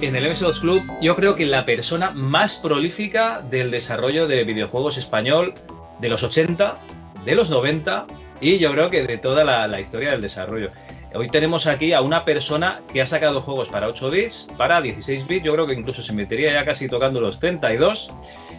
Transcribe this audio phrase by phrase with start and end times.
[0.00, 4.98] En el MS2 Club, yo creo que la persona más prolífica del desarrollo de videojuegos
[4.98, 5.54] español
[6.00, 6.76] de los 80,
[7.24, 8.06] de los 90
[8.40, 10.70] y yo creo que de toda la, historia del desarrollo.
[11.14, 15.26] Hoy tenemos aquí a una persona que ha sacado juegos para 8 bits, para 16
[15.26, 18.10] bits, yo creo que incluso se metería ya casi tocando los 32.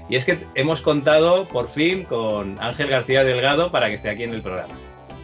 [0.10, 4.24] Y es que hemos contado por fin con Ángel García Delgado para que esté aquí
[4.24, 4.74] en el programa.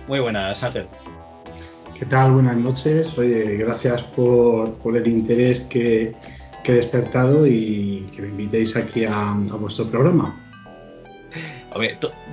[0.08, 0.88] Muy buenas, Ángel.
[2.00, 2.32] ¿Qué tal?
[2.32, 3.18] Buenas noches.
[3.18, 6.16] Oye, gracias por, el interés que,
[6.64, 10.40] he despertado y que me invitéis aquí a, vuestro programa.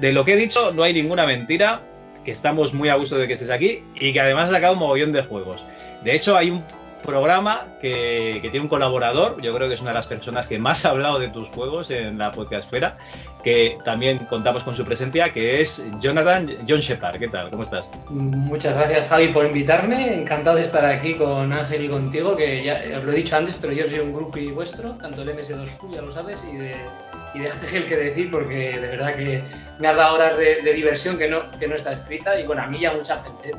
[0.00, 1.82] de lo que he dicho no hay ninguna mentira,
[2.24, 4.78] que estamos muy a gusto de que estés aquí y que además has sacado un
[4.78, 5.64] mogollón de juegos.
[6.04, 6.62] De hecho, hay un
[7.06, 10.84] programa que, tiene un colaborador, yo creo que es una de las personas que más
[10.84, 12.98] ha hablado de tus juegos en la podcastfera,
[13.42, 17.18] que también contamos con su presencia, que es Jonathan John Shepard.
[17.18, 17.50] ¿Qué tal?
[17.50, 17.88] ¿Cómo estás?
[18.10, 22.82] Muchas gracias Javi por invitarme, encantado de estar aquí con Ángel y contigo, que ya
[22.98, 25.94] os lo he dicho antes, pero yo soy un grupo y vuestro, tanto el MS2Q,
[25.94, 26.74] ya lo sabes, y de,
[27.34, 29.42] y de Ángel que decir, porque de verdad que
[29.78, 32.66] me has dado horas de, diversión que no, que no está escrita, y bueno, a
[32.66, 33.52] mí ya mucha gente.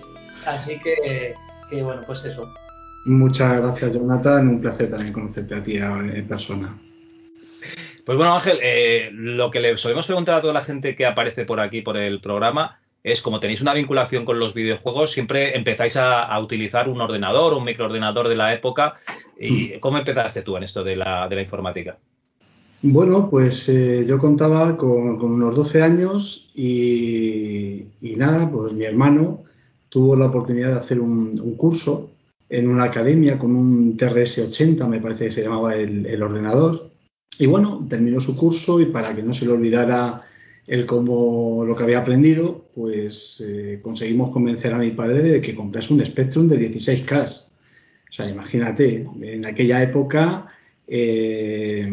[0.46, 1.34] Así que,
[1.68, 2.52] que bueno, pues eso,
[3.04, 4.48] Muchas gracias, Jonathan.
[4.48, 6.78] Un placer también conocerte a ti en persona.
[8.04, 11.44] Pues bueno, Ángel, eh, lo que le solemos preguntar a toda la gente que aparece
[11.44, 15.96] por aquí, por el programa, es como tenéis una vinculación con los videojuegos, siempre empezáis
[15.96, 18.94] a, utilizar un ordenador, un microordenador de la época.
[19.38, 19.80] ¿Y mm.
[19.80, 21.98] cómo empezaste tú en esto de la, informática?
[22.82, 27.86] Bueno, pues eh, yo contaba con, unos 12 años y,
[28.16, 29.42] nada, pues mi hermano
[29.88, 32.12] tuvo la oportunidad de hacer un curso
[32.52, 36.90] en una academia con un TRS-80, me parece que se llamaba el, ordenador.
[37.38, 40.22] Y bueno, terminó su curso y para que no se le olvidara
[40.66, 45.54] el cómo lo que había aprendido, pues eh, conseguimos convencer a mi padre de que
[45.54, 47.24] comprase un Spectrum de 16K.
[47.24, 50.46] O sea, imagínate, en aquella época
[50.86, 51.88] eh,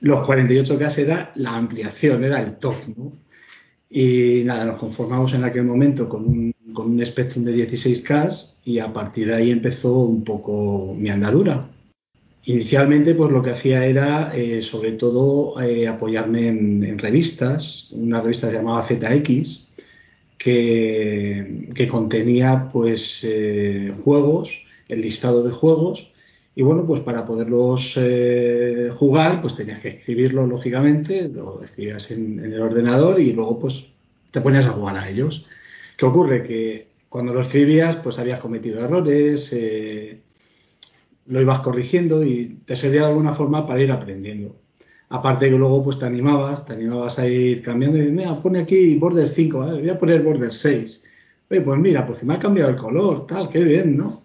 [0.00, 3.12] los 48K era la ampliación, era el top, ¿no?
[3.88, 8.78] Y nada, nos conformamos en aquel momento con un, con un Spectrum de 16K y
[8.78, 11.68] a partir de ahí empezó un poco mi andadura.
[12.44, 17.88] Inicialmente, pues lo que hacía era, eh, sobre todo, eh, apoyarme en, revistas.
[17.92, 19.68] Una revista se llamaba ZX,
[20.38, 26.12] que, que contenía, pues, eh, juegos, el listado de juegos.
[26.56, 27.98] Y bueno, pues para poderlos
[28.98, 33.86] jugar, pues tenías que escribirlo, lógicamente, lo escribías en, en el ordenador y luego, pues,
[34.32, 35.46] te ponías a jugar a ellos.
[35.96, 36.42] ¿Qué ocurre?
[36.42, 40.22] Que cuando lo escribías, pues habías cometido errores, eh,
[41.26, 44.56] lo ibas corrigiendo y te servía de alguna forma para ir aprendiendo.
[45.10, 48.94] Aparte que luego pues te animabas, te animabas a ir cambiando y mira, pone aquí
[48.94, 51.04] border 5, voy a poner border 6.
[51.50, 54.22] Oye, pues mira, porque me ha cambiado el color, tal, qué bien, ¿no?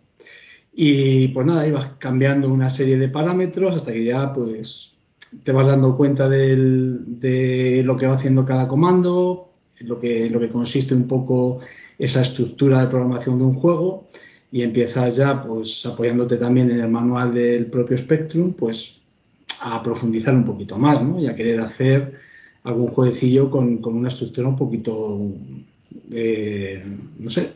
[0.73, 4.94] Y pues nada, ibas cambiando una serie de parámetros hasta que ya pues
[5.44, 9.47] te vas dando cuenta de lo que va haciendo cada comando,
[9.80, 11.60] lo que, lo que consiste un poco
[11.98, 14.06] esa estructura de programación de un juego
[14.52, 19.02] y empiezas ya, pues apoyándote también en el manual del propio Spectrum, pues
[19.62, 21.20] a profundizar un poquito más, ¿no?
[21.20, 22.14] Y a querer hacer
[22.64, 25.20] algún jueguecillo con, una estructura un poquito,
[26.12, 26.84] eh,
[27.18, 27.54] no sé,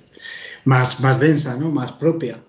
[0.65, 1.71] más, más densa, ¿no?
[1.71, 2.41] Más propia.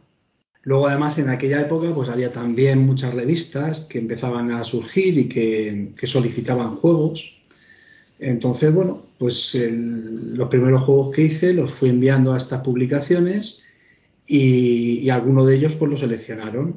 [0.63, 5.29] Luego, además, en aquella época, pues había también muchas revistas que empezaban a surgir y
[5.29, 7.41] que, que solicitaban juegos.
[8.23, 13.59] Entonces, bueno, pues los primeros juegos que hice los fui enviando a estas publicaciones
[14.29, 16.77] y, algunos de ellos pues los seleccionaron.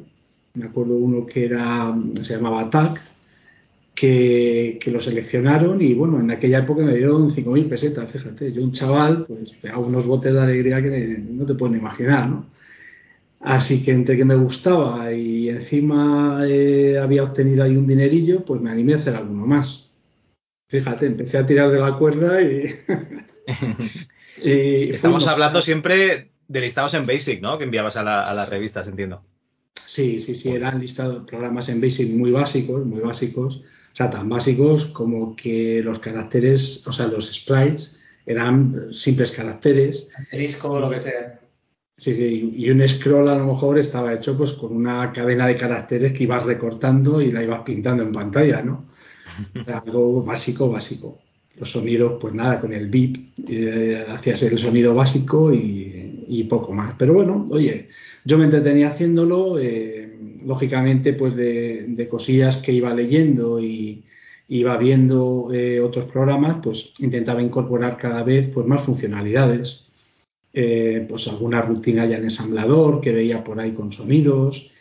[0.55, 2.99] Me acuerdo uno que era, se llamaba Attack,
[3.93, 8.71] que, lo seleccionaron y bueno, en aquella época me dieron 5.000 pesetas, fíjate, yo un
[8.71, 12.47] chaval, pues pegaba unos botes de alegría que no te pueden imaginar, ¿no?
[13.39, 18.59] Así que entre que me gustaba y encima eh, había obtenido ahí un dinerillo, pues
[18.61, 19.84] me animé a hacer alguno más.
[20.67, 22.75] Fíjate, empecé a tirar de la cuerda y.
[24.37, 27.57] Estamos hablando siempre de listados en Basic, ¿no?
[27.57, 29.23] Que enviabas a, las revistas, entiendo.
[29.85, 33.63] Sí, sí, sí, eran listados programas en Basic muy básicos, muy básicos.
[33.93, 40.09] O sea, tan básicos como que los caracteres, o sea, los sprites eran simples caracteres.
[40.17, 41.39] Asterisco o lo que sea.
[41.97, 45.55] Sí, sí, y un scroll a lo mejor estaba hecho pues con una cadena de
[45.55, 48.89] caracteres que ibas recortando y la ibas pintando en pantalla, ¿no?
[49.67, 51.19] Algo básico, básico.
[51.57, 53.17] Los sonidos, pues nada, con el beep
[53.47, 56.93] eh, hacías el sonido básico y, poco más.
[56.97, 57.89] Pero bueno, oye,
[58.23, 64.03] yo me entretenía haciéndolo, eh, lógicamente pues de, de, cosillas que iba leyendo y
[64.47, 69.85] iba viendo eh, otros programas, pues intentaba incorporar cada vez pues más funcionalidades
[70.57, 74.71] eh, pues alguna rutina ya en ensamblador que veía por ahí con sonidos.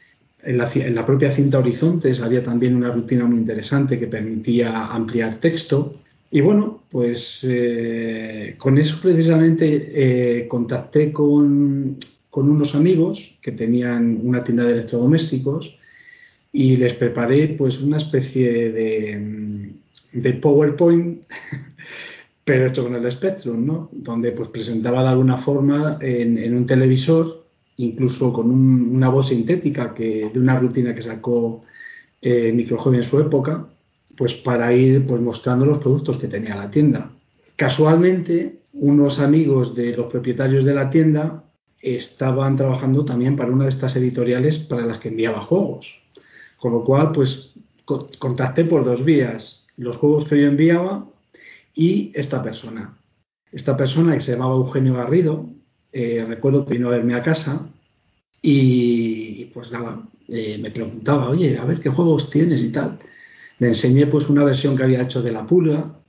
[0.44, 4.86] En la, en la, propia cinta Horizontes había también una rutina muy interesante que permitía
[4.86, 5.94] ampliar texto.
[6.30, 11.96] Y bueno, pues eh, con eso precisamente eh, contacté con,
[12.30, 15.76] con, unos amigos que tenían una tienda de electrodomésticos
[16.52, 19.72] y les preparé pues una especie de,
[20.12, 21.24] de PowerPoint
[22.44, 23.88] pero hecho con el Spectrum, ¿no?
[23.92, 27.43] Donde pues presentaba de alguna forma en, en un televisor,
[27.76, 31.62] incluso con un, una voz sintética que, de una rutina que sacó
[32.22, 33.66] eh, Microjoven en su época,
[34.16, 37.10] pues para ir pues mostrando los productos que tenía la tienda.
[37.56, 41.44] Casualmente, unos amigos de los propietarios de la tienda
[41.80, 46.00] estaban trabajando también para una de estas editoriales para las que enviaba juegos.
[46.58, 47.52] Con lo cual, pues
[47.84, 49.66] contacté por dos vías.
[49.76, 51.06] Los juegos que yo enviaba
[51.74, 52.96] y esta persona.
[53.52, 55.50] Esta persona que se llamaba Eugenio Garrido,
[55.96, 57.70] eh, recuerdo que vino a verme a casa
[58.42, 62.98] y pues nada, eh, me preguntaba, oye, a ver qué juegos tienes y tal.
[63.60, 66.00] Le enseñé pues una versión que había hecho de La Pulga,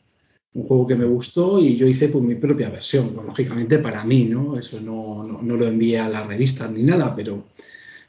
[0.56, 4.26] un juego que me gustó y yo hice pues mi propia versión, lógicamente para mí,
[4.26, 4.58] ¿no?
[4.58, 7.46] Eso no, no, no lo envié a las revistas ni nada, pero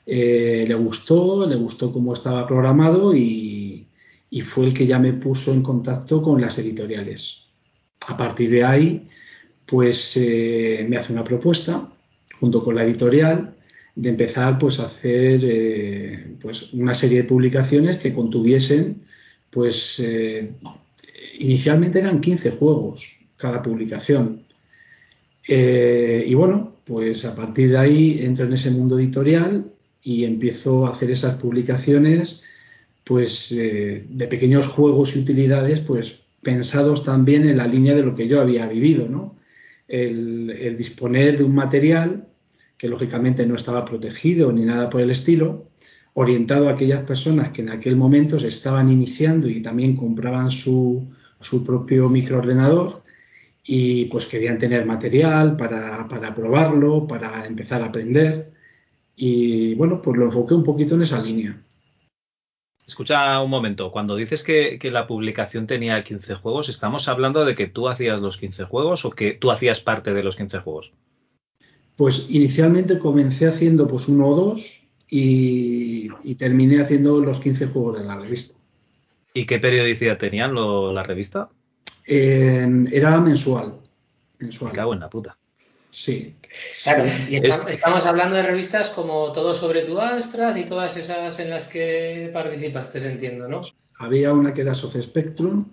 [0.06, 3.87] eh, le gustó, le gustó cómo estaba programado y,
[4.31, 7.43] y fue el que ya me puso en contacto con las editoriales.
[8.08, 9.08] A partir de ahí,
[9.66, 11.92] pues eh, me hace una propuesta
[12.38, 13.54] junto con la editorial
[13.94, 19.02] de empezar pues a hacer eh, pues una serie de publicaciones que contuviesen
[19.50, 20.52] pues eh,
[21.38, 24.42] inicialmente eran 15 juegos cada publicación
[25.48, 29.70] y bueno pues a partir de ahí entro en ese mundo editorial
[30.02, 32.40] y empiezo a hacer esas publicaciones
[33.04, 38.26] pues de pequeños juegos y utilidades pues pensados también en la línea de lo que
[38.26, 39.35] yo había vivido, ¿no?
[39.88, 42.28] El, disponer de un material
[42.76, 45.70] que lógicamente no estaba protegido ni nada por el estilo,
[46.14, 51.08] orientado a aquellas personas que en aquel momento se estaban iniciando y también compraban su,
[51.40, 53.02] su propio microordenador
[53.64, 58.52] y pues querían tener material para, para probarlo, para empezar a aprender
[59.16, 61.65] y bueno, pues lo enfoqué un poquito en esa línea.
[62.86, 67.56] Escucha un momento, cuando dices que, que, la publicación tenía 15 juegos, ¿estamos hablando de
[67.56, 70.92] que tú hacías los 15 juegos o que tú hacías parte de los 15 juegos?
[71.96, 77.98] Pues inicialmente comencé haciendo pues uno o dos y, y terminé haciendo los 15 juegos
[77.98, 78.56] de la revista.
[79.34, 81.50] ¿Y qué periodicidad tenían lo, la revista?
[82.06, 83.80] Eh, era mensual.
[84.38, 84.70] mensual.
[84.70, 85.36] Me cago en la puta.
[85.90, 86.34] Sí.
[86.82, 87.76] Claro, y estamos, es...
[87.76, 92.30] estamos, hablando de revistas como Todo sobre tu Astra y todas esas en las que
[92.32, 93.61] participaste, entiendo, ¿no?
[93.99, 95.64] Había una que era Soft Spectrum,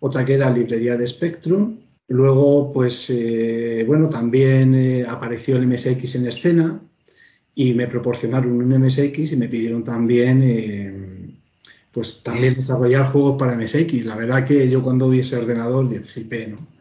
[0.00, 1.78] otra que era Librería de Spectrum.
[2.08, 6.80] Luego, pues, eh, bueno, también eh, apareció el MSX en escena
[7.54, 11.34] y me proporcionaron un MSX y me pidieron también, eh,
[11.90, 14.04] pues, también desarrollar juegos para MSX.
[14.04, 16.75] La verdad que yo cuando vi ese ordenador, flipé, ¿no?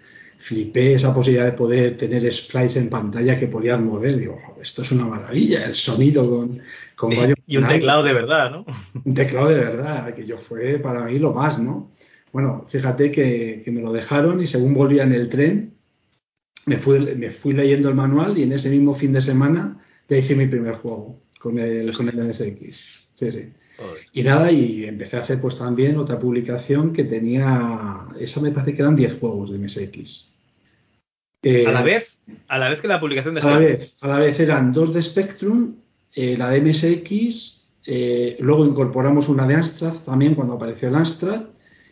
[0.46, 4.16] Flipé esa posibilidad de poder tener sprites en pantalla que podían mover.
[4.16, 6.62] Digo, esto es una maravilla, el sonido con,
[6.96, 7.40] con y, varios.
[7.48, 7.80] Y un canales.
[7.80, 8.66] teclado de verdad, ¿no?
[9.04, 11.92] Un teclado de verdad, que yo fue para mí lo más, ¿no?
[12.32, 15.74] Bueno, fíjate que, que me lo dejaron y según volvía en el tren,
[16.68, 20.18] me fui, me fui leyendo el manual y en ese mismo fin de semana ya
[20.18, 22.86] hice mi primer juego con el, con el MSX.
[23.14, 23.52] Sí, sí.
[24.14, 28.76] Y nada, y empecé a hacer pues también otra publicación que tenía, esa me parece
[28.76, 30.35] que eran 10 juegos de MSX.
[31.46, 32.24] Eh, ¿A la vez?
[32.48, 33.62] ¿A la vez que la publicación de Spectrum?
[33.62, 35.76] A la vez, a la vez eran dos de Spectrum,
[36.12, 41.44] eh, la de MSX, eh, luego incorporamos una de Amstrad también cuando apareció el Amstrad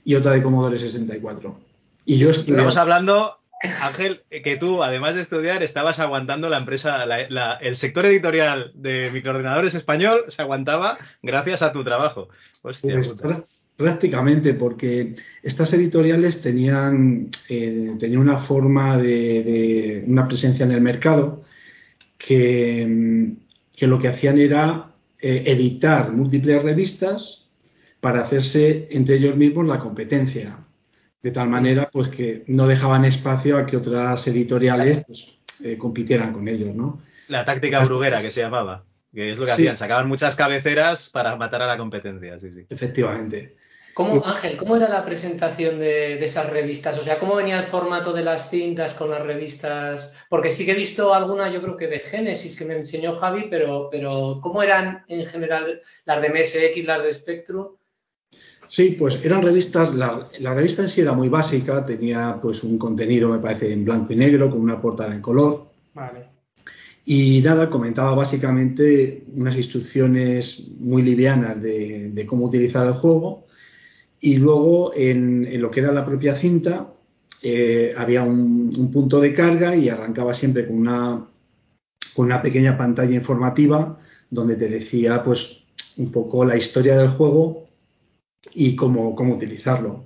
[0.04, 1.56] y otra de Commodore 64.
[2.04, 2.54] Y yo estudié...
[2.54, 3.38] Estamos hablando,
[3.84, 8.72] Ángel, que tú, además de estudiar, estabas aguantando la empresa, la, la, el sector editorial
[8.74, 12.28] de microordenadores español se aguantaba gracias a tu trabajo.
[12.64, 13.46] Hostia, pues, puta.
[13.76, 20.82] Prácticamente, porque estas editoriales tenían, eh, tenían una forma de, de, una presencia en el
[20.82, 21.44] mercado
[22.18, 23.34] que,
[23.76, 27.46] que lo que hacían era eh, editar múltiples revistas
[28.00, 30.58] para hacerse entre ellos mismos la competencia.
[31.22, 36.34] De tal manera pues que no dejaban espacio a que otras editoriales pues, eh, compitieran
[36.34, 37.02] con ellos, ¿no?
[37.30, 38.84] La táctica bruguera que se llamaba.
[39.14, 42.66] Que es lo que hacían, sacaban muchas cabeceras para matar a la competencia, sí, sí.
[42.68, 43.56] Efectivamente.
[43.94, 46.98] ¿Cómo, Ángel, cómo era la presentación de, esas revistas?
[46.98, 50.14] O sea, ¿cómo venía el formato de las cintas con las revistas?
[50.30, 53.48] Porque sí que he visto alguna, yo creo que de Génesis, que me enseñó Javi,
[53.50, 57.68] pero, pero ¿cómo eran en general las de MSX, las de Spectrum?
[58.68, 63.30] Sí, pues eran revistas, la, revista en sí era muy básica, tenía pues un contenido,
[63.30, 65.68] me parece, en blanco y negro, con una portada en color.
[65.94, 66.34] Vale.
[67.06, 73.43] Y nada, comentaba básicamente unas instrucciones muy livianas de, cómo utilizar el juego.
[74.24, 76.94] Y luego en, lo que era la propia cinta
[77.42, 81.28] eh, había un, punto de carga y arrancaba siempre con una,
[82.16, 84.00] con una pequeña pantalla informativa
[84.30, 85.66] donde te decía pues
[85.98, 87.66] un poco la historia del juego
[88.54, 90.06] y cómo, cómo utilizarlo.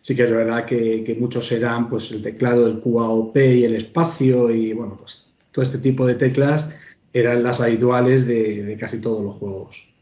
[0.00, 4.50] Sí que es verdad que, muchos eran pues el teclado, el QAOP y el espacio
[4.50, 6.64] y bueno, pues todo este tipo de teclas
[7.12, 9.93] eran las habituales de, casi todos los juegos.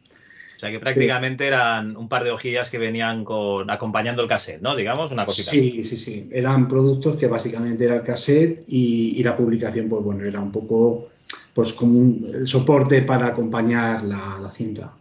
[0.63, 4.63] O sea que prácticamente eran un par de hojillas que venían con, acompañando el cassette,
[4.63, 4.77] ¿no?
[4.77, 5.51] Digamos, una cosita.
[5.51, 6.29] Sí, sí, sí.
[6.31, 11.09] Eran productos que básicamente era el cassette y, la publicación, pues bueno, era un poco
[11.53, 14.95] pues como un soporte para acompañar la, cinta.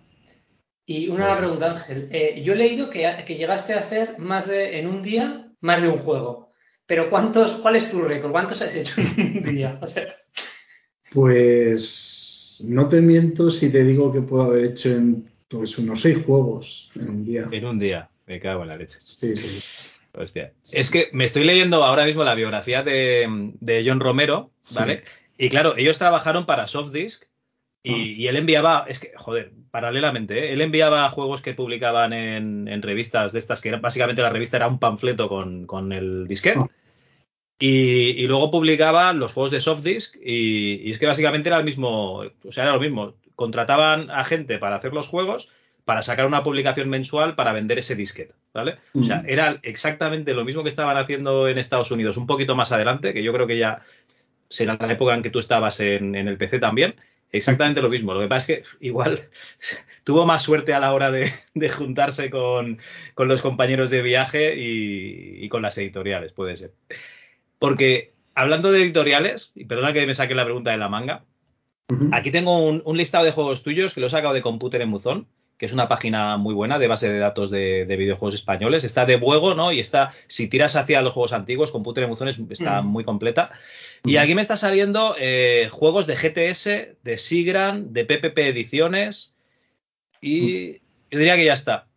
[0.84, 2.10] Y una pregunta, Ángel.
[2.12, 5.80] Eh, yo he leído que, que, llegaste a hacer más de, en un día, más
[5.80, 6.50] de un juego.
[6.88, 8.32] Pero ¿cuántos, ¿cuál es tu récord?
[8.32, 9.78] ¿Cuántos has hecho en un día?
[9.80, 10.08] O sea,
[11.14, 16.20] pues no te miento si te digo que puedo haber hecho en pues, unos seis
[16.26, 17.48] juegos en un día.
[17.52, 19.00] En un día, me cago en la leche.
[19.00, 19.62] Sí, sí.
[20.14, 20.54] Hostia.
[20.74, 25.04] Es que me estoy leyendo ahora mismo la biografía de, John Romero, ¿vale?
[25.38, 27.24] Y claro, ellos trabajaron para Softdisk
[27.84, 27.98] y, ah.
[27.98, 30.54] y él enviaba, es que, joder, paralelamente, ¿eh?
[30.54, 34.80] él enviaba juegos que publicaban en, revistas de estas, que básicamente la revista era un
[34.80, 36.60] panfleto con, el disquete.
[36.60, 36.70] Ah.
[37.58, 42.24] Y, luego publicaba los juegos de Softdisk y, y, es que básicamente era el mismo,
[42.44, 43.16] o sea, era lo mismo.
[43.42, 45.52] Contrataban a gente para hacer los juegos
[45.84, 48.78] para sacar una publicación mensual para vender ese disquete, ¿vale?
[48.94, 52.72] O sea, era exactamente lo mismo que estaban haciendo en Estados Unidos un poquito más
[52.72, 53.82] adelante, que yo creo que ya
[54.48, 56.94] será la época en que tú estabas en, el PC también.
[57.32, 58.14] Exactamente lo mismo.
[58.14, 59.30] Lo que pasa es que igual
[60.04, 61.32] tuvo más suerte a la hora de,
[61.70, 62.78] juntarse con,
[63.18, 66.74] los compañeros de viaje y con las editoriales, puede ser.
[67.58, 71.24] Porque hablando de editoriales, y perdona que me saque la pregunta de la manga,
[72.12, 75.28] aquí tengo un, listado de juegos tuyos que lo he sacado de Computer en Muzón,
[75.58, 78.84] que es una página muy buena de base de datos de, videojuegos españoles.
[78.84, 79.72] Está de Buego, ¿no?
[79.72, 83.52] Y está, si tiras hacia los juegos antiguos, Computer en está muy completa.
[84.04, 89.34] Y aquí me está saliendo eh, juegos de GTS, de Sigran, de PPP Ediciones,
[90.20, 90.74] y
[91.12, 91.88] yo diría que ya está.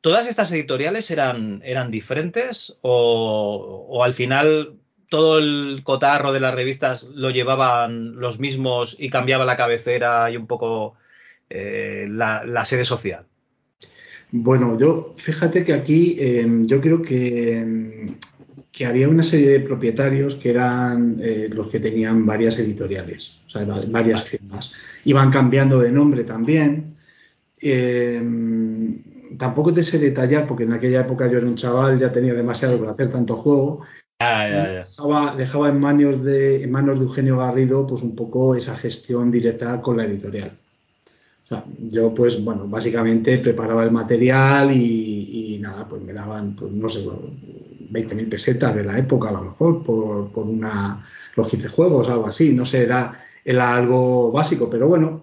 [0.00, 4.79] ¿Todas estas editoriales eran, eran diferentes o al final
[5.10, 10.36] todo el cotarro de las revistas lo llevaban los mismos y cambiaba la cabecera y
[10.36, 10.94] un poco
[11.50, 13.26] eh, la, sede social?
[14.30, 18.14] Bueno, yo fíjate que aquí em, yo creo que,
[18.70, 23.50] que, había una serie de propietarios que eran eh, los que tenían varias editoriales, o
[23.50, 24.72] sea, varias firmas.
[25.04, 26.96] Iban cambiando de nombre también.
[29.38, 32.78] Tampoco te sé detallar porque en aquella época yo era un chaval, ya tenía demasiado
[32.78, 33.82] para hacer tanto juego
[34.20, 39.30] Dejaba, dejaba, en, manos de, en manos de Eugenio Garrido pues un poco esa gestión
[39.30, 40.58] directa con la editorial.
[41.88, 47.02] yo pues bueno, básicamente preparaba el material y, nada, pues me daban, pues no sé,
[47.90, 51.04] 20.000 pesetas de la época a lo mejor por, por una,
[51.36, 55.22] los 15 juegos, algo así, no sé, era, era algo básico, pero bueno,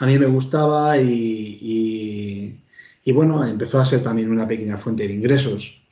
[0.00, 2.58] a mí me gustaba y,
[3.04, 5.87] y bueno, empezó a ser también una pequeña fuente de ingresos.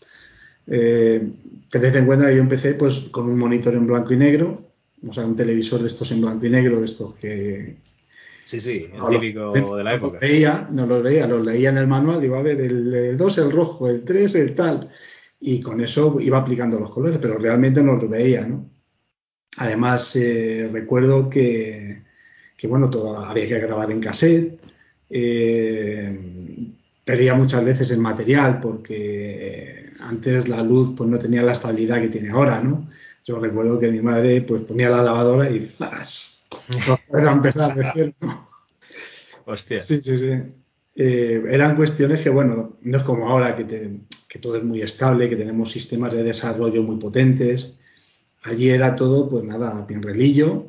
[0.66, 1.28] Eh,
[1.70, 4.70] tened en cuenta que yo empecé pues con un monitor en blanco y negro,
[5.06, 7.76] o sea, un televisor de estos en blanco y negro, de estos que...
[8.44, 10.20] Sí, sí, el típico de la época.
[10.20, 13.50] Veía, no los veía, los leía en el manual, digo, a ver, el 2 el
[13.50, 14.88] rojo, el 3 el tal,
[15.40, 18.70] y con eso iba aplicando los colores, pero realmente no los veía, ¿no?
[19.58, 22.02] Además, eh, recuerdo que,
[22.56, 24.60] que, bueno, todo, había que grabar en cassette,
[25.10, 26.18] eh,
[27.04, 32.08] perdía muchas veces el material porque antes la luz pues no tenía la estabilidad que
[32.08, 32.88] tiene ahora, ¿no?
[33.24, 36.36] Yo recuerdo que mi madre pues ponía la lavadora y ¡flash!
[37.12, 38.12] Era empezar de cero.
[39.44, 39.78] Hostia.
[39.78, 40.30] Sí, sí, sí.
[40.94, 43.66] Eh, eran cuestiones que, bueno, no es como ahora que,
[44.28, 47.74] que todo es muy estable, que tenemos sistemas de desarrollo muy potentes.
[48.42, 50.66] Allí era todo, pues nada, bien relillo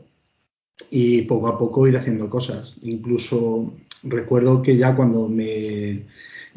[0.92, 2.76] y poco a poco ir haciendo cosas.
[2.84, 6.06] Incluso recuerdo que ya cuando me,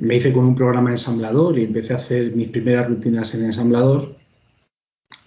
[0.01, 4.17] me hice con un programa ensamblador y empecé a hacer mis primeras rutinas en ensamblador,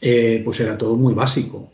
[0.02, 1.72] eh, pues era todo muy básico.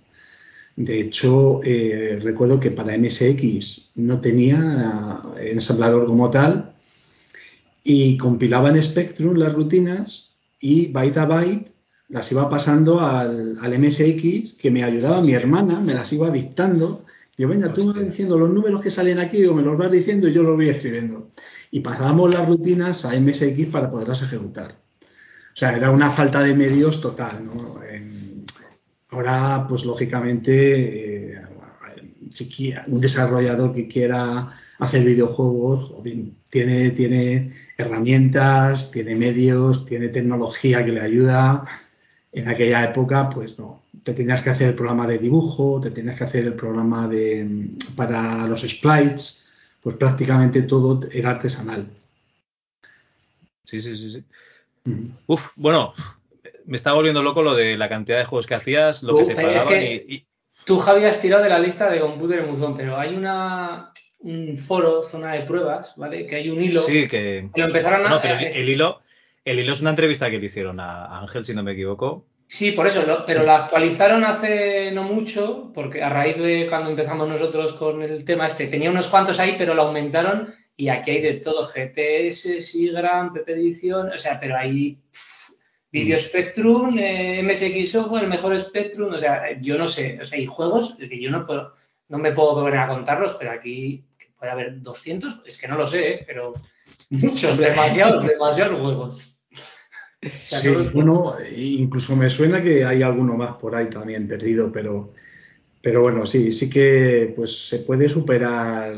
[0.75, 6.73] De hecho, eh, recuerdo que para MSX no tenía ensamblador como tal
[7.83, 11.71] y compilaba en Spectrum las rutinas y byte a byte
[12.09, 17.05] las iba pasando al, MSX que me ayudaba mi hermana, me las iba dictando.
[17.37, 19.91] Yo, venga, tú me vas diciendo los números que salen aquí o me los vas
[19.91, 21.29] diciendo y yo los voy escribiendo.
[21.71, 24.75] Y pasábamos las rutinas a MSX para poderlas ejecutar.
[25.01, 27.79] O sea, era una falta de medios total, ¿no?
[29.11, 31.41] ahora, pues lógicamente, eh,
[32.87, 35.93] un desarrollador que quiera hacer videojuegos,
[36.49, 41.65] tiene, tiene herramientas, tiene medios, tiene tecnología que le ayuda.
[42.31, 46.17] En aquella época, pues no, te tenías que hacer el programa de dibujo, te tenías
[46.17, 49.38] que hacer el programa de, para los sprites,
[49.81, 51.87] pues prácticamente todo era artesanal.
[53.63, 54.23] Sí, sí, sí, sí.
[55.27, 55.93] Uf, bueno,
[56.65, 59.35] me está volviendo loco lo de la cantidad de juegos que hacías, lo que te
[59.35, 60.25] pagaban y,
[60.65, 65.01] Tú, Javi, has tirado de la lista de Computer Muzón, pero hay una, un foro,
[65.01, 66.27] zona de pruebas, ¿vale?
[66.27, 66.81] Que hay un hilo.
[66.81, 67.49] Sí, que.
[67.55, 68.09] lo empezaron a.
[68.09, 69.01] No, pero el, hilo,
[69.45, 72.27] el hilo es una entrevista que le hicieron a Ángel, si no me equivoco.
[72.51, 77.27] Sí, por eso, pero la actualizaron hace no mucho, porque a raíz de cuando empezamos
[77.27, 81.21] nosotros con el tema este, tenía unos cuantos ahí, pero lo aumentaron y aquí hay
[81.21, 84.97] de todo, GTS, SIGRAM, PP Edición, o sea, pero hay
[85.91, 86.21] Video mm.
[86.21, 90.47] Spectrum, eh, MSX Software, el mejor Spectrum, o sea, yo no sé, o sea, hay
[90.47, 91.75] juegos que yo no puedo,
[92.07, 94.03] no me puedo poner a contarlos, pero aquí
[94.39, 96.23] puede haber 200, es que no lo sé, ¿eh?
[96.25, 96.55] pero
[97.11, 99.28] muchos, demasiados, demasiados juegos.
[100.41, 105.13] Sí, bueno, incluso me suena que hay alguno más por ahí también perdido, pero,
[105.81, 108.97] pero bueno, sí, sí que pues se puede superar,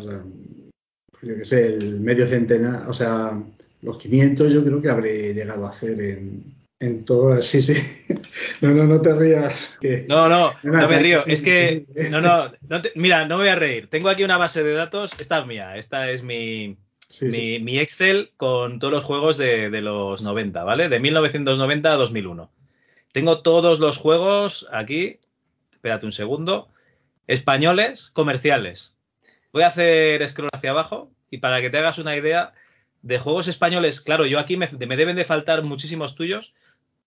[1.22, 3.40] yo qué sé, el medio centenar, o sea,
[3.82, 6.44] los 500 yo creo que habré llegado a hacer en,
[6.80, 7.76] en todas, sí, sí.
[8.62, 9.78] No, no, no te rías.
[10.08, 11.20] No, no, no me río.
[11.26, 12.52] Es que, no, no,
[12.96, 13.88] mira, no me voy a reír.
[13.90, 16.78] Tengo aquí una base de datos, esta es mía, esta es mi,
[17.22, 20.90] mi, Excel con todos los juegos de, los 90, ¿vale?
[20.90, 22.52] De 1990 a 2001.
[23.12, 25.20] Tengo todos los juegos aquí,
[25.72, 26.70] espérate un segundo,
[27.28, 28.96] españoles, comerciales.
[29.52, 32.54] Voy a hacer scroll hacia abajo y para que te hagas una idea
[33.02, 36.54] de juegos españoles, claro, yo aquí me, me deben de faltar muchísimos tuyos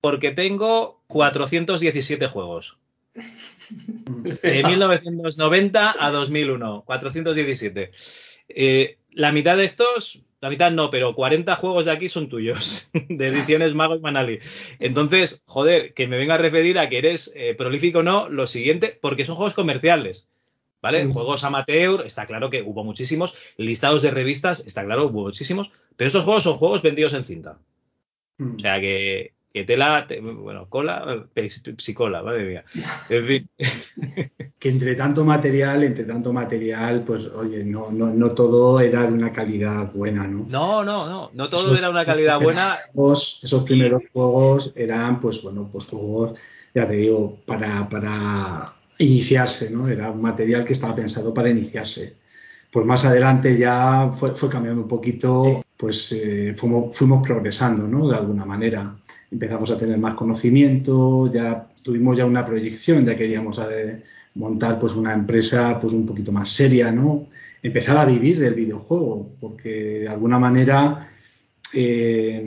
[0.01, 2.77] porque tengo 417 juegos.
[4.43, 7.91] De 1990 a 2001, 417.
[8.49, 12.91] Eh, la mitad de estos, la mitad no, pero 40 juegos de aquí son tuyos,
[13.09, 14.41] de ediciones Mago y Manali.
[14.79, 18.47] Entonces, joder, que me venga a referir a que eres eh, prolífico o no, lo
[18.47, 20.29] siguiente, porque son juegos comerciales.
[20.83, 21.07] ¿Vale?
[21.07, 23.35] Juegos amateur, está claro que hubo muchísimos.
[23.57, 25.73] Listados de revistas, está claro, hubo muchísimos.
[25.97, 27.57] Pero esos juegos son juegos vendidos en cinta.
[28.37, 28.57] Mm.
[28.57, 31.29] O sea que, que tela, bueno, cola,
[31.79, 32.65] psicola, madre mía.
[33.09, 33.49] En fin.
[34.59, 39.13] que entre tanto material, entre tanto material, pues oye, no, no, no todo era de
[39.13, 40.45] una calidad buena, ¿no?
[40.51, 42.79] No, no, no, no todo era era una calidad buena.
[42.93, 46.37] esos primeros juegos eran, pues bueno, pues juegos,
[46.75, 48.65] ya te digo, para, para
[48.99, 49.87] iniciarse, ¿no?
[49.87, 52.17] Era un material que estaba pensado para iniciarse.
[52.73, 58.09] Pues más adelante ya fue, fue cambiando un poquito, pues eh, fuimos, fuimos progresando, ¿no?
[58.09, 58.97] De alguna manera
[59.35, 64.03] empezamos a tener más conocimiento, ya tuvimos ya una proyección, ya queríamos eh,
[64.35, 67.27] montar pues una empresa pues un poquito más seria, ¿no?
[67.63, 71.09] Empezar a vivir del videojuego, porque de alguna manera
[71.73, 72.41] eh,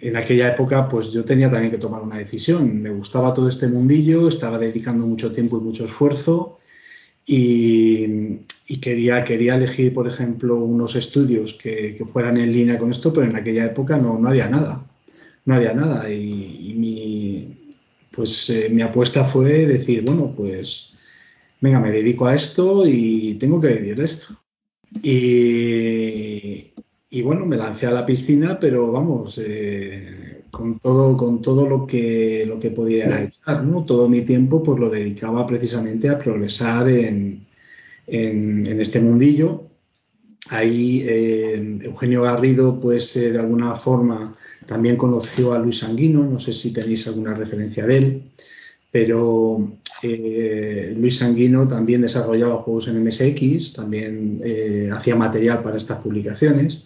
[0.00, 2.80] en aquella época pues yo tenía también que tomar una decisión.
[2.80, 6.58] Me gustaba todo este mundillo, estaba dedicando mucho tiempo y mucho esfuerzo
[7.26, 8.38] y,
[8.80, 13.26] quería, quería elegir, por ejemplo, unos estudios que, que, fueran en línea con esto, pero
[13.26, 14.89] en aquella época no, no había nada
[15.50, 16.10] no había nada.
[16.10, 17.72] Y, mi,
[18.10, 20.92] pues eh, mi apuesta fue decir, bueno, pues
[21.60, 24.36] venga, me dedico a esto y tengo que vivir de esto.
[25.02, 26.72] Y,
[27.22, 32.44] bueno, me lancé a la piscina, pero vamos, eh, con todo, con todo lo que
[32.46, 33.84] lo que podía echar, ¿no?
[33.84, 37.46] Todo mi tiempo pues lo dedicaba precisamente a progresar en,
[38.06, 39.69] en, este mundillo.
[40.50, 44.32] Ahí eh, Eugenio Garrido, pues de alguna forma
[44.66, 48.22] también conoció a Luis Sanguino, no sé si tenéis alguna referencia de él,
[48.90, 55.98] pero eh, Luis Sanguino también desarrollaba juegos en MSX, también eh, hacía material para estas
[55.98, 56.84] publicaciones.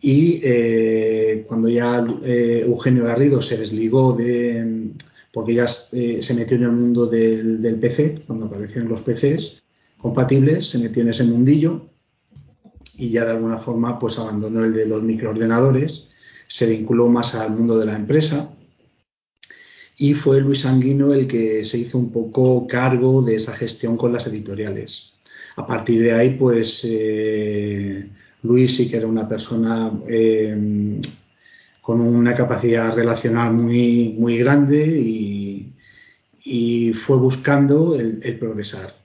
[0.00, 4.92] Y eh, cuando ya Eugenio Garrido se desligó de,
[5.30, 9.62] porque ya se metió en el mundo del, del, PC, cuando aparecieron los PCs
[9.98, 11.89] compatibles, se metió en ese mundillo
[13.00, 16.08] y ya de alguna forma pues abandonó el de los microordenadores
[16.46, 18.50] se vinculó más al mundo de la empresa
[19.96, 24.14] y fue Luis Sanguino el que se hizo un poco cargo de esa gestión con
[24.14, 25.12] las editoriales.
[25.56, 28.08] A partir de ahí, pues eh,
[28.42, 30.98] Luis sí que era una persona eh,
[31.82, 35.74] con una capacidad relacional muy, muy grande y,
[36.44, 38.99] y fue buscando el, el, progresar.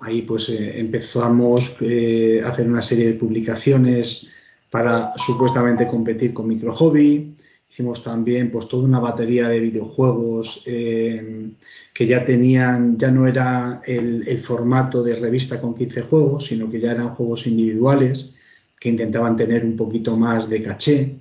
[0.00, 4.28] Ahí pues eh, empezamos eh, a hacer una serie de publicaciones
[4.70, 7.34] para supuestamente competir con Micro Hobby.
[7.68, 11.50] Hicimos también pues toda una batería de videojuegos eh,
[11.92, 16.70] que ya tenían, ya no era el, el, formato de revista con 15 juegos, sino
[16.70, 18.34] que ya eran juegos individuales
[18.78, 21.18] que intentaban tener un poquito más de caché.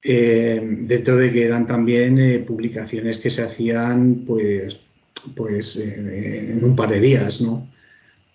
[0.00, 4.78] Dentro de que eran también publicaciones que se hacían pues,
[5.34, 7.68] pues eh, en un par de días, ¿no?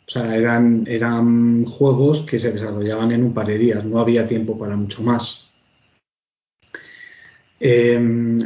[0.05, 4.27] O sea, eran, eran juegos que se desarrollaban en un par de días, no había
[4.27, 5.43] tiempo para mucho más.
[7.65, 7.97] Eh,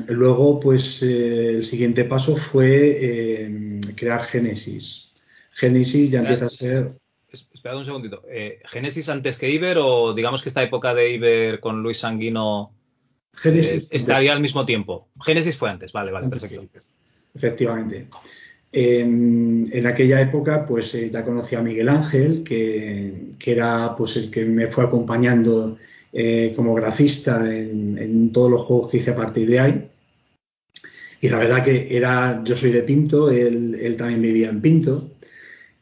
[0.09, 5.11] luego, pues eh, el siguiente paso fue eh, crear Genesis.
[5.49, 6.91] Genesis ya empieza a ser.
[7.27, 8.23] Espera un segundito.
[8.65, 12.75] ¿Genesis antes que Iber o digamos que esta época de Iber con Luis Sanguino
[13.33, 15.09] Genesis estaría al mismo tiempo?
[15.19, 16.67] Genesis fue antes, vale, vale, perfecto.
[17.33, 18.07] Efectivamente.
[18.79, 24.17] En, en, aquella época, pues eh, ya conocí a Miguel Ángel, que, que, era pues
[24.17, 25.79] el que me fue acompañando
[26.13, 29.89] eh, como grafista en, en, todos los juegos que hice a partir de ahí.
[31.21, 35.09] Y la verdad que era, yo soy de Pinto, él, él también vivía en Pinto.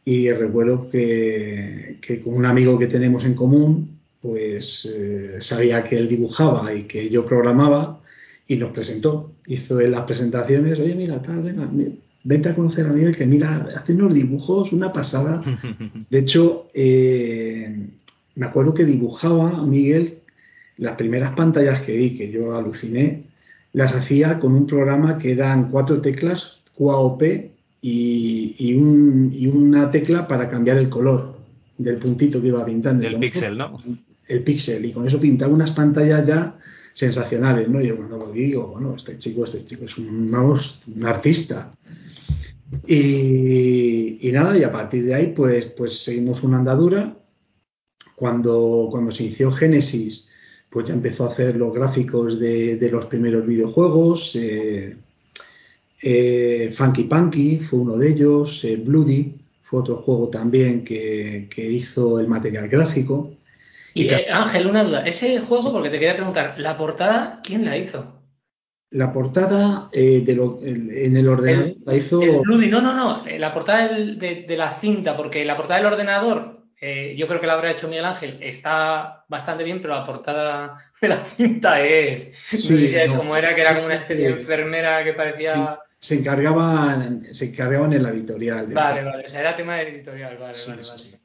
[0.05, 5.97] Y recuerdo que, que, con un amigo que tenemos en común, pues eh, sabía que
[5.97, 8.01] él dibujaba y que yo programaba
[8.47, 9.33] y nos presentó.
[9.47, 11.91] Hizo en las presentaciones, oye, mira, tal, venga, mira,
[12.25, 15.41] vente a conocer a Miguel, que mira, hace unos dibujos, una pasada.
[16.09, 17.87] De hecho, eh,
[18.35, 20.15] me acuerdo que dibujaba a Miguel
[20.77, 23.23] las primeras pantallas que vi, que yo aluciné,
[23.71, 27.23] las hacía con un programa que eran cuatro teclas, QAOP,
[27.81, 31.37] y, y, un, y una tecla para cambiar el color
[31.77, 33.07] del puntito que iba pintando.
[33.07, 33.77] El píxel, ¿no?
[34.27, 36.55] El píxel, y con eso pintaba unas pantallas ya
[36.95, 37.81] sensacionales, ¿no?
[37.81, 40.33] Yo cuando lo digo, bueno, este chico, este chico es un,
[41.03, 41.69] artista.
[42.87, 47.17] Y, y, nada, y a partir de ahí, pues, pues seguimos una andadura.
[48.15, 50.29] Cuando, cuando se inició Génesis,
[50.69, 54.33] pues ya empezó a hacer los gráficos de, los primeros videojuegos.
[54.35, 54.95] Eh,
[56.01, 58.63] eh, Funky Punky fue uno de ellos.
[58.63, 63.34] Eh, Bloody fue otro juego también que hizo el material gráfico.
[63.95, 65.05] Y, y Ángel, una duda.
[65.05, 68.21] Ese juego, porque te quería preguntar, ¿la portada quién la hizo?
[68.91, 72.21] La portada eh, de lo, el, en el ordenador el, la hizo.
[72.21, 73.23] El Bloody, no, no, no.
[73.25, 77.39] La portada del, de, de, la cinta, porque la portada del ordenador, eh, yo creo
[77.39, 81.79] que la habrá hecho Miguel Ángel, está bastante bien, pero la portada de la cinta
[81.79, 82.33] es.
[82.49, 85.05] Sí, no sé si es no, como era, que era como una especie de enfermera
[85.05, 85.53] que parecía.
[85.53, 85.61] Sí,
[85.99, 88.67] se encargaban, se encargaban en la editorial.
[88.67, 91.24] Vale, vale, o sea, era tema de editorial, vale, sí, vale, vale.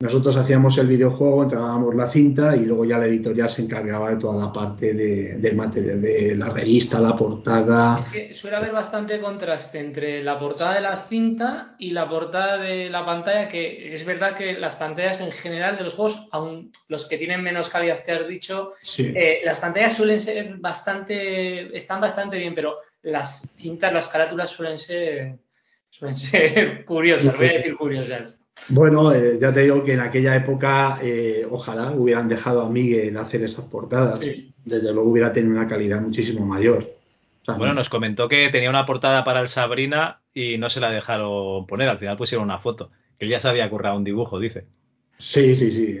[0.00, 4.16] Nosotros hacíamos el videojuego, entregábamos la cinta y luego ya la editorial se encargaba de
[4.18, 7.98] toda la parte de, del material, de la revista, la portada.
[7.98, 12.58] Es que suele haber bastante contraste entre la portada de la cinta y la portada
[12.58, 16.70] de la pantalla, que es verdad que las pantallas en general de los juegos, aun
[16.86, 19.12] los que tienen menos calidad que has dicho, sí.
[19.16, 24.78] eh, las pantallas suelen ser bastante, están bastante bien, pero las cintas, las carátulas suelen
[24.78, 25.40] ser,
[25.90, 28.47] suelen ser curiosas, voy a decir curiosas.
[28.70, 33.16] Bueno, eh, ya te digo que en aquella época eh, ojalá hubieran dejado a Miguel
[33.16, 34.20] hacer esas portadas.
[34.20, 34.52] Sí.
[34.64, 36.84] Desde luego hubiera tenido una calidad muchísimo mayor.
[37.42, 40.80] O sea, bueno, nos comentó que tenía una portada para el Sabrina y no se
[40.80, 41.88] la dejaron poner.
[41.88, 42.90] Al final pusieron una foto.
[43.18, 44.66] Que él ya se había currado un dibujo, dice.
[45.16, 46.00] Sí, sí, sí.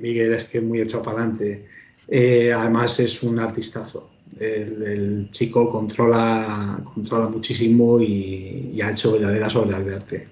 [0.00, 1.66] Miguel es que es muy echado para adelante.
[2.08, 4.10] Eh, además es un artistazo.
[4.40, 10.28] El, el, chico controla, controla muchísimo y, y ha hecho verdaderas obras de arte.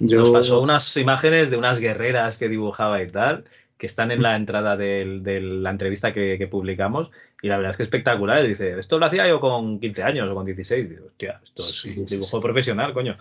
[0.00, 0.20] Yo...
[0.20, 3.44] Nos pasó unas imágenes de unas guerreras que dibujaba y tal,
[3.76, 7.10] que están en la entrada de, de la entrevista que, que, publicamos,
[7.42, 8.46] y la verdad es que espectacular.
[8.46, 10.90] Dice, esto lo hacía yo con 15 años o con 16.
[10.90, 12.42] Digo, hostia, esto es sí, un dibujo sí.
[12.42, 13.16] profesional, coño.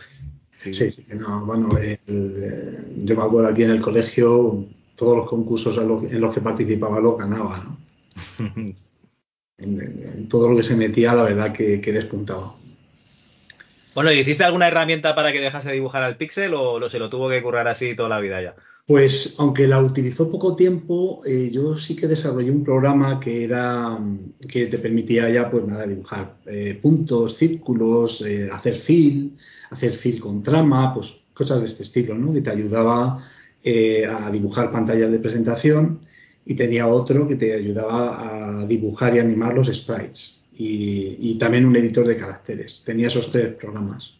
[0.58, 1.06] Sí, sí, sí.
[1.14, 5.88] No, bueno, el, el, yo me acuerdo aquí en el colegio, todos los concursos en
[5.88, 7.78] los, en los que participaba los ganaba, ¿no?
[9.60, 12.52] en, en, todo lo que se metía, la verdad que, que despuntaba.
[13.98, 17.08] Bueno, ¿y hiciste alguna herramienta para que dejase de dibujar al pixel o se lo
[17.08, 18.56] tuvo que currar así toda la vida ya?
[18.86, 23.98] Pues aunque la utilizó poco tiempo, eh, yo sí que desarrollé un programa que era
[24.48, 29.36] que te permitía ya pues nada dibujar eh, puntos, círculos, eh, hacer fill,
[29.72, 32.32] hacer fill con trama, pues cosas de este estilo, ¿no?
[32.32, 33.20] Que te ayudaba
[33.66, 36.02] a dibujar pantallas de presentación
[36.46, 41.76] y tenía otro que te ayudaba a dibujar y animar los sprites y, también un
[41.76, 42.82] editor de caracteres.
[42.84, 44.14] Tenía esos tres programas.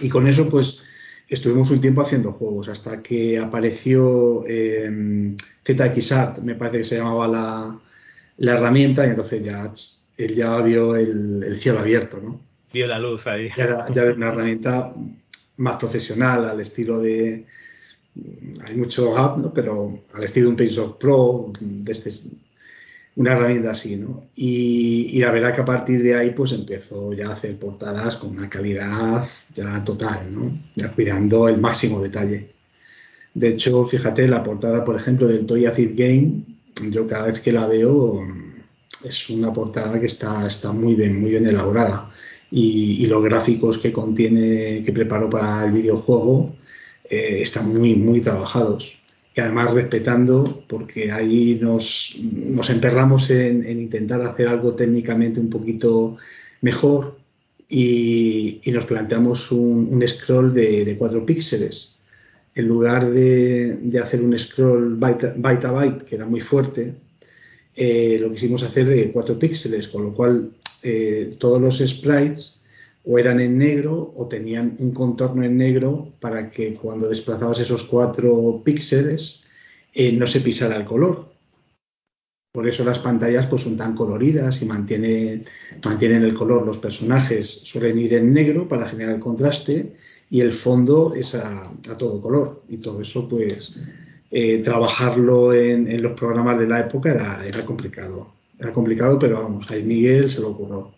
[0.00, 0.82] Y con eso, pues,
[1.28, 7.28] estuvimos un tiempo haciendo juegos hasta que apareció eh, ZXArt, me parece que se llamaba
[7.28, 7.80] la,
[8.38, 9.72] la herramienta, y entonces ya
[10.16, 12.40] él ya vio el, cielo abierto, ¿no?
[12.72, 13.50] Vio la luz ahí.
[13.56, 14.92] Ya, ya una herramienta
[15.58, 17.46] más profesional, al estilo de.
[18.64, 19.52] Hay mucho gap, ¿no?
[19.52, 22.10] Pero al estilo de un PaintShop Pro, de este,
[23.16, 24.28] una herramienta así, ¿no?
[24.34, 28.30] Y, la verdad que a partir de ahí, pues empezó ya a hacer portadas con
[28.36, 30.58] una calidad ya total, ¿no?
[30.74, 32.50] Ya cuidando el máximo detalle.
[33.34, 36.42] De hecho, fíjate, la portada, por ejemplo, del Toy Acid Game,
[36.90, 38.20] yo cada vez que la veo
[39.04, 42.10] es una portada que está, está muy bien, muy bien elaborada.
[42.50, 46.54] Y, los gráficos que contiene, que preparó para el videojuego,
[47.08, 48.98] eh, están muy, muy trabajados.
[49.36, 56.16] Y además respetando, porque ahí nos, nos emperramos en, intentar hacer algo técnicamente un poquito
[56.62, 57.18] mejor
[57.68, 61.96] y, nos planteamos un, scroll de, cuatro píxeles.
[62.54, 66.94] En lugar de, de hacer un scroll byte, byte a byte, que era muy fuerte,
[67.76, 70.50] eh, lo quisimos hacer de 4 píxeles, con lo cual
[70.82, 72.60] eh, todos los sprites
[73.06, 77.84] o eran en negro o tenían un contorno en negro para que cuando desplazabas esos
[77.84, 79.42] 4 píxeles
[79.94, 81.32] eh, no se pisara el color.
[82.52, 85.44] Por eso las pantallas pues, son tan coloridas y mantienen,
[85.84, 86.66] mantienen el color.
[86.66, 89.94] Los personajes suelen ir en negro para generar el contraste
[90.30, 92.62] y el fondo es a, a todo color.
[92.68, 93.72] Y todo eso pues
[94.30, 98.32] eh, trabajarlo en, los programas de la época era, era, complicado.
[98.58, 100.92] Era complicado, pero vamos, ahí Miguel se lo ocurrió.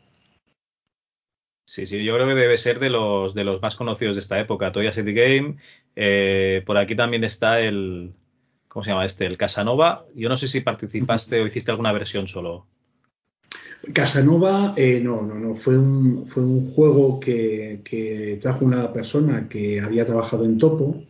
[1.78, 4.40] Sí, sí, yo creo que debe ser de los, de los más conocidos de esta
[4.40, 4.72] época.
[4.72, 5.58] Toya City Game.
[5.94, 8.14] Eh, por aquí también está el.
[8.66, 9.26] ¿Cómo se llama este?
[9.26, 10.04] El Casanova.
[10.16, 12.66] Yo no sé si participaste o hiciste alguna versión solo.
[13.92, 15.54] Casanova, eh, no, no, no.
[15.54, 21.00] Fue un, fue un juego que, que, trajo una persona que había trabajado en Topo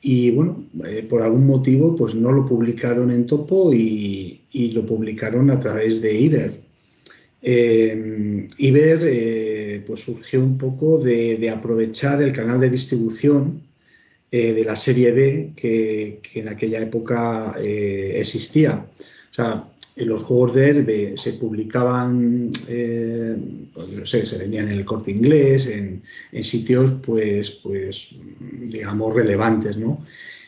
[0.00, 4.40] y bueno, eh, por algún motivo pues no lo publicaron en Topo y,
[4.72, 6.60] lo publicaron a través de Iber.
[8.58, 9.04] Iber
[9.88, 13.62] pues surgió un poco de, aprovechar el canal de distribución
[14.30, 18.86] de la serie B que, en aquella época existía.
[19.32, 19.64] O sea,
[19.98, 23.36] en los juegos de Herbe se publicaban, eh,
[23.74, 26.02] pues no sé, se vendían en el corte inglés, en,
[26.44, 28.10] sitios, pues, pues,
[28.62, 30.04] digamos, relevantes, ¿no?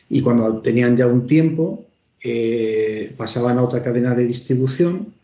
[0.08, 1.84] Y cuando tenían ya un tiempo,
[2.22, 5.14] eh, pasaban a otra cadena de distribución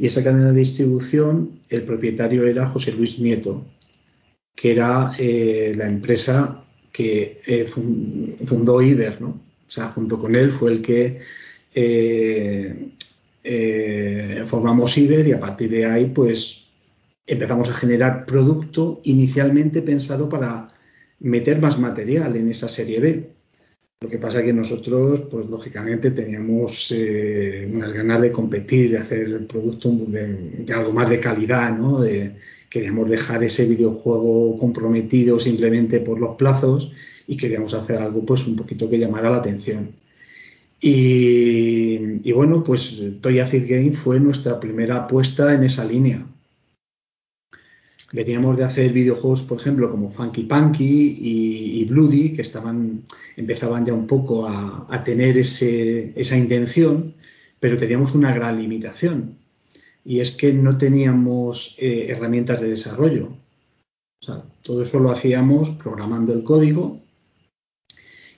[0.00, 3.66] y esa cadena de distribución, el propietario era José Luis Nieto,
[4.56, 7.66] que era eh, la empresa que
[8.46, 9.28] fundó Iber, ¿no?
[9.28, 11.18] O sea, junto con él fue el que
[11.74, 12.92] eh,
[14.46, 16.64] formamos Iber y a partir de ahí pues
[17.26, 20.68] empezamos a generar producto inicialmente pensado para
[21.18, 23.30] meter más material en esa serie B.
[24.02, 28.96] Lo que pasa es que nosotros, pues lógicamente teníamos eh, unas ganas de competir, de
[28.98, 32.02] hacer el producto de, algo más de calidad, ¿no?
[32.70, 36.92] queríamos dejar ese videojuego comprometido simplemente por los plazos
[37.26, 39.90] y queríamos hacer algo pues un poquito que llamara la atención.
[40.80, 46.26] Y, bueno, pues Toy Acid Game fue nuestra primera apuesta en esa línea.
[48.12, 53.04] Veníamos de hacer videojuegos, por ejemplo, como Funky Punky y, Bloody, que estaban,
[53.36, 57.14] empezaban ya un poco a, tener esa intención,
[57.60, 59.38] pero teníamos una gran limitación.
[60.04, 63.28] Y es que no teníamos eh, herramientas de desarrollo.
[64.62, 67.00] Todo eso lo hacíamos programando el código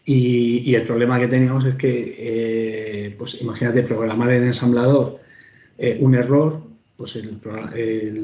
[0.04, 5.20] y, el problema que teníamos es que, eh, pues imagínate, programar en ensamblador
[5.78, 6.62] eh, un error,
[6.96, 7.38] pues el,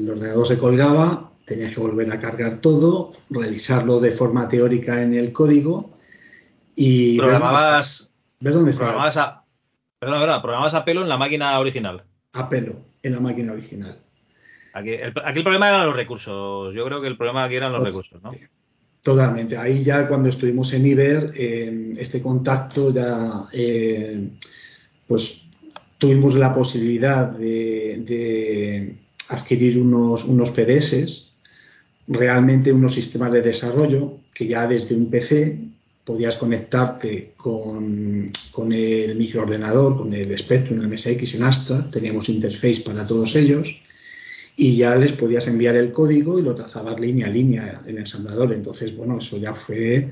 [0.09, 5.33] ordenador se colgaba, tenías que volver a cargar todo, revisarlo de forma teórica en el
[5.33, 5.97] código
[6.75, 8.85] y programabas, ver dónde está.
[8.85, 9.43] Programabas a,
[9.99, 12.03] perdona, programabas a pelo en la máquina original.
[12.33, 13.99] A pelo, en la máquina original.
[14.73, 16.73] Aquí el, aquí el problema eran los recursos.
[16.75, 18.31] Yo creo que el problema aquí eran los recursos, ¿no?
[19.01, 19.57] Totalmente.
[19.57, 24.29] Ahí ya cuando estuvimos en Iber, eh, este contacto ya, eh,
[25.07, 25.47] pues
[25.97, 28.95] tuvimos la posibilidad de,
[29.29, 31.28] adquirir unos, unos PDS,
[32.09, 35.59] realmente unos sistemas de desarrollo que ya desde un PC
[36.03, 42.81] podías conectarte con, con el microordenador, con el Spectrum, el MSX, en Astra, teníamos interface
[42.81, 43.81] para todos ellos
[44.55, 47.97] y ya les podías enviar el código y lo trazabas línea a línea en el
[47.99, 48.51] ensamblador.
[48.53, 50.11] Entonces, bueno, eso ya fue,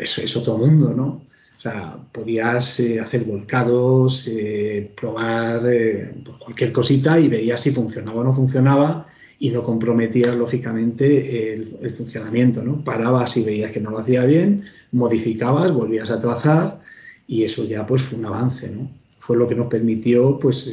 [0.00, 1.26] eso es otro mundo, ¿no?
[1.56, 7.70] O sea, podías eh, hacer volcados, eh, probar eh, pues cualquier cosita y veías si
[7.70, 9.06] funcionaba o no funcionaba
[9.42, 12.80] y no comprometías lógicamente el, funcionamiento, ¿no?
[12.80, 16.78] Parabas y veías que no lo hacía bien, modificabas, volvías a trazar
[17.26, 18.88] y eso ya pues fue un avance, ¿no?
[19.18, 20.68] Fue lo que nos permitió pues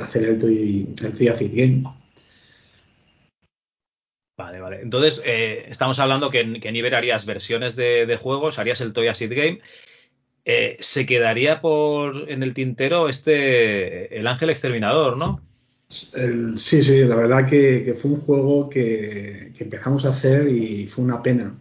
[0.00, 1.84] hacer el el Toy Acid Game.
[4.38, 4.80] Vale, vale.
[4.80, 8.94] Entonces, eh, estamos hablando que que en Iber harías versiones de, de, juegos, harías el
[8.94, 9.60] Toy Acid Game.
[10.46, 15.42] Eh, se quedaría por en el tintero este El Ángel Exterminador, ¿no?
[15.88, 21.22] Sí, sí, la verdad que, fue un juego que, empezamos a hacer y fue una
[21.22, 21.54] pena.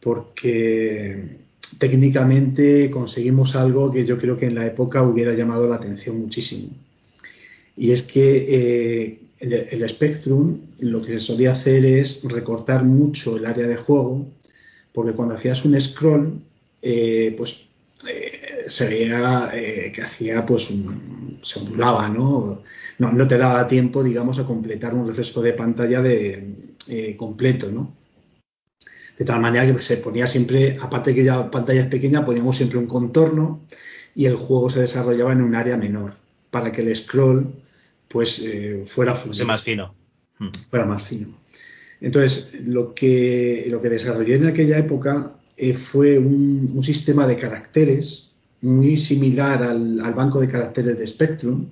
[0.00, 1.38] Porque
[1.78, 6.68] técnicamente conseguimos algo que yo creo que en la época hubiera llamado la atención muchísimo.
[7.76, 13.46] Y es que eh, el, Spectrum lo que se solía hacer es recortar mucho el
[13.46, 14.26] área de juego,
[14.92, 16.40] porque cuando hacías un scroll,
[16.82, 17.62] eh, pues
[18.72, 22.62] se veía eh, que hacía, pues, un, se ondulaba, ¿no?
[22.98, 23.12] ¿no?
[23.12, 23.28] ¿no?
[23.28, 26.54] te daba tiempo, digamos, a completar un refresco de pantalla de,
[26.88, 27.94] eh, completo, ¿no?
[29.18, 32.78] De tal manera que se ponía siempre, aparte que ya pantalla es pequeña, poníamos siempre
[32.78, 33.60] un contorno
[34.14, 36.14] y el juego se desarrollaba en un área menor,
[36.50, 37.54] para que el scroll
[38.08, 39.94] pues eh, fuera más fino.
[40.38, 40.50] Hmm.
[40.70, 41.28] Fuera más fino.
[42.00, 47.36] Entonces, lo que, lo que desarrollé en aquella época eh, fue un, un, sistema de
[47.36, 48.21] caracteres
[48.62, 51.68] muy similar al, al, banco de caracteres de Spectrum,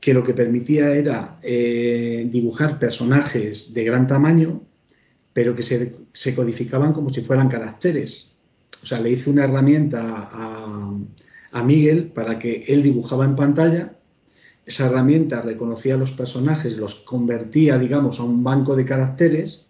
[0.00, 4.62] que lo que permitía era eh, dibujar personajes de gran tamaño,
[5.32, 8.34] pero que se, se, codificaban como si fueran caracteres.
[8.82, 10.94] O sea, le hice una herramienta a,
[11.52, 13.94] a Miguel para que él dibujaba en pantalla
[14.66, 19.66] esa herramienta reconocía los personajes, los convertía, digamos, a un banco de caracteres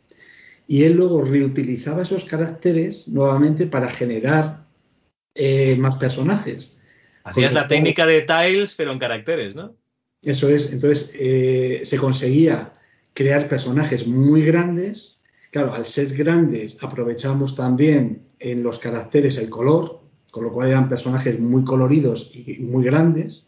[0.69, 4.64] y él luego reutilizaba esos caracteres nuevamente para generar
[5.35, 6.73] eh, más personajes.
[7.25, 9.75] Hacías la técnica de tiles, pero en caracteres, ¿no?
[10.23, 10.73] Eso es.
[10.73, 12.75] Entonces eh, se conseguía
[13.15, 15.19] crear personajes muy grandes.
[15.51, 20.89] Claro, al ser grandes aprovechamos también en los caracteres el color, con lo cual eran
[20.89, 23.45] personajes muy coloridos y muy grandes.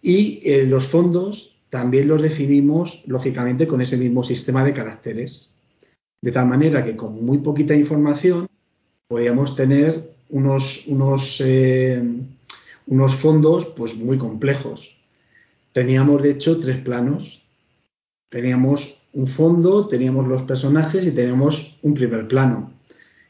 [0.00, 5.52] Y eh, los fondos también los definimos, lógicamente, con ese mismo sistema de caracteres.
[6.20, 8.46] De tal manera que con muy poquita información
[9.08, 12.02] podíamos tener unos, unos, eh,
[12.86, 14.96] unos fondos pues, muy complejos.
[15.72, 17.42] Teníamos, de hecho, tres planos.
[18.28, 22.72] Teníamos un fondo, teníamos los personajes y teníamos un primer plano.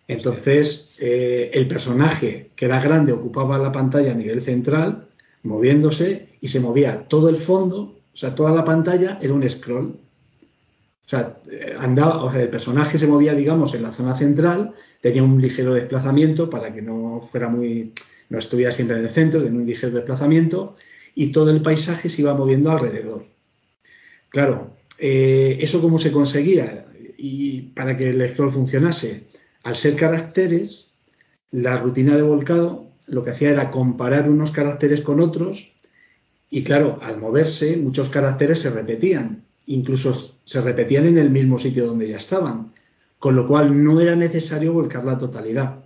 [0.09, 5.09] Entonces, eh, el personaje que era grande ocupaba la pantalla a nivel central
[5.43, 9.99] moviéndose y se movía todo el fondo, o sea, toda la pantalla era un scroll.
[11.07, 11.37] O sea,
[11.79, 15.75] andaba, o sea, el personaje se movía, digamos, en la zona central, tenía un ligero
[15.75, 17.93] desplazamiento para que no fuera muy,
[18.29, 20.77] no estuviera siempre en el centro, tenía un ligero desplazamiento
[21.15, 23.27] y todo el paisaje se iba moviendo alrededor.
[24.29, 26.87] Claro, eh, ¿eso cómo se conseguía?
[27.19, 29.27] Y para que el scroll funcionase,
[29.65, 30.95] al ser caracteres,
[31.51, 35.75] la rutina de volcado lo que hacía era comparar unos caracteres con otros
[36.49, 41.87] y claro, al moverse muchos caracteres se repetían, incluso se repetían en el mismo sitio
[41.87, 42.73] donde ya estaban,
[43.19, 45.85] con lo cual no era necesario volcar la totalidad.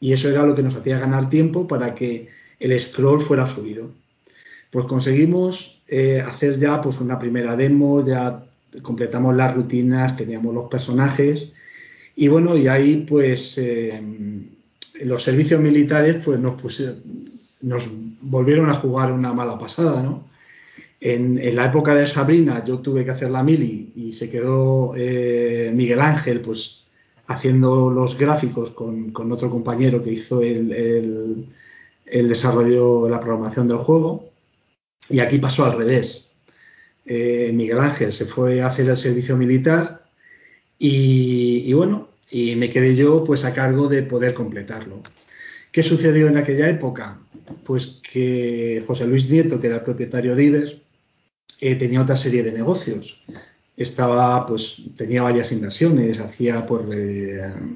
[0.00, 2.28] Y eso era lo que nos hacía ganar tiempo para que
[2.60, 3.90] el scroll fuera fluido.
[4.70, 8.44] Pues conseguimos eh, hacer ya pues una primera demo, ya
[8.82, 11.52] completamos las rutinas, teníamos los personajes
[12.16, 14.00] y bueno, y ahí pues eh,
[15.02, 17.02] los servicios militares pues nos, pusieron,
[17.62, 17.88] nos
[18.20, 20.24] volvieron a jugar una mala pasada, ¿no?
[21.06, 24.94] En, en, la época de Sabrina yo tuve que hacer la mili y se quedó
[24.96, 26.86] eh, Miguel Ángel pues
[27.26, 31.46] haciendo los gráficos con, otro compañero que hizo el,
[32.06, 34.30] desarrollo, la programación del juego
[35.10, 36.30] y aquí pasó al revés.
[37.04, 40.06] Eh, Miguel Ángel se fue a hacer el servicio militar
[40.78, 45.02] y, bueno, y me quedé yo pues a cargo de poder completarlo.
[45.70, 47.20] ¿Qué sucedió en aquella época?
[47.62, 50.83] Pues que José Luis Nieto, que era el propietario de Iber,
[51.64, 53.24] eh, tenía otra serie de negocios.
[53.74, 57.00] Estaba, pues, tenía varias inversiones, hacía por pues,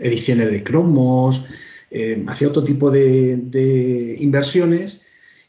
[0.00, 1.46] ediciones de cromos,
[1.90, 5.00] eh, hacía otro tipo de, de inversiones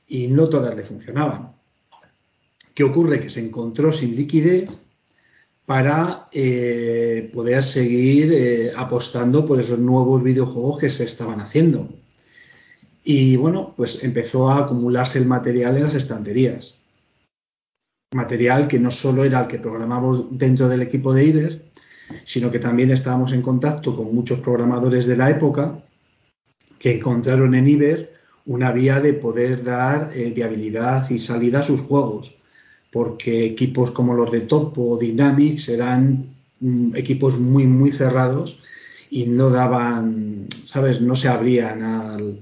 [0.08, 1.52] y no todas le funcionaban.
[2.74, 3.20] ¿Qué ocurre?
[3.20, 4.70] Que se encontró sin liquidez
[5.66, 11.90] para eh, poder seguir apostando por esos nuevos videojuegos que se estaban haciendo.
[13.04, 16.80] Y bueno, pues empezó a acumularse el material en las estanterías.
[18.12, 21.62] Material que no solo era el que programamos dentro del equipo de Iber,
[22.24, 25.84] sino que también estábamos en contacto con muchos programadores de la época
[26.80, 28.12] que encontraron en Iber
[28.48, 32.40] una vía de poder dar eh, viabilidad y salida a sus juegos,
[32.92, 38.58] porque equipos como los de Topo o Dynamics eran mm, equipos muy, muy cerrados
[39.12, 41.00] y no daban, ¿sabes?
[41.00, 42.40] No se abrían al,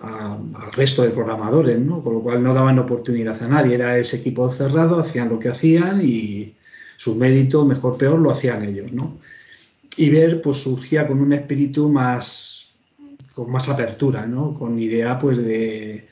[0.00, 2.02] al resto de programadores, ¿no?
[2.02, 3.74] Con lo cual no daban oportunidad a nadie.
[3.74, 6.54] Era ese equipo cerrado, hacían lo que hacían y
[6.96, 9.18] su mérito, mejor peor, lo hacían ellos, ¿no?
[9.96, 12.72] Y ver, pues surgía con un espíritu más,
[13.34, 14.54] con más apertura, ¿no?
[14.54, 16.06] Con idea, pues, de,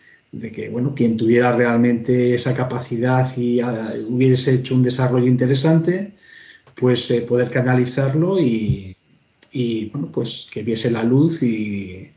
[0.53, 6.15] que, bueno, quien tuviera realmente esa capacidad y ah, hubiese hecho un desarrollo interesante,
[6.75, 8.97] pues eh, poder canalizarlo y,
[9.53, 12.11] y, bueno, pues que viese la luz y,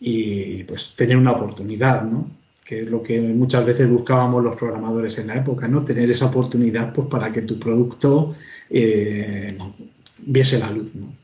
[0.00, 2.30] y pues tener una oportunidad, ¿no?
[2.66, 5.84] que es lo que muchas veces buscábamos los programadores en la época, ¿no?
[5.84, 8.34] Tener esa oportunidad pues, para que tu producto
[8.68, 9.56] eh,
[10.18, 11.14] viese la luz, ¿no?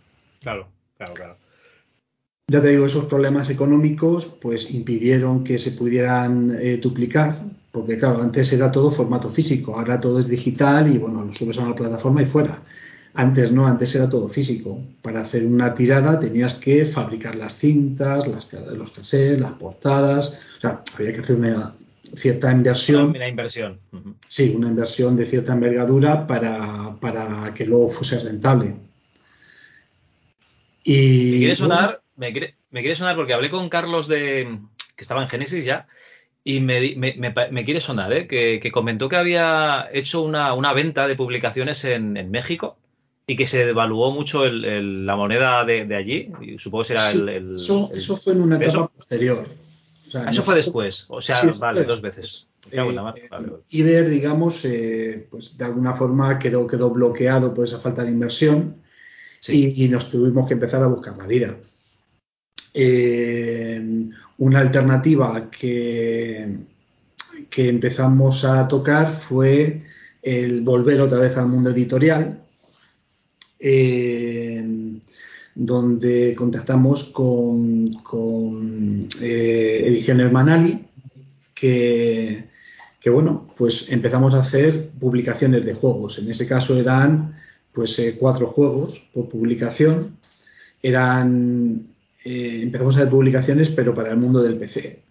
[0.41, 1.37] Claro, claro, claro.
[2.49, 7.43] Ya te digo, esos problemas económicos pues impidieron que se pudieran eh, duplicar,
[7.73, 11.59] porque claro, antes era todo formato físico, ahora todo es digital y bueno, lo subes
[11.59, 12.63] a una plataforma y fuera.
[13.15, 14.81] Antes no, antes era todo físico.
[15.03, 20.39] Para hacer una tirada tenías que fabricar las cintas, las, los cassettes, las portadas.
[20.57, 21.75] O sea, había que hacer una
[22.15, 23.11] cierta inversión.
[23.11, 23.81] Una inversión.
[24.29, 28.75] Sí, una inversión de cierta envergadura para, para que luego fuese rentable.
[30.83, 32.03] Y, ¿Me quiere sonar?
[32.17, 34.59] me, quiere, sonar porque hablé con Carlos de
[34.97, 35.87] que estaba en Génesis ya
[36.45, 38.27] y me, me, quiere sonar, ¿eh?
[38.27, 42.79] que, comentó que había hecho una, una venta de publicaciones en, en México
[43.27, 46.33] y que se devaluó mucho la moneda de, allí.
[46.41, 49.47] Y supongo que será el, eso, fue en una etapa posterior.
[50.15, 51.07] Ah, eso fue después.
[51.09, 52.49] O sea, vale, dos veces.
[53.71, 58.77] Iber, digamos, eh, pues de alguna forma quedó, quedó bloqueado por esa falta de inversión
[59.49, 61.57] y, nos tuvimos que empezar a buscar la vida.
[62.75, 64.09] Eh,
[64.39, 66.57] una alternativa que,
[67.51, 69.83] que empezamos a tocar fue
[70.23, 72.42] el volver otra vez al mundo editorial
[73.65, 74.61] eh,
[75.55, 77.87] donde contactamos con,
[79.23, 80.85] eh, Ediciones Manali,
[81.55, 82.49] que,
[83.07, 86.19] bueno, pues empezamos a hacer publicaciones de juegos.
[86.19, 87.39] En ese caso eran
[87.71, 90.19] pues eh, cuatro juegos por publicación.
[90.83, 91.87] Eran
[92.25, 95.03] empezamos a hacer publicaciones, pero para el mundo del PC.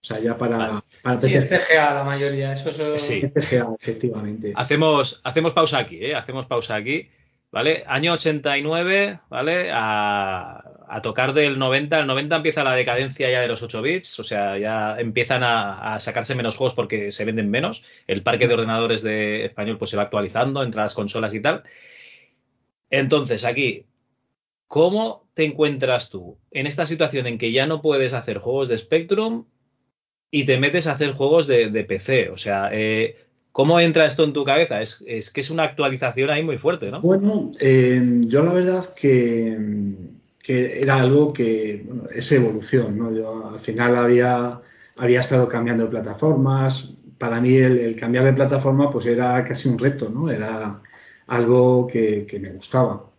[0.00, 1.46] O sea, ya para, para PC.
[1.46, 3.02] CGA la mayoría, eso es...
[3.02, 3.22] Sí.
[3.34, 4.52] CGA, efectivamente.
[4.56, 6.14] Hacemos, hacemos pausa aquí, ¿eh?
[6.14, 7.08] Hacemos pausa aquí
[7.50, 7.84] ¿vale?
[7.86, 9.70] Año 89, ¿vale?
[9.72, 10.64] A,
[11.02, 12.00] tocar del 90.
[12.00, 15.98] El 90 empieza la decadencia ya de los 8 bits, o sea, ya empiezan a,
[16.00, 17.84] sacarse menos juegos porque se venden menos.
[18.06, 21.64] El parque de ordenadores de español pues se va actualizando entre las consolas y tal.
[22.90, 23.86] Entonces, aquí,
[24.66, 28.78] ¿cómo te encuentras tú en esta situación en que ya no puedes hacer juegos de
[28.78, 29.46] Spectrum
[30.30, 32.30] y te metes a hacer juegos de, de PC?
[32.30, 34.80] O sea, eh, ¿Cómo entra esto en tu cabeza?
[34.80, 37.00] Es, que es una actualización ahí muy fuerte, ¿no?
[37.00, 39.58] Bueno, eh, yo la verdad que,
[40.38, 41.84] que, era algo que
[42.14, 43.12] es evolución, ¿no?
[43.12, 44.60] Yo al final había,
[44.96, 46.94] había estado cambiando de plataformas.
[47.18, 50.30] Para mí el, cambiar de plataforma pues era casi un reto, ¿no?
[50.30, 50.80] Era
[51.26, 53.10] algo que, me gustaba.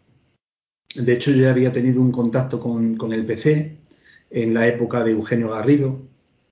[0.96, 3.78] De hecho, yo ya había tenido un contacto con, con el PC
[4.30, 6.00] en la época de Eugenio Garrido.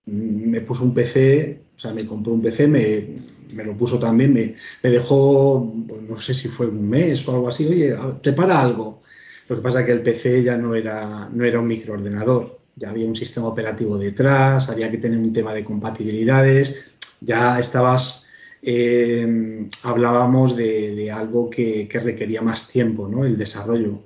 [0.06, 3.16] Me puso un PC, o sea, me compró un PC, me,
[3.54, 4.56] me lo puso también, me,
[4.90, 9.02] dejó, pues no sé si fue un mes o algo así, oye, prepara algo.
[9.48, 12.92] Lo que pasa es que el PC ya no era, no era un microordenador, ya
[12.92, 18.28] había un sistema operativo detrás, había que tener un tema de compatibilidades, ya estabas,
[18.62, 23.26] eh, hablábamos de, algo que, requería más tiempo, ¿no?
[23.26, 24.04] El desarrollo.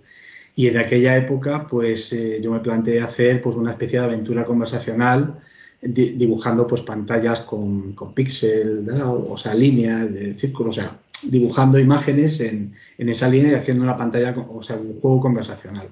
[0.56, 4.46] Y en aquella época, pues eh, yo me planteé hacer pues, una especie de aventura
[4.46, 5.42] conversacional
[5.86, 12.40] dibujando pues pantallas con, con píxel, o, sea, líneas de círculo, o sea, dibujando imágenes
[12.40, 15.90] en, en, esa línea y haciendo una pantalla, o sea, un juego conversacional.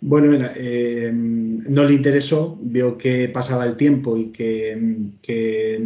[0.00, 5.82] Bueno, eh, no le interesó, vio que pasaba el tiempo y que, que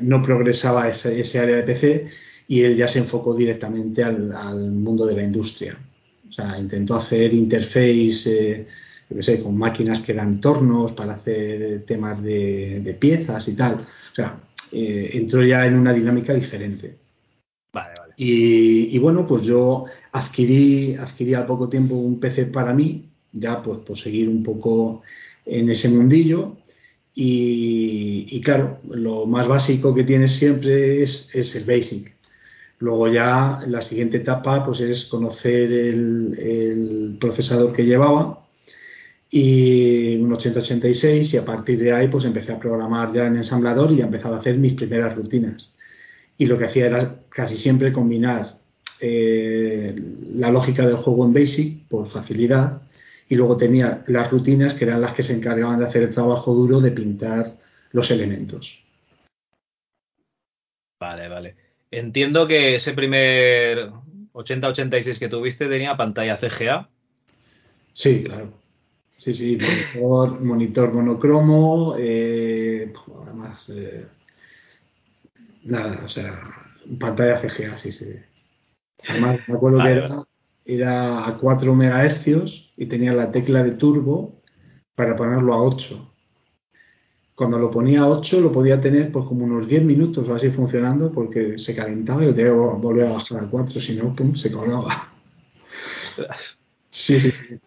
[0.00, 2.06] no progresaba ese, ese, área de PC
[2.48, 5.78] y él ya se enfocó directamente al, al mundo de la industria.
[6.28, 8.66] O sea, intentó hacer interface eh,
[9.20, 13.74] sé, con máquinas que dan tornos para hacer temas de, piezas y tal.
[13.74, 14.40] O sea,
[14.72, 16.96] eh, entró ya en una dinámica diferente.
[17.72, 18.14] Vale, vale.
[18.16, 23.78] Y, bueno, pues yo adquirí, adquirí al poco tiempo un PC para mí, ya pues
[23.80, 25.02] por seguir un poco
[25.44, 26.56] en ese mundillo.
[27.12, 32.14] Y, claro, lo más básico que tienes siempre es, el basic.
[32.78, 38.39] Luego ya la siguiente etapa pues es conocer el procesador que llevaba
[39.30, 43.92] y un 8086 y a partir de ahí pues empecé a programar ya en ensamblador
[43.92, 45.70] y ya empezaba a hacer mis primeras rutinas.
[46.36, 48.58] Y lo que hacía era casi siempre combinar
[49.00, 49.94] eh,
[50.34, 52.82] la lógica del juego en BASIC por facilidad
[53.28, 56.52] y luego tenía las rutinas que eran las que se encargaban de hacer el trabajo
[56.52, 57.56] duro de pintar
[57.92, 58.82] los elementos.
[61.00, 61.56] Vale, vale.
[61.92, 63.90] Entiendo que ese primer
[64.32, 66.88] 8086 que tuviste tenía pantalla CGA.
[67.92, 68.59] Sí, claro.
[69.20, 69.58] Sí, sí,
[70.00, 72.90] monitor, monitor monocromo, eh,
[73.22, 74.06] además, eh,
[75.64, 76.40] nada, o sea,
[76.98, 78.14] pantalla CGA, sí, sí.
[79.06, 80.24] Además, me acuerdo que era,
[80.64, 84.40] era, a 4 MHz y tenía la tecla de turbo
[84.94, 86.14] para ponerlo a 8.
[87.34, 90.48] Cuando lo ponía a 8 lo podía tener pues como unos 10 minutos o así
[90.48, 94.14] funcionando porque se calentaba y lo tenía que volver a bajar a 4, si no,
[94.14, 95.12] pum, se colgaba.
[96.88, 97.60] Sí, sí, sí.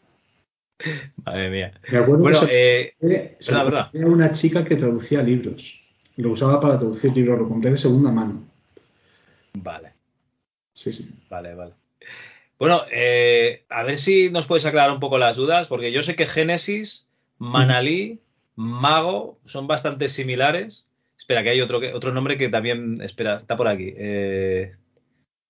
[1.25, 1.73] Madre mía.
[1.91, 5.79] Me acuerdo bueno, que eh, se verdad, era una chica que traducía libros.
[6.17, 8.43] Lo usaba para traducir libros, lo compré de segunda mano.
[9.53, 9.93] Vale.
[10.73, 11.09] Sí, sí.
[11.29, 11.73] Vale, vale.
[12.59, 16.15] Bueno, eh, a ver si nos puedes aclarar un poco las dudas, porque yo sé
[16.15, 17.07] que Génesis,
[17.38, 18.19] Manalí,
[18.55, 20.88] Mago son bastante similares.
[21.17, 23.01] Espera, que hay otro, otro nombre que también.
[23.01, 23.93] Espera, está por aquí.
[23.95, 24.73] Eh,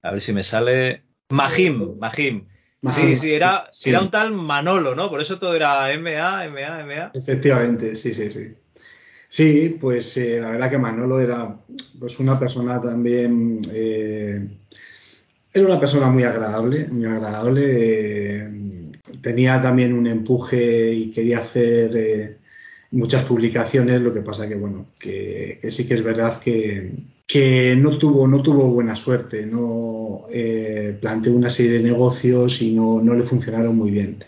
[0.01, 1.03] a ver si me sale.
[1.29, 2.47] Mahim, Mahim.
[2.91, 3.89] Sí, sí, era, sí.
[3.89, 5.09] era un tal Manolo, ¿no?
[5.09, 7.11] Por eso todo era MA, MA, MA.
[7.13, 8.53] Efectivamente, sí, sí, sí.
[9.29, 11.57] Sí, pues eh, la verdad que Manolo era
[11.99, 13.57] pues una persona también.
[13.73, 14.47] Eh,
[15.53, 17.63] era una persona muy agradable, muy agradable.
[17.65, 22.37] Eh, tenía también un empuje y quería hacer
[22.91, 24.01] muchas publicaciones.
[24.01, 26.91] Lo que pasa que, bueno, que, que sí que es verdad que,
[27.33, 32.75] que no tuvo, no tuvo buena suerte, no eh, planteó una serie de negocios y
[32.75, 34.23] no, no le funcionaron muy bien.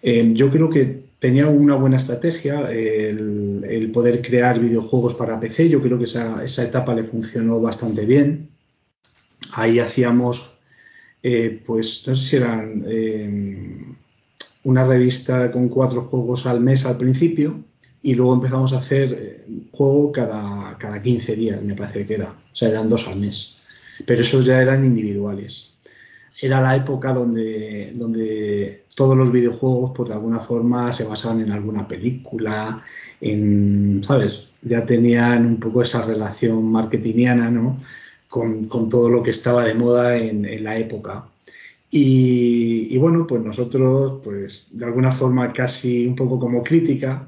[0.00, 5.82] Eh, yo creo que tenía una buena estrategia el, poder crear videojuegos para PC, yo
[5.82, 8.48] creo que esa, esa etapa le funcionó bastante bien.
[9.52, 10.58] Ahí hacíamos,
[11.22, 13.96] eh, pues no sé si eran
[14.64, 17.65] una revista con cuatro juegos al mes al principio,
[18.06, 22.28] y luego empezamos a hacer juego cada, cada 15 días, me parece que era.
[22.30, 23.56] O sea, eran dos al mes.
[24.06, 25.72] Pero esos ya eran individuales.
[26.40, 31.50] Era la época donde, donde todos los videojuegos, pues de alguna forma, se basaban en
[31.50, 32.80] alguna película,
[33.20, 34.50] en, ¿sabes?
[34.62, 37.80] Ya tenían un poco esa relación marketingiana, ¿no?
[38.28, 41.24] Con, con todo lo que estaba de moda en, en la época.
[41.90, 47.26] Y, y, bueno, pues nosotros, pues de alguna forma casi un poco como crítica,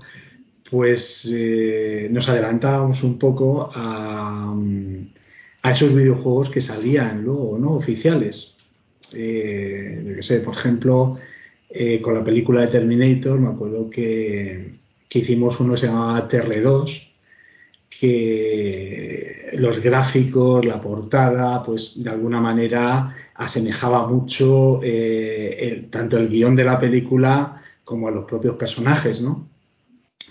[0.70, 4.54] pues eh, nos adelantábamos un poco a,
[5.62, 7.72] a, esos videojuegos que salían luego, ¿no?
[7.72, 8.56] Oficiales.
[9.14, 11.18] Eh, yo qué sé, por ejemplo,
[11.70, 16.28] eh, con la película de Terminator, me acuerdo que, que hicimos uno que se llamaba
[16.28, 17.12] TR2,
[17.88, 26.54] que los gráficos, la portada, pues de alguna manera asemejaba mucho el, tanto el guion
[26.54, 29.47] de la película como a los propios personajes, ¿no?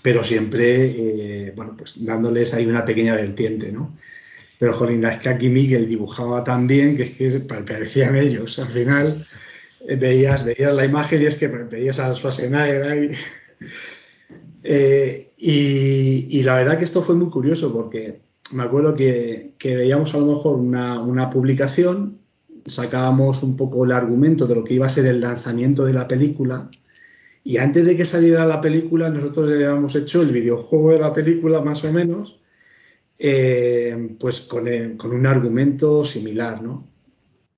[0.08, 3.94] Pero siempre, eh, bueno, pues dándoles ahí una pequeña vertiente, ¿no?
[4.58, 8.58] Pero, jolín, es que aquí Miguel dibujaba tan bien que es que parecían ellos.
[8.58, 9.26] Al final
[9.86, 13.10] eh, veías, veías la imagen y es que veías a Schwarzenegger ahí.
[14.62, 19.76] eh, y, y, la verdad que esto fue muy curioso porque me acuerdo que, que
[19.76, 22.16] veíamos a lo mejor una, una publicación,
[22.64, 26.08] sacábamos un poco el argumento de lo que iba a ser el lanzamiento de la
[26.08, 26.70] película
[27.44, 31.60] y antes de que saliera la película, nosotros habíamos hecho el videojuego de la película,
[31.60, 32.38] más o menos,
[33.18, 36.86] eh, pues con, el, con, un argumento similar, ¿no?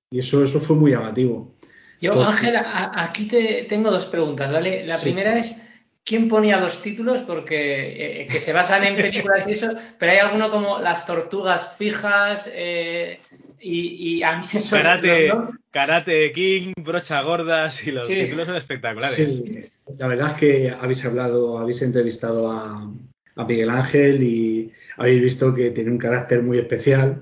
[0.09, 1.53] Y eso, eso fue muy llamativo.
[2.01, 2.29] Yo, Porque...
[2.29, 2.55] Ángel,
[2.95, 4.85] aquí te tengo dos preguntas, ¿vale?
[4.85, 5.09] La sí.
[5.09, 5.60] primera es,
[6.03, 7.21] ¿quién ponía los títulos?
[7.21, 11.75] Porque eh, que se basan en películas y eso, pero hay alguno como Las Tortugas
[11.77, 13.19] Fijas, eh,
[13.59, 15.51] y, y, a mí eso karate, ¿no?
[15.69, 18.15] karate King, brocha gordas y los sí.
[18.15, 19.15] títulos son espectaculares.
[19.15, 19.59] Sí,
[19.97, 22.91] la verdad es que habéis hablado, habéis entrevistado a,
[23.35, 27.21] a, Miguel Ángel y habéis visto que tiene un carácter muy especial.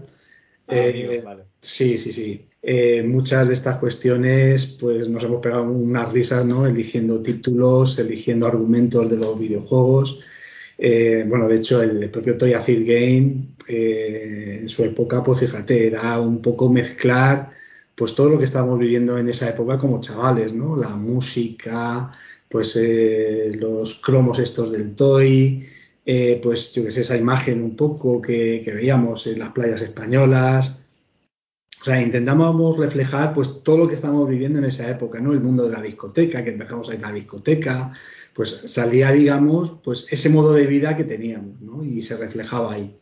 [0.67, 1.43] Ah, eh, amigo, vale.
[1.59, 2.48] Sí, sí, sí.
[2.61, 6.67] Eh, muchas de estas cuestiones, pues nos hemos pegado unas risas, ¿no?
[6.67, 10.19] Eligiendo títulos, eligiendo argumentos de los videojuegos.
[10.77, 15.87] Eh, bueno, de hecho, el, propio Toy Acid Game, eh, en su época, pues fíjate,
[15.87, 17.51] era un poco mezclar
[17.95, 20.75] pues todo lo que estábamos viviendo en esa época como chavales, ¿no?
[20.77, 22.11] La música,
[22.49, 22.79] pues
[23.55, 25.67] los cromos estos del Toy,
[26.41, 30.78] pues yo que sé, esa imagen un poco que, veíamos en las playas españolas.
[31.81, 35.31] O sea, intentábamos reflejar pues todo lo que estábamos viviendo en esa época, ¿no?
[35.31, 37.91] El mundo de la discoteca, que empezamos a ir a la discoteca,
[38.33, 41.83] pues salía, digamos, pues ese modo de vida que teníamos, ¿no?
[41.83, 42.97] Y se reflejaba ahí.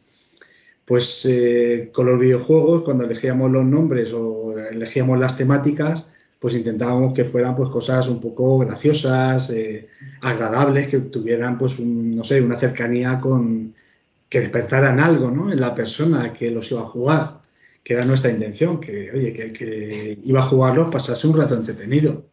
[0.86, 6.06] Pues eh, con los videojuegos, cuando elegíamos los nombres o elegíamos las temáticas,
[6.40, 9.88] pues intentábamos que fueran pues cosas un poco graciosas, eh,
[10.22, 13.74] agradables, que tuvieran pues no sé, una cercanía con
[14.30, 15.52] que despertaran algo, ¿no?
[15.52, 17.42] En la persona que los iba a jugar,
[17.88, 21.56] que era nuestra intención, que oye, que el que iba a jugarlos pasase un rato
[21.56, 22.30] entretenido.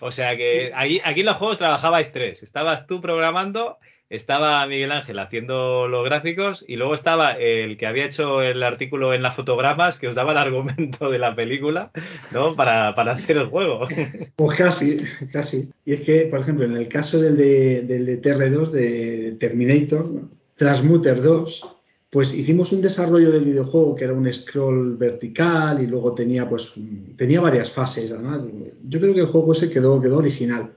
[0.00, 2.42] O sea que aquí, aquí en los juegos trabajabais tres.
[2.42, 3.78] Estabas tú programando,
[4.10, 9.14] estaba Miguel Ángel haciendo los gráficos y luego estaba el que había hecho el artículo
[9.14, 11.92] en las fotogramas que os daba el argumento de la película,
[12.32, 12.56] ¿no?
[12.56, 13.86] Para, hacer el juego.
[14.34, 15.70] Pues casi, casi.
[15.84, 20.10] Y es que, por ejemplo, en el caso del de, del de TR2, de Terminator,
[20.56, 21.71] Transmuter 2,
[22.12, 26.74] pues hicimos un desarrollo del videojuego que era un scroll vertical y luego tenía pues
[27.16, 28.42] tenía varias fases además.
[28.86, 30.76] Yo creo que el juego ese quedó quedó original.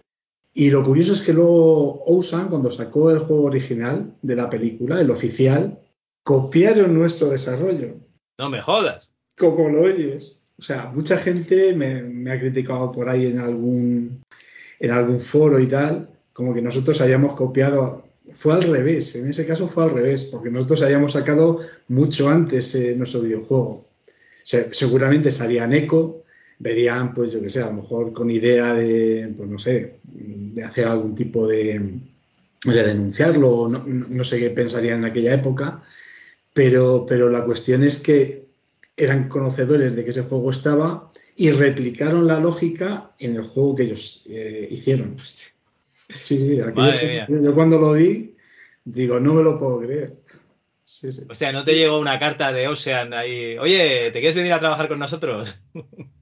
[0.54, 5.02] Y lo curioso es que luego Ousan cuando sacó el juego original de la película
[5.02, 5.78] el oficial
[6.24, 7.96] copiaron nuestro desarrollo.
[8.38, 9.10] No me jodas.
[9.38, 14.24] Como lo oyes o sea mucha gente me, me ha criticado por ahí en algún
[14.80, 18.05] en algún foro y tal como que nosotros hayamos copiado
[18.36, 22.76] fue al revés, en ese caso fue al revés, porque nosotros habíamos sacado mucho antes
[22.76, 23.86] eh, nuestro videojuego.
[24.44, 26.24] seguramente salían eco,
[26.60, 30.64] verían, pues yo que sé, a lo mejor con idea de, pues no sé, de
[30.64, 32.00] hacer algún tipo de,
[32.66, 35.82] de denunciarlo, no, no, sé qué pensarían en aquella época,
[36.54, 38.46] pero, pero la cuestión es que
[38.98, 43.84] eran conocedores de que ese juego estaba y replicaron la lógica en el juego que
[43.84, 45.18] ellos eh, hicieron.
[46.24, 48.36] Sí, sí, yo cuando lo vi,
[48.84, 50.14] digo, no me lo puedo creer.
[51.30, 54.60] O sea, ¿no te llegó una carta de Ocean ahí, oye, ¿te quieres venir a
[54.60, 55.58] trabajar con nosotros?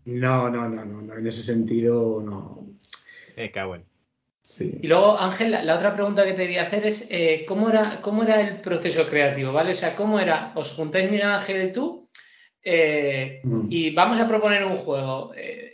[0.06, 2.68] No, no, no, no, en ese sentido no.
[3.38, 3.86] Eh, qué bueno.
[4.42, 4.80] Sí.
[4.82, 8.24] Y luego, Ángel, la, otra pregunta que te quería hacer es, eh, ¿cómo, era, ¿cómo
[8.24, 9.54] era el proceso creativo?
[9.54, 9.72] ¿Vale?
[9.72, 10.52] O sea, ¿cómo era?
[10.56, 12.10] ¿Os juntáis Miguel Ángel y tú?
[12.62, 13.68] Eh, mm.
[13.70, 15.32] Y vamos a proponer un juego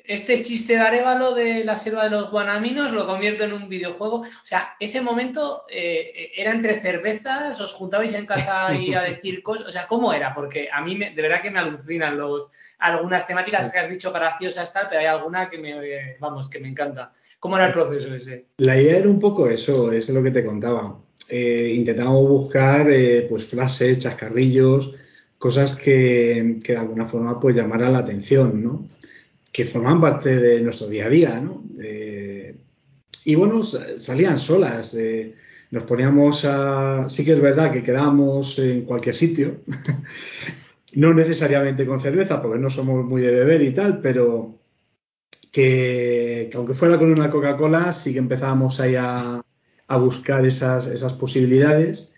[0.09, 4.21] este chiste de Arevalo de la selva de los guanaminos lo convierto en un videojuego.
[4.21, 9.43] O sea, ese momento eh, era entre cervezas, os juntabais en casa y a decir
[9.43, 9.67] cosas.
[9.67, 10.33] O sea, ¿cómo era?
[10.33, 12.49] Porque a mí de verdad que me alucinan los,
[12.79, 16.69] algunas temáticas que has dicho graciosas tal, pero hay alguna que me, vamos, que me
[16.69, 17.13] encanta.
[17.39, 18.45] ¿Cómo era el proceso ese?
[18.57, 20.97] La idea era un poco eso, es lo que te contaba.
[21.29, 24.95] Eh, intentamos buscar eh, pues frases, chascarrillos,
[25.37, 28.89] cosas que, que, de alguna forma pues llamaran la atención, ¿no?
[29.51, 31.63] Que forman parte de nuestro día a día, ¿no?
[31.81, 32.55] Eh,
[33.25, 34.93] y bueno, salían solas.
[34.93, 35.35] Eh,
[35.71, 37.07] nos poníamos a.
[37.09, 39.61] Sí que es verdad que quedábamos en cualquier sitio.
[40.93, 44.59] no necesariamente con cerveza, porque no somos muy de beber y tal, pero
[45.51, 49.41] que, aunque fuera con una Coca-Cola, sí que empezábamos ahí a,
[49.87, 52.13] a buscar esas, esas, posibilidades.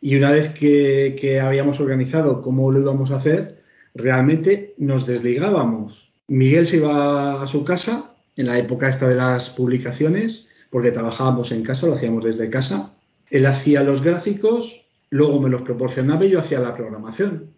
[0.00, 3.62] Y una vez que, que habíamos organizado cómo lo íbamos a hacer,
[3.94, 9.48] realmente nos desligábamos Miguel se iba a su casa en la época esta de las
[9.48, 12.94] publicaciones, porque trabajábamos en casa, lo hacíamos desde casa.
[13.30, 17.54] Él hacía los gráficos, luego me los proporcionaba y yo hacía la programación.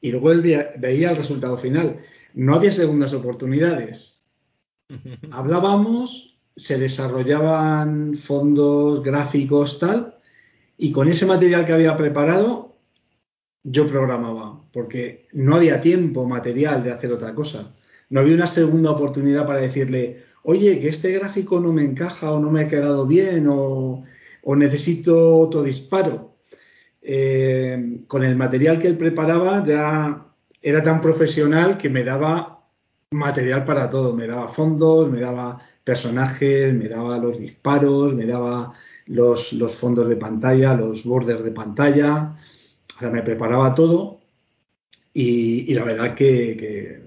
[0.00, 1.98] Y luego él veía el resultado final.
[2.32, 4.22] No había segundas oportunidades.
[5.30, 10.18] Hablábamos, se desarrollaban fondos, gráficos, tal,
[10.78, 12.74] y con ese material que había preparado,
[13.62, 17.74] yo programaba, porque no había tiempo material de hacer otra cosa
[18.10, 22.40] no había una segunda oportunidad para decirle, oye, que este gráfico no me encaja o
[22.40, 24.04] no me ha quedado bien o,
[24.56, 26.36] necesito otro disparo.
[27.02, 30.26] Eh, con el material que él preparaba ya
[30.62, 32.64] era tan profesional que me daba
[33.10, 38.72] material para todo, me daba fondos, me daba personajes, me daba los disparos, me daba
[39.06, 42.36] los, fondos de pantalla, los borders de pantalla,
[42.96, 44.20] o sea, me preparaba todo
[45.12, 47.03] y, la verdad que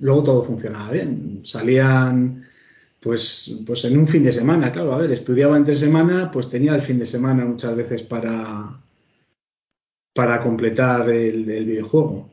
[0.00, 1.40] luego todo funcionaba bien.
[1.44, 2.44] Salían,
[3.00, 6.74] pues, pues en un fin de semana, claro, a ver, estudiaba entre semana, pues tenía
[6.74, 8.80] el fin de semana muchas veces para,
[10.14, 12.30] para completar el, videojuego.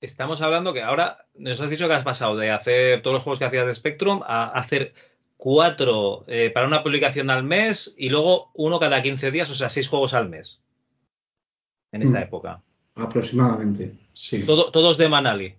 [0.00, 3.38] Estamos hablando que ahora nos has dicho que has pasado de hacer todos los juegos
[3.38, 4.94] que hacías de Spectrum a hacer
[5.36, 9.70] cuatro eh, para una publicación al mes y luego uno cada 15 días, o sea,
[9.70, 10.60] seis juegos al mes
[11.92, 12.22] en esta mm.
[12.22, 12.62] época.
[12.96, 14.44] Aproximadamente, sí.
[14.44, 15.54] todos de Manali.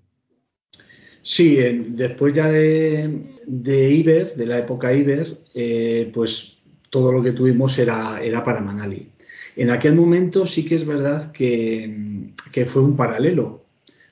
[1.23, 3.09] Sí, después ya de,
[3.47, 6.57] Iber, de la época Iber, eh, pues
[6.89, 9.09] todo lo que tuvimos era, era para Manali.
[9.55, 12.33] En aquel momento sí que es verdad que,
[12.65, 13.63] fue un paralelo,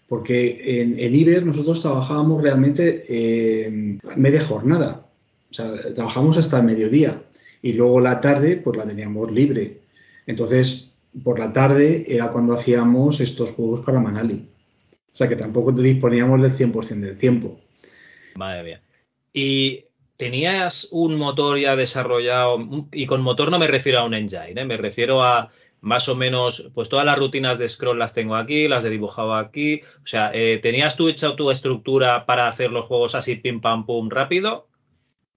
[0.07, 5.05] porque en, en, Iber nosotros trabajábamos realmente eh, media jornada,
[5.49, 7.21] o sea, trabajamos hasta el mediodía.
[7.61, 9.81] y luego la tarde pues la teníamos libre.
[10.27, 10.91] Entonces,
[11.23, 14.47] por la tarde era cuando hacíamos estos juegos para Manali.
[15.13, 17.59] O sea que tampoco disponíamos del 100% del tiempo.
[18.35, 18.81] Madre mía.
[19.33, 19.85] Y
[20.17, 24.65] tenías un motor ya desarrollado, y con motor no me refiero a un engine, ¿eh?
[24.65, 25.51] me refiero a
[25.81, 29.33] más o menos, pues todas las rutinas de scroll las tengo aquí, las de dibujado
[29.33, 29.81] aquí.
[30.03, 33.85] O sea, eh, ¿tenías tú hecha tu estructura para hacer los juegos así pim pam
[33.85, 34.67] pum rápido?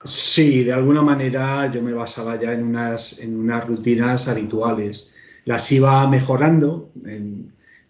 [0.05, 5.15] Sí, de alguna manera yo me basaba ya en unas, en unas rutinas habituales.
[5.47, 6.91] Las iba mejorando.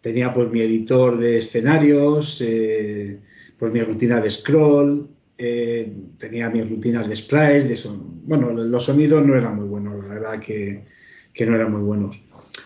[0.05, 3.21] Tenía pues mi editor de escenarios, eh,
[3.59, 8.21] pues mi rutina de scroll, eh, tenía mis rutinas de sprites, de son...
[8.27, 10.85] bueno, los sonidos no eran muy buenos, la verdad que,
[11.33, 12.21] que no eran muy buenos.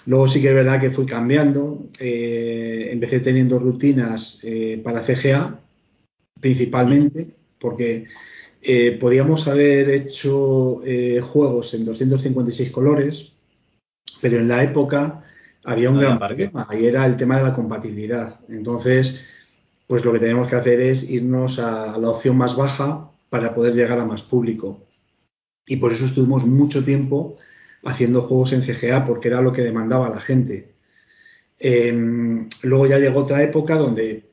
[0.06, 1.88] Luego sí que es verdad que fui cambiando.
[2.00, 4.42] Eh, empecé teniendo rutinas
[4.82, 5.60] para CGA,
[6.40, 7.28] principalmente,
[7.60, 8.06] porque
[8.98, 10.80] podíamos haber hecho
[11.22, 13.32] juegos en 256 colores,
[14.20, 15.22] pero en la época
[15.64, 18.40] había un gran problema y era el tema de la compatibilidad.
[18.48, 19.24] Entonces,
[19.86, 23.74] pues lo que tenemos que hacer es irnos a la opción más baja para poder
[23.74, 24.86] llegar a más público.
[25.66, 27.36] Y por eso estuvimos mucho tiempo
[27.84, 30.74] haciendo juegos en CGA porque era lo que demandaba la gente.
[31.58, 34.30] Em, luego ya llegó otra época donde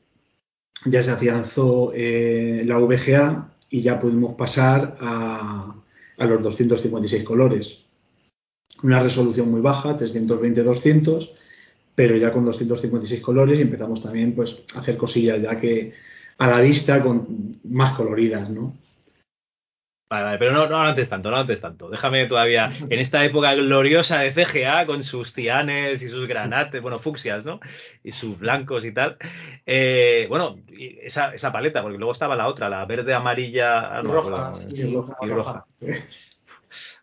[0.84, 5.74] ya se afianzó eh, la VGA y ya pudimos pasar a,
[6.18, 7.85] los 256 colores.
[8.82, 11.30] Una resolución muy baja, 320-200,
[11.94, 15.92] pero ya con 256 colores y empezamos también pues, a hacer cosillas ya que
[16.38, 18.76] a la vista con más coloridas, ¿no?
[20.08, 21.90] Vale, vale, pero no, no antes tanto, no antes tanto.
[21.90, 27.00] Déjame todavía, en esta época gloriosa de CGA, con sus cianes y sus granates, bueno,
[27.00, 27.58] fucsias, ¿no?
[28.04, 29.16] Y sus blancos y tal.
[29.64, 30.60] Eh, bueno,
[31.02, 34.94] esa, esa, paleta, porque luego estaba la otra, la verde, amarilla, roja, y
[35.28, 35.66] roja.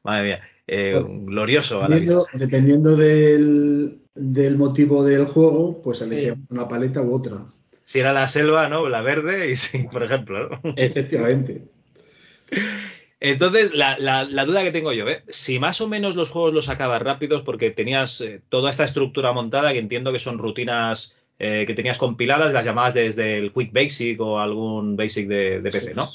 [0.03, 1.81] Madre mía, eh, glorioso.
[1.81, 7.45] Dependiendo, dependiendo del, del, motivo del juego, pues elegíamos una paleta u otra.
[7.83, 8.87] Si era la selva, ¿no?
[8.87, 10.49] La verde, y sí, por ejemplo.
[10.49, 10.73] ¿no?
[10.77, 11.63] Efectivamente.
[13.19, 13.95] Entonces, la,
[14.45, 15.23] duda que tengo yo, ¿eh?
[15.29, 19.31] si más o menos los juegos los acabas rápidos porque tenías eh, toda esta estructura
[19.31, 23.71] montada, que entiendo que son rutinas eh, que tenías compiladas, las llamadas desde el Quick
[23.71, 26.09] Basic o algún Basic de, PC, ¿no?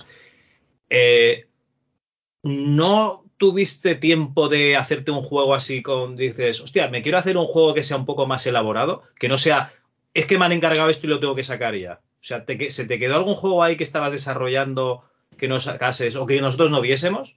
[2.43, 7.47] ¿No tuviste tiempo de hacerte un juego así con, dices, hostia, me quiero hacer un
[7.47, 9.73] juego que sea un poco más elaborado, que no sea,
[10.13, 12.01] es que me han encargado esto y lo tengo que sacar ya?
[12.21, 15.05] O sea, ¿se te quedó algún juego ahí que estabas desarrollando
[15.39, 17.37] que nos sacases o que nosotros no viésemos?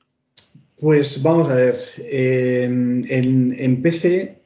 [0.80, 1.76] Pues vamos a ver.
[2.00, 4.42] en, PC,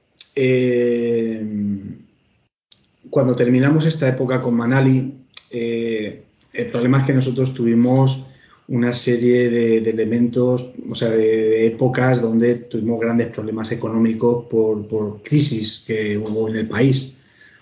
[3.10, 5.14] cuando terminamos esta época con Manali,
[5.52, 8.25] eh, el problema es que nosotros tuvimos
[8.68, 15.84] una serie de, elementos, o sea, de, épocas donde tuvimos grandes problemas económicos por, crisis
[15.86, 17.16] que hubo en el país.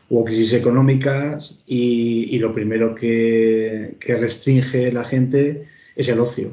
[0.09, 6.49] Hubo crisis económicas y, lo primero que, que, restringe la gente es el ocio.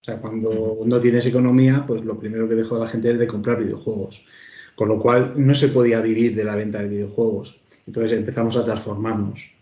[0.00, 3.26] O sea, cuando no tienes economía, pues lo primero que dejó la gente es de
[3.26, 4.24] comprar videojuegos.
[4.74, 7.60] Con lo cual no se podía vivir de la venta de videojuegos.
[7.86, 9.52] Entonces empezamos a transformarnos.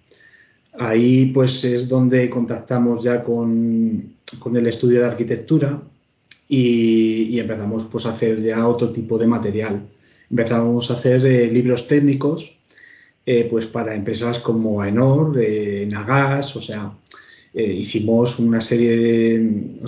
[0.72, 4.14] Ahí pues es donde contactamos ya con,
[4.56, 5.82] el estudio de arquitectura
[6.48, 9.88] y, empezamos pues a hacer ya otro tipo de material.
[10.28, 12.56] Empezamos a hacer eh, libros técnicos
[13.24, 16.92] eh, pues para empresas como Aenor, eh, Nagas, o sea,
[17.52, 19.80] hicimos una serie de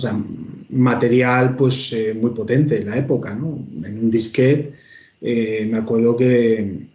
[0.69, 3.57] material pues muy potente en la época, ¿no?
[3.85, 4.73] En un disquete
[5.21, 6.87] me acuerdo que,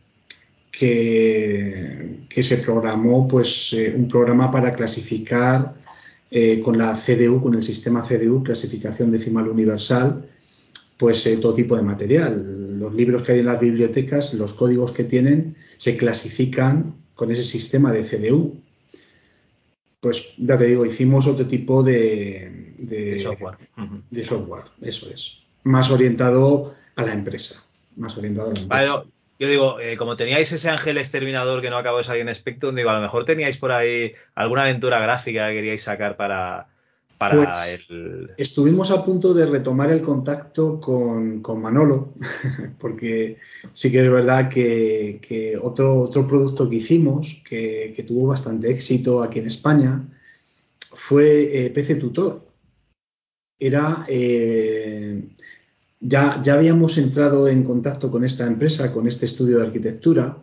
[0.70, 5.74] que, que, se programó pues un programa para clasificar
[6.64, 10.29] con la CDU, con el sistema CDU, clasificación decimal universal,
[10.97, 12.79] pues todo tipo de material.
[12.79, 17.43] Los libros que hay en las bibliotecas, los códigos que tienen, se clasifican con ese
[17.43, 18.61] sistema de CDU
[20.01, 23.57] pues ya te digo, hicimos otro tipo de, software.
[24.11, 25.39] De software, eso es.
[25.64, 27.64] Más orientado a la empresa.
[27.97, 29.05] Más orientado a la empresa.
[29.39, 32.74] Yo digo, eh, como teníais ese ángel exterminador que no acabó de salir en Spectrum,
[32.74, 36.68] digo, a lo mejor teníais por ahí alguna aventura gráfica que queríais sacar para,
[37.18, 37.89] pues,
[38.36, 42.14] estuvimos a punto de retomar el contacto con, Manolo,
[42.78, 43.39] porque
[43.72, 49.41] sí que es verdad que, otro, otro, producto que hicimos, que, tuvo bastante éxito aquí
[49.41, 50.09] en España,
[50.93, 52.47] fue eh, PC Tutor.
[53.59, 55.20] Era, eh,
[56.01, 60.38] ya, ya habíamos entrado en contacto con esta empresa, con este estudio de arquitectura,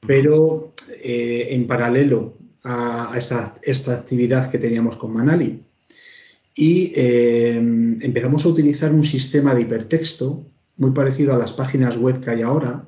[0.00, 0.72] pero
[1.02, 5.62] eh, en paralelo a, esta, esta actividad que teníamos con Manali
[6.54, 10.46] y eh, empezamos a utilizar un sistema de hipertexto
[10.78, 12.86] muy parecido a las páginas web que hay ahora.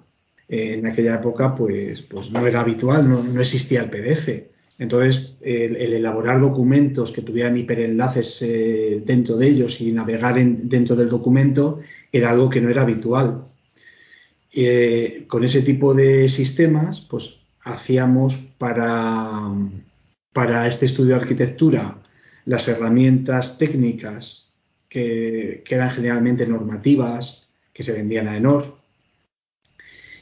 [0.49, 4.49] Eh, en aquella época, pues, pues no era habitual, no, no existía el PDF.
[4.79, 10.95] Entonces, el, elaborar documentos que tuvieran hiperenlaces eh, dentro de ellos y navegar en, dentro
[10.95, 11.81] del documento
[12.13, 13.43] era algo que no era habitual.
[14.53, 19.53] Eh, con ese tipo de sistemas, pues hacíamos para,
[20.33, 21.99] para este estudio de arquitectura
[22.45, 24.53] las herramientas técnicas
[24.89, 28.78] que, que eran generalmente normativas, que se vendían a Enor,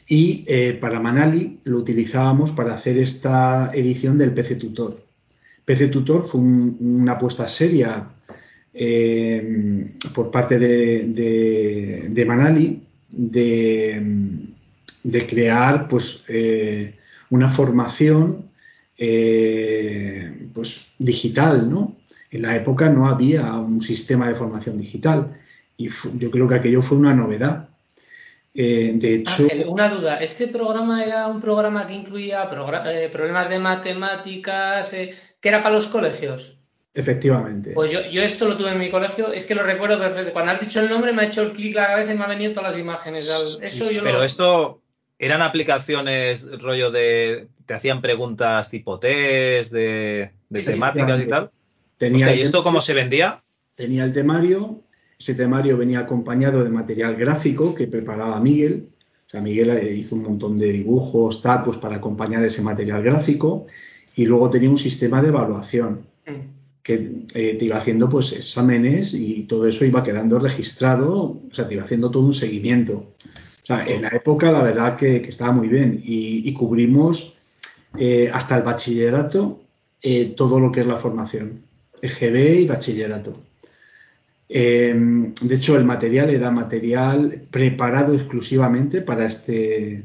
[0.07, 5.04] y eh, para Manali lo utilizábamos para hacer esta edición del PC Tutor.
[5.64, 8.09] PC Tutor fue una apuesta seria
[8.72, 14.36] eh, por parte de, Manali de,
[15.26, 16.94] crear pues, eh,
[17.30, 18.50] una formación
[20.52, 21.68] pues, digital.
[21.68, 21.96] ¿no?
[22.30, 25.36] En la época no había un sistema de formación digital
[25.76, 27.65] y yo creo que aquello fue una novedad.
[28.59, 30.16] Eh, de hecho, Ángel, una duda.
[30.16, 32.48] ¿Este programa era un programa que incluía
[32.86, 36.57] eh, problemas de matemáticas, eh, que era para los colegios?
[36.94, 37.72] Efectivamente.
[37.74, 40.32] Pues yo, esto lo tuve en mi colegio, es que lo recuerdo perfecto.
[40.32, 42.30] Cuando has dicho el nombre me ha hecho el clic la cabeza y me han
[42.30, 43.30] venido todas las imágenes.
[44.02, 44.80] pero esto
[45.18, 47.48] eran aplicaciones rollo de...
[47.66, 51.50] Te hacían preguntas tipo test, de, temáticas y tal.
[51.98, 53.42] Tenía ¿Y esto cómo se vendía?
[53.74, 54.80] Tenía el temario,
[55.18, 58.88] ese temario venía acompañado de material gráfico que preparaba Miguel.
[59.26, 63.02] O sea, Miguel eh, hizo un montón de dibujos, tal, pues para acompañar ese material
[63.02, 63.66] gráfico.
[64.14, 66.06] Y luego tenía un sistema de evaluación
[66.82, 71.40] que eh, te iba haciendo pues exámenes y todo eso iba quedando registrado.
[71.50, 73.14] O sea, te iba haciendo todo un seguimiento.
[73.62, 77.34] O sea, en la época la verdad que, estaba muy bien y, cubrimos
[77.98, 79.60] eh, hasta el bachillerato
[80.36, 81.62] todo lo que es la formación,
[82.00, 83.32] EGB y bachillerato.
[84.49, 90.05] Em, de hecho, el material era material preparado exclusivamente para este,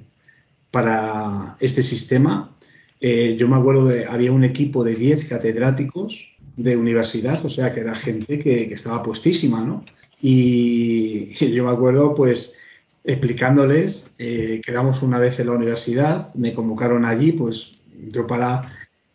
[0.72, 2.56] para este sistema.
[3.00, 7.74] Eh, yo me acuerdo que había un equipo de 10 catedráticos de universidad, o sea
[7.74, 9.86] que era gente que, estaba puestísima, ¿no?
[10.22, 12.56] Y, yo me acuerdo, pues,
[13.04, 17.74] explicándoles, eh, quedamos una vez en la universidad, me convocaron allí, pues,
[18.10, 18.72] yo para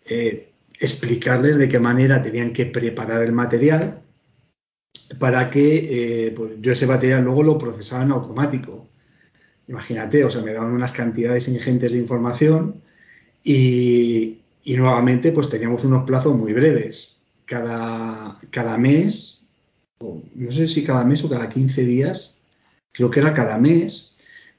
[0.06, 0.50] eh,
[0.80, 4.02] explicarles de qué manera tenían que preparar el material
[5.18, 8.88] para que eh, pues yo ese material luego lo procesaba en automático.
[9.68, 12.82] Imagínate, o sea, me daban unas cantidades ingentes de información
[13.42, 17.16] y, nuevamente pues teníamos unos plazos muy breves.
[17.44, 19.44] Cada, cada mes,
[20.00, 22.34] no sé si cada mes o cada 15 días,
[22.92, 24.12] creo que era cada mes,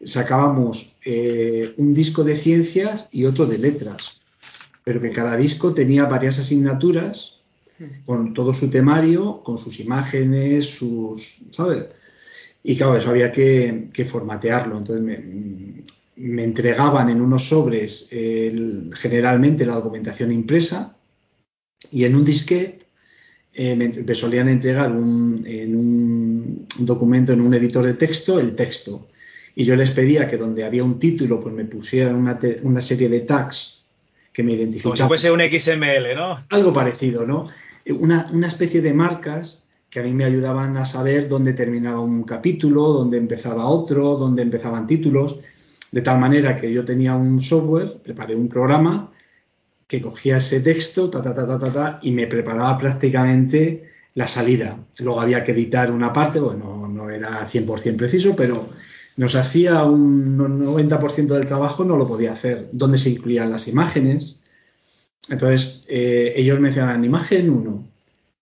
[0.04, 4.22] sacábamos eh, un disco de ciencias y otro de letras,
[4.84, 7.37] pero que cada disco tenía varias asignaturas
[8.06, 11.90] con todo su temario, con sus imágenes, sus, ¿sabes?
[12.64, 14.78] Y claro, eso había que, formatearlo.
[14.78, 18.10] Entonces me, entregaban en unos sobres
[18.94, 20.98] generalmente la documentación impresa
[21.92, 22.88] y en un disquete
[23.54, 29.08] eh, me, solían entregar en un documento, en un editor de texto, el texto.
[29.56, 33.10] Y yo les pedía que donde había un título, pues me pusieran una, una serie
[33.10, 33.82] de tags
[34.32, 34.96] que me identificaban.
[34.96, 36.46] Como si fuese un XML, ¿no?
[36.50, 37.48] Algo parecido, ¿no?
[37.94, 42.94] Una, especie de marcas que a mí me ayudaban a saber dónde terminaba un capítulo,
[42.94, 45.40] dónde empezaba otro, dónde empezaban títulos,
[45.92, 49.12] de tal manera que yo tenía un software, preparé un programa
[49.88, 53.86] que cogía ese texto, ta, ta, ta, ta, ta, ta y me preparaba prácticamente
[54.16, 54.78] la salida.
[55.00, 58.68] Luego había que editar una parte, bueno, no era 100% preciso, pero
[59.16, 62.70] nos hacía un 90% del trabajo, no lo podía hacer.
[62.72, 64.37] Dónde se incluían las imágenes,
[65.30, 67.88] entonces, eh, ellos mencionan imagen 1.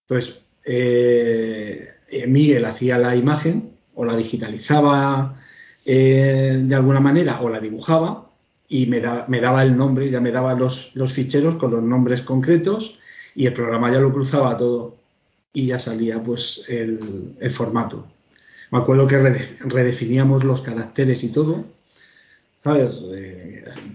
[0.07, 5.39] Entonces, eh, eh, Miguel hacía la imagen o la digitalizaba
[5.86, 8.31] de alguna manera o la dibujaba
[8.67, 12.97] y me, daba el nombre, ya me daba los, ficheros con los nombres concretos
[13.36, 14.95] y el programa ya lo cruzaba todo
[15.53, 18.07] y ya salía pues el, formato.
[18.71, 21.63] Me acuerdo que redefiníamos los caracteres y todo,
[22.63, 22.99] ¿sabes?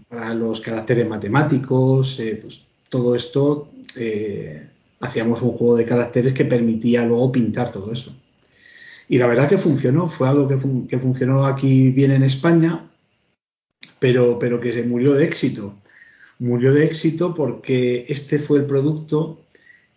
[0.09, 4.69] para los caracteres matemáticos, pues todo esto eh,
[5.01, 8.15] hacíamos un juego de caracteres que permitía luego pintar todo eso.
[9.09, 12.89] Y la verdad que funcionó, fue algo que, funcionó aquí bien en España,
[13.99, 15.75] pero, pero que se murió de éxito.
[16.39, 19.41] Murió de éxito porque este fue el producto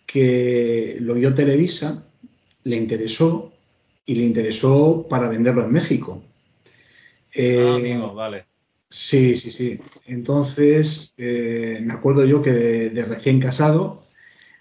[0.06, 2.06] que lo vio Televisa,
[2.64, 3.52] le interesó
[4.06, 6.22] y le interesó para venderlo en México.
[7.36, 8.53] ah, eh, amigo, vale.
[8.94, 9.80] Sí, sí, sí.
[10.06, 14.04] Entonces, eh, me acuerdo yo que de, recién casado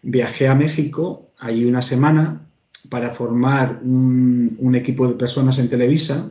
[0.01, 2.41] viajé a México, ahí una semana,
[2.89, 6.31] para formar un, equipo de personas en Televisa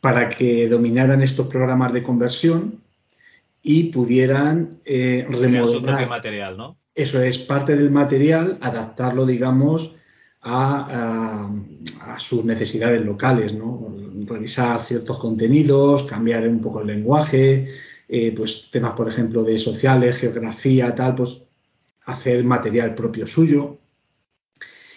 [0.00, 2.80] para que dominaran estos programas de conversión
[3.62, 6.08] y pudieran eh, remodelar.
[6.08, 6.78] material, ¿no?
[6.94, 9.96] Eso es parte del material, adaptarlo, digamos,
[10.40, 11.50] a,
[12.16, 13.94] sus necesidades locales, ¿no?
[14.26, 17.68] Revisar ciertos contenidos, cambiar un poco el lenguaje,
[18.08, 21.42] eh, pues temas, por ejemplo, de sociales, geografía, tal, pues
[22.04, 23.78] hacer material propio suyo.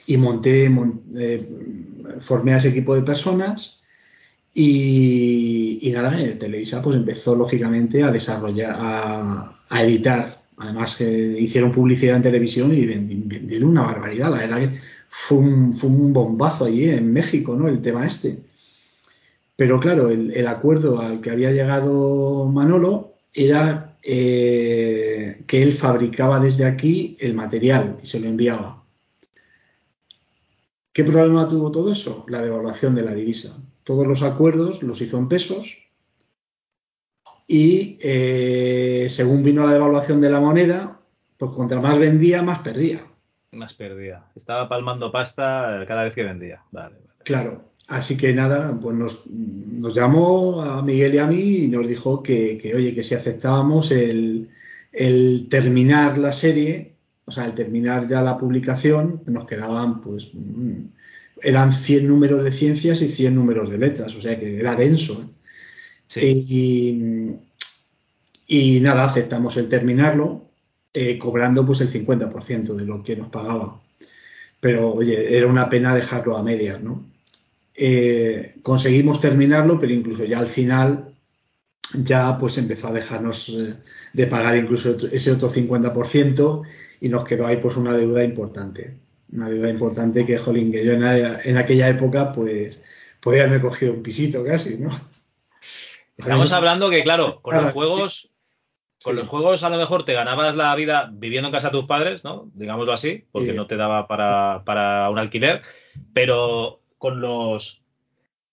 [0.05, 0.69] Y monté,
[1.15, 1.49] eh,
[2.19, 3.81] formé a ese equipo de personas
[4.53, 10.41] y, y nada, Televisa pues empezó lógicamente a desarrollar, a, editar.
[10.57, 14.31] Además hicieron publicidad en televisión y vendieron una barbaridad.
[14.31, 17.67] La verdad que fue un, fue un bombazo allí en México, ¿no?
[17.67, 18.39] El tema este.
[19.61, 26.65] Pero claro, el, acuerdo al que había llegado Manolo era eh, que él fabricaba desde
[26.65, 28.83] aquí el material y se lo enviaba.
[30.91, 32.25] ¿Qué problema tuvo todo eso?
[32.27, 33.55] La devaluación de la divisa.
[33.83, 35.77] Todos los acuerdos los hizo en pesos
[37.45, 41.01] y eh, según vino la devaluación de la moneda,
[41.37, 43.05] pues contra más vendía, más perdía.
[43.51, 44.23] Más perdía.
[44.35, 46.63] Estaba palmando pasta cada vez que vendía.
[47.23, 47.70] Claro.
[47.91, 52.71] Así que nada, pues nos, llamó a Miguel y a mí y nos dijo que,
[52.73, 54.47] oye, que si aceptábamos el,
[55.49, 60.85] terminar la serie, o sea, el terminar ya la publicación, nos quedaban, pues, mm,
[61.41, 65.29] eran 100 números de ciencias y 100 números de letras, o sea que era denso.
[66.15, 66.45] ¿eh?
[68.47, 70.45] Y, nada, aceptamos el terminarlo,
[70.93, 73.81] eh, cobrando pues el 50% de lo que nos pagaba.
[74.61, 77.10] Pero, oye, era una pena dejarlo a medias, ¿no?
[77.73, 81.15] Eh, conseguimos terminarlo, pero incluso ya al final
[81.93, 83.75] ya pues empezó a dejarnos eh,
[84.13, 86.61] de pagar incluso ese otro 50%
[87.01, 88.97] y nos quedó ahí pues una deuda importante.
[89.31, 92.81] Una deuda importante que, jolín, que yo en, aquella época pues
[93.21, 94.89] podía haberme cogido un pisito casi, ¿no?
[96.17, 98.31] Estamos hablando que, claro, con los juegos,
[99.01, 101.87] con los juegos a lo mejor te ganabas la vida viviendo en casa de tus
[101.87, 102.51] padres, ¿no?
[102.53, 105.61] Digámoslo así, porque no te daba para, para un alquiler,
[106.13, 107.81] pero con los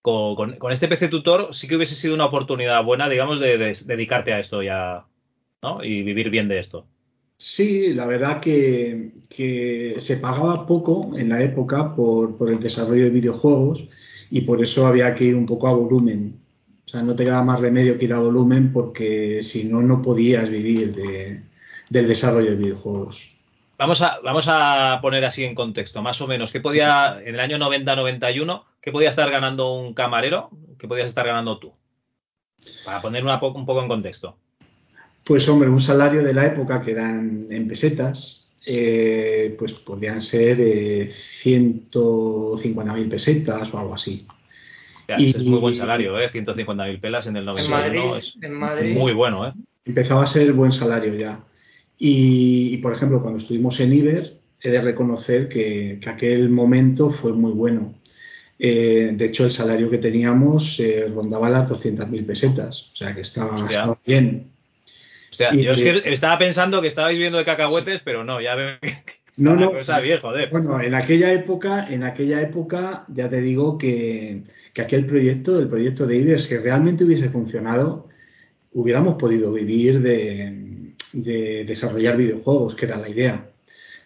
[0.01, 4.40] con, este PC tutor sí que hubiese sido una oportunidad buena, digamos, de, dedicarte a
[4.40, 5.05] esto ya,
[5.62, 5.84] ¿no?
[5.84, 6.86] Y vivir bien de esto.
[7.36, 9.12] Sí, la verdad que,
[9.99, 13.86] se pagaba poco en la época por, el desarrollo de videojuegos
[14.30, 16.40] y por eso había que ir un poco a volumen.
[16.86, 20.01] O sea, no te quedaba más remedio que ir a volumen porque si no, no
[20.01, 20.94] podías vivir
[21.90, 23.38] del desarrollo de videojuegos.
[23.79, 27.41] Vamos a, vamos a poner así en contexto, más o menos, ¿qué podía, en el
[27.41, 30.51] año 90-91, qué podía estar ganando un camarero?
[30.79, 31.72] ¿Qué podías estar ganando tú?
[32.85, 34.37] Para poner un poco en contexto.
[35.22, 40.61] Pues hombre, un salario de la época que eran en pesetas, eh, pues podían ser
[40.61, 44.26] eh, 150.000 pesetas o algo así.
[45.18, 46.29] y, es muy buen salario, ¿eh?
[46.29, 48.37] 150.000 pelas en el 91 es
[48.97, 49.53] muy bueno, ¿eh?
[49.85, 51.45] Empezaba a ser buen salario ya.
[51.99, 57.53] Y, por ejemplo, cuando estuvimos en Iber, he de reconocer que, aquel momento fue muy
[57.53, 57.94] bueno.
[58.61, 63.20] Eh, de hecho, el salario que teníamos eh, rondaba las 200.000 pesetas, o sea que
[63.20, 63.57] estaba,
[64.05, 64.51] bien.
[65.38, 68.96] yo es que estaba pensando que estabais viendo de cacahuetes, pero no, ya veo que
[69.36, 70.51] no, no, cosa bien, joder.
[70.51, 74.42] Bueno, en aquella época, en aquella época, ya te digo que,
[74.74, 78.09] que aquel proyecto, el proyecto de Iber, si realmente hubiese funcionado,
[78.72, 80.68] hubiéramos podido vivir de,
[81.12, 83.50] de desarrollar videojuegos, que era la idea.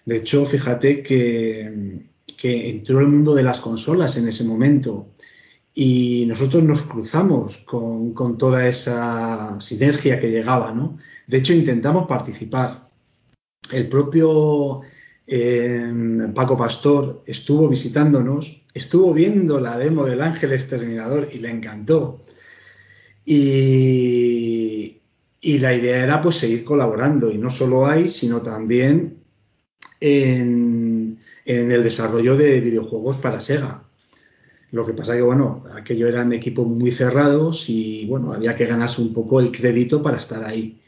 [0.05, 2.11] De hecho, fíjate que,
[2.44, 5.12] entró el mundo de las consolas en ese momento
[5.74, 10.98] y nosotros nos cruzamos con, toda esa sinergia que llegaba, ¿no?
[11.28, 12.90] De hecho, intentamos participar.
[13.70, 14.80] El propio
[15.26, 22.24] eh, Paco Pastor estuvo visitándonos, estuvo viendo la demo del Ángel Exterminador y le encantó.
[23.24, 25.01] Y,
[25.45, 29.18] y la idea era pues seguir colaborando y no solo ahí, sino también
[30.01, 33.82] en, el desarrollo de videojuegos para Sega.
[34.70, 39.03] Lo que pasa que, bueno, aquello eran equipos muy cerrados y, bueno, había que ganarse
[39.03, 40.80] un poco el crédito para estar ahí.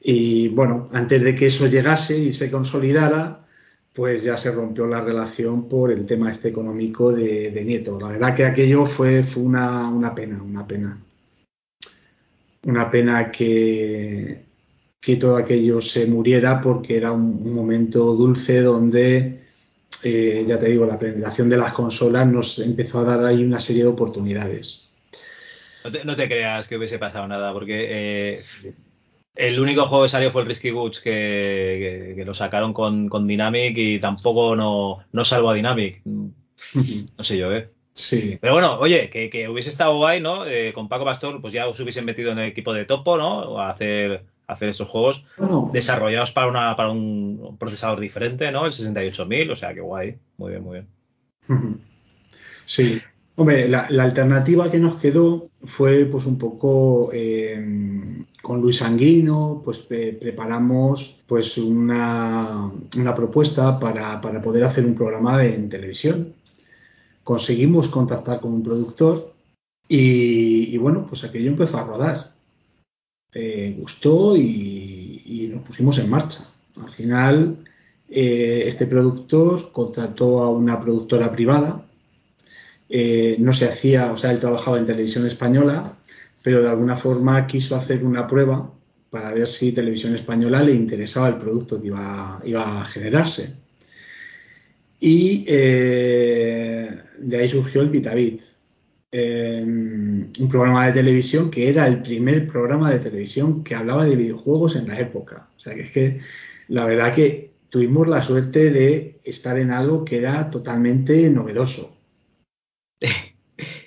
[0.00, 3.44] Y, bueno, antes de que eso llegase y se consolidara,
[3.92, 7.98] pues ya se rompió la relación por el tema este económico de, Nieto.
[8.00, 11.05] La verdad que aquello fue, fue una, una pena, una pena
[12.66, 14.44] una pena que,
[15.00, 19.44] que todo aquello se muriera porque era un, momento dulce donde,
[20.02, 23.60] eh, ya te digo, la penetración de las consolas nos empezó a dar ahí una
[23.60, 24.88] serie de oportunidades.
[26.04, 28.34] No te, creas que hubiese pasado nada, porque eh,
[29.36, 34.00] el único juego que salió fue el Risky Boots, que, lo sacaron con, Dynamic y
[34.00, 36.02] tampoco no, no salvó a Dynamic.
[37.16, 37.70] No sé yo, ¿eh?
[37.96, 38.36] Sí.
[38.40, 40.46] Pero bueno, oye, que, hubiese estado guay, ¿no?
[40.46, 43.58] Eh, con Paco Pastor, pues ya os hubiesen metido en el equipo de Topo, ¿no?
[43.58, 45.24] A hacer, hacer estos juegos
[45.72, 48.66] desarrollados para, una, para un procesador diferente, ¿no?
[48.66, 50.14] El 68000, o sea, que guay.
[50.36, 51.80] Muy bien, muy bien.
[52.66, 53.00] Sí.
[53.36, 59.78] Hombre, la, alternativa que nos quedó fue pues un poco eh, con Luis Sanguino, pues
[59.78, 66.34] preparamos pues una, una propuesta para, para, poder hacer un programa en televisión
[67.26, 69.34] conseguimos contactar con un productor
[69.88, 72.32] y, bueno, pues aquello empezó a rodar.
[73.32, 76.46] Eh, gustó y, nos pusimos en marcha.
[76.80, 77.64] Al final,
[78.08, 81.84] eh, este productor contrató a una productora privada.
[82.88, 85.96] Eh, no se hacía, o sea, él trabajaba en televisión española,
[86.44, 88.70] pero de alguna forma quiso hacer una prueba
[89.10, 93.52] para ver si televisión española le interesaba el producto que iba, iba a generarse.
[95.00, 95.44] Y
[97.18, 98.42] de ahí surgió el Vitavit,
[99.12, 104.16] eh, un programa de televisión que era el primer programa de televisión que hablaba de
[104.16, 105.48] videojuegos en la época.
[105.56, 106.20] O sea que es que
[106.68, 111.96] la verdad que tuvimos la suerte de estar en algo que era totalmente novedoso.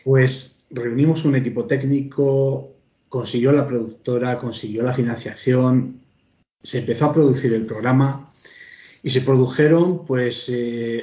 [0.04, 2.74] Pues reunimos un equipo técnico,
[3.10, 6.02] consiguió la productora, consiguió la financiación,
[6.64, 8.29] se empezó a producir el programa
[9.04, 10.52] y se produjeron pues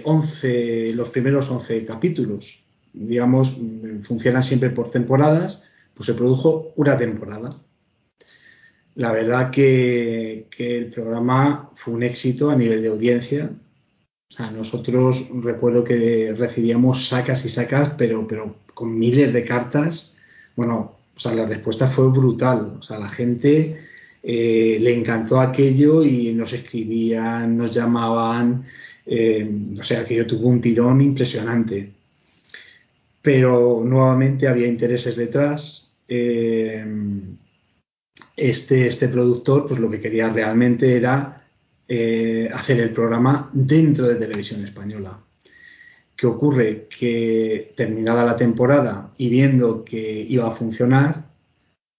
[0.05, 2.63] 11, eh, los primeros 11 capítulos.
[2.93, 3.59] Digamos,
[4.03, 5.63] funcionan siempre por temporadas,
[5.95, 7.57] pues se produjo una temporada.
[8.95, 13.51] La verdad que, el programa fue un éxito a nivel de audiencia.
[14.31, 20.15] O sea, nosotros recuerdo que recibíamos sacas y sacas, pero, pero con miles de cartas.
[20.57, 22.77] Bueno, o sea, la respuesta fue brutal.
[22.79, 23.77] O sea, la gente
[24.29, 28.65] eh, le encantó aquello y nos escribían, nos llamaban,
[29.07, 29.49] eh,
[29.79, 31.93] o sea, aquello tuvo un tirón impresionante.
[33.23, 35.93] Pero nuevamente había intereses detrás.
[36.09, 36.85] Eh,
[38.37, 41.45] este, este productor, pues lo que quería realmente era
[42.53, 45.21] hacer el programa dentro de televisión española.
[46.17, 46.89] ¿Qué ocurre?
[46.89, 51.26] Que terminada la temporada y viendo que iba a funcionar,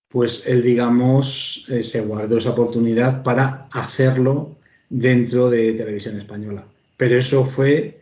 [0.10, 4.58] pues él, digamos, eh, se guardó esa oportunidad para hacerlo
[4.90, 6.66] dentro de televisión española.
[6.96, 8.02] Pero eso fue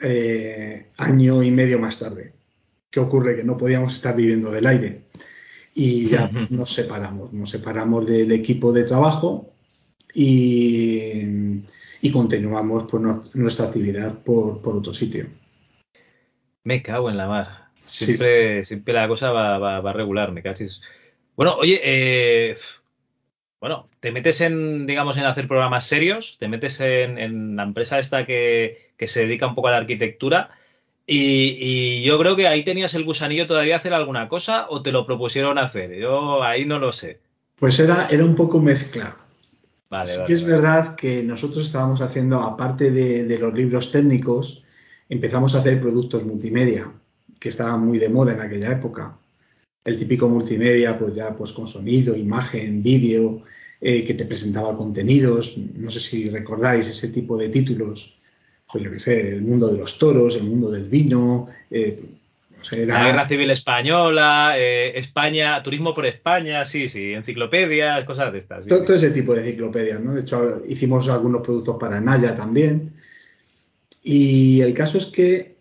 [0.00, 2.32] eh, año y medio más tarde.
[2.90, 3.36] ¿Qué ocurre?
[3.36, 5.02] Que no podíamos estar viviendo del aire.
[5.74, 9.52] Y ya nos separamos, nos separamos del equipo de trabajo
[10.12, 11.62] y,
[12.12, 15.26] continuamos pues, nuestra actividad por, otro sitio.
[16.62, 17.64] Me cago en la mar.
[17.72, 20.80] Siempre, siempre la cosa va, va, va regular, me cachis.
[21.36, 22.56] Bueno, oye, eh,
[23.60, 28.24] bueno, te metes en, digamos, en hacer programas serios, te metes en, la empresa esta
[28.26, 30.50] que, se dedica un poco a la arquitectura
[31.06, 35.04] y, yo creo que ahí tenías el gusanillo todavía hacer alguna cosa o te lo
[35.06, 35.94] propusieron hacer.
[35.96, 37.20] Yo ahí no lo sé.
[37.56, 39.16] Pues era, era un poco mezcla.
[39.90, 44.62] Vale, sí que es verdad que nosotros estábamos haciendo, aparte de, de, los libros técnicos,
[45.08, 46.90] empezamos a hacer productos multimedia,
[47.38, 49.16] que estaban muy de moda en aquella época
[49.84, 53.42] el típico multimedia, pues ya pues con sonido, imagen, vídeo,
[53.80, 55.58] eh, que te presentaba contenidos.
[55.58, 58.16] No sé si recordáis ese tipo de títulos.
[58.72, 61.48] Pues yo qué sé, el mundo de los toros, el mundo del vino.
[61.70, 62.02] Eh,
[62.86, 68.66] La Guerra Civil Española, eh, España, Turismo por España, sí, sí, enciclopedias, cosas de estas.
[68.66, 70.14] todo, ese tipo de enciclopedias, ¿no?
[70.14, 72.90] De hecho, hicimos algunos productos para Naya también.
[74.02, 75.54] Y el caso es que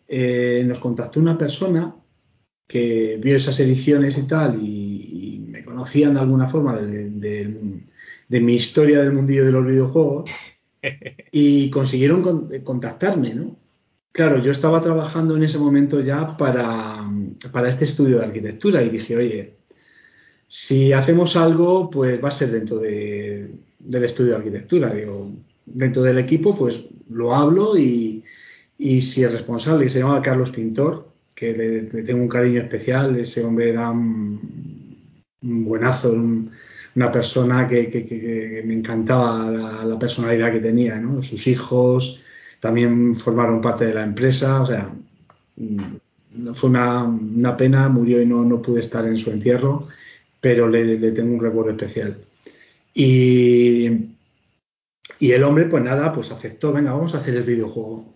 [0.65, 1.93] nos contactó una persona
[2.67, 7.69] que vio esas ediciones y tal y, me conocían de alguna forma de,
[8.29, 10.29] mi historia del mundillo de los videojuegos
[11.31, 13.55] y consiguieron contactarme, ¿no?
[14.11, 17.03] Claro, yo estaba trabajando en ese momento ya para,
[17.51, 19.57] para este estudio de arquitectura y dije, oye,
[20.47, 23.57] si hacemos algo, pues va a ser dentro del
[24.03, 24.93] estudio de arquitectura.
[24.93, 25.31] Digo,
[25.65, 28.23] dentro del equipo, pues lo hablo y,
[28.77, 31.12] y si el responsable, que se llama Carlos Pintor,
[31.43, 33.17] que le, tengo un cariño especial.
[33.19, 34.39] Ese hombre era un,
[35.41, 36.13] buenazo,
[36.95, 39.51] una persona que, me encantaba
[39.83, 40.95] la, personalidad que tenía.
[40.95, 41.21] ¿no?
[41.21, 42.21] Sus hijos
[42.59, 44.61] también formaron parte de la empresa.
[44.61, 44.89] O sea,
[45.57, 49.87] mm, fue una, pena, murió y no, no, pude estar en su entierro,
[50.39, 52.17] pero le, le tengo un recuerdo especial.
[52.93, 53.89] Y,
[55.19, 58.12] y el hombre, pues nada, pues aceptó, venga, vamos a hacer el videojuego.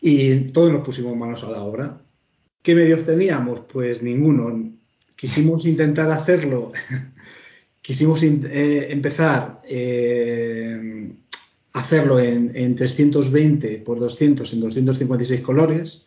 [0.00, 2.00] Y todos nos pusimos manos a la obra.
[2.62, 3.60] ¿Qué medios teníamos?
[3.60, 4.72] Pues ninguno.
[5.16, 6.72] Quisimos intentar hacerlo.
[7.82, 11.10] Quisimos eh, empezar eh,
[11.72, 16.04] hacerlo en, 320 por 200 en 256 colores.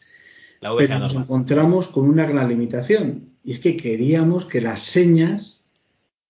[0.77, 5.63] Pero nos encontramos con una gran limitación y es que queríamos que las señas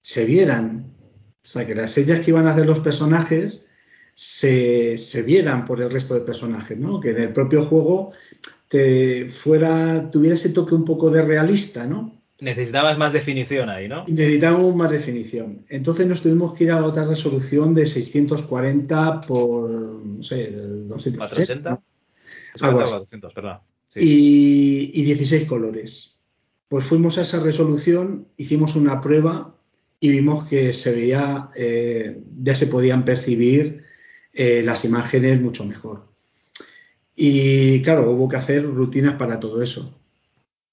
[0.01, 0.93] se vieran.
[1.43, 3.65] O sea, que las señas que iban a hacer los personajes
[4.13, 6.99] se, se vieran por el resto de personajes, ¿no?
[6.99, 8.11] Que en el propio juego
[8.67, 12.21] te fuera, tuviera ese toque un poco de realista, ¿no?
[12.39, 14.03] Necesitabas más definición ahí, ¿no?
[14.07, 15.65] Necesitábamos más definición.
[15.69, 21.19] Entonces nos tuvimos que ir a la otra resolución de 640 por, no sé, 280.
[21.19, 21.69] 480.
[21.69, 21.83] ¿no?
[22.53, 22.91] 50 Algo o así.
[22.91, 23.57] 400, perdón.
[23.89, 23.99] Sí.
[24.93, 26.19] y, y 16 colores.
[26.67, 29.53] Pues fuimos a esa resolución, hicimos una prueba
[29.99, 33.83] y vimos que se veía, eh, ya se podían percibir
[34.33, 36.07] eh, las imágenes mucho mejor.
[37.15, 39.99] Y claro, hubo que hacer rutinas para todo eso,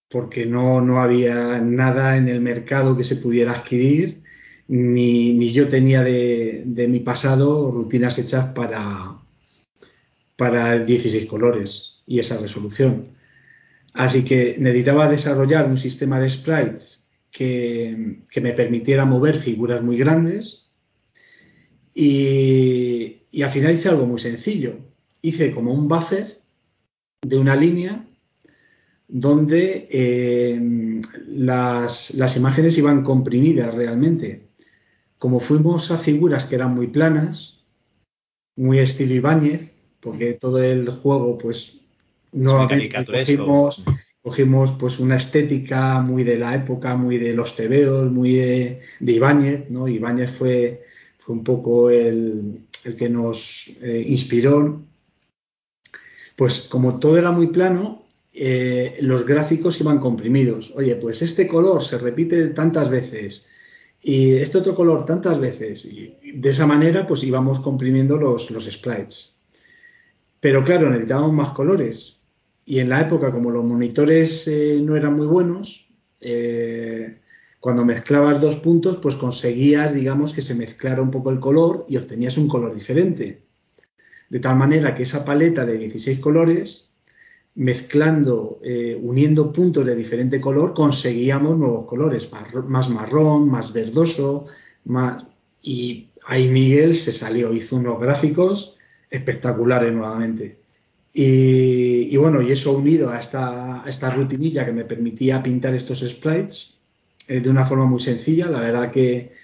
[0.08, 4.22] porque no, no había nada en el mercado que se pudiera adquirir,
[4.68, 9.18] ni, ni yo tenía de, de mi pasado rutinas hechas para,
[10.36, 13.08] para 16 colores y esa resolución.
[13.94, 19.98] Así que necesitaba desarrollar un sistema de sprites que, que me permitiera mover figuras muy
[19.98, 20.68] grandes
[21.94, 24.78] y, y, al final hice algo muy sencillo.
[25.22, 26.40] Hice como un buffer
[27.22, 28.06] de una línea
[29.08, 34.48] donde eh, las, las imágenes iban comprimidas realmente.
[35.18, 37.64] Como fuimos a figuras que eran muy planas,
[38.56, 41.80] muy estilo Ibáñez, porque todo el juego pues
[42.32, 43.82] no cogimos,
[44.22, 49.12] cogimos pues una estética muy de la época, muy de los tebeos, muy de, de
[49.12, 49.88] Ibáñez, ¿no?
[49.88, 50.82] Ibáñez fue,
[51.18, 54.82] fue un poco el, el que nos eh, inspiró.
[56.36, 60.72] Pues como todo era muy plano, eh, los gráficos iban comprimidos.
[60.76, 63.46] Oye, pues este color se repite tantas veces
[64.00, 65.84] y este otro color tantas veces.
[65.84, 69.34] Y de esa manera pues íbamos comprimiendo los, los sprites.
[70.40, 72.16] Pero claro, necesitábamos más colores.
[72.64, 75.88] Y en la época, como los monitores eh, no eran muy buenos,
[77.60, 81.96] cuando mezclabas dos puntos, pues conseguías, digamos, que se mezclara un poco el color y
[81.96, 83.42] obtenías un color diferente.
[84.28, 86.88] De tal manera que esa paleta de 16 colores,
[87.56, 92.30] mezclando, eh, uniendo puntos de diferente color, conseguíamos nuevos colores,
[92.68, 94.46] más, marrón, más verdoso,
[94.84, 95.24] más...
[95.60, 98.76] Y ahí Miguel se salió, hizo unos gráficos
[99.10, 100.60] espectaculares nuevamente.
[101.12, 105.74] Y, y, bueno, y eso unido a esta, a esta, rutinilla que me permitía pintar
[105.74, 106.77] estos sprites
[107.28, 109.36] eh, de una forma muy sencilla, la verdad que,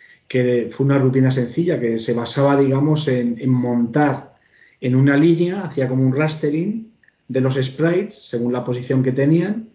[0.71, 4.35] fue una rutina sencilla que se basaba, digamos, en, montar
[4.81, 6.91] en una línea, hacía como un rastering
[7.29, 9.69] de los sprites según la posición que tenían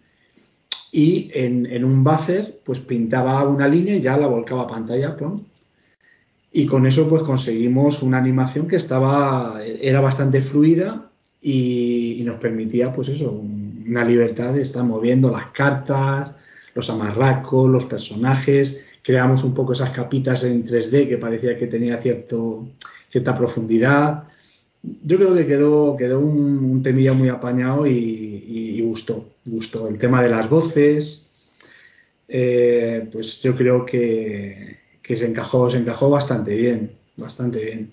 [0.92, 5.16] y en, un buffer pues pintaba una línea y ya la volcaba a pantalla.
[6.52, 11.10] Y con eso pues conseguimos una animación que estaba, era bastante fluida
[11.40, 16.34] y, nos permitía, pues eso, una libertad de estar moviendo las cartas,
[16.74, 21.98] los amarracos, los personajes, creamos un poco esas capitas en 3D que parecía que tenía
[21.98, 22.68] cierto,
[23.08, 24.24] cierta profundidad.
[24.82, 29.88] Yo creo que quedó, quedó un, un temilla muy apañado y, y, y, gustó, gustó.
[29.88, 31.28] El tema de las voces,
[32.28, 37.92] eh, pues yo creo que, que se encajó, se encajó bastante bien, bastante bien.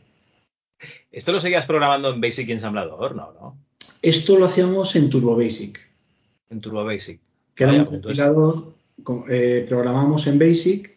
[1.12, 3.16] ¿Esto lo seguías programando en Basic y ensamblador?
[3.16, 3.58] No, ¿no?
[4.02, 5.80] Esto lo hacíamos en Turbo Basic.
[6.50, 7.20] En Turbo Basic.
[7.58, 8.74] Que era un compilador,
[9.30, 10.96] eh, programamos en Basic,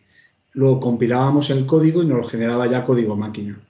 [0.53, 3.61] luego compilábamos el código y nos lo generaba ya código máquina.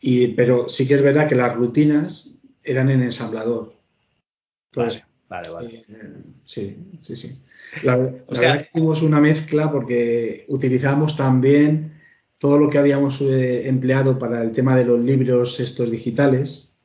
[0.00, 3.72] Y, pero sí que es verdad que las rutinas eran en ensamblador.
[4.70, 5.66] Entonces, vale, vale.
[5.66, 5.84] vale.
[5.88, 7.42] Eh, sí, sí, sí.
[7.82, 11.98] La, la sea, verdad que hicimos una mezcla porque utilizamos también
[12.38, 16.76] todo lo que habíamos eh, empleado para el tema de los libros estos digitales,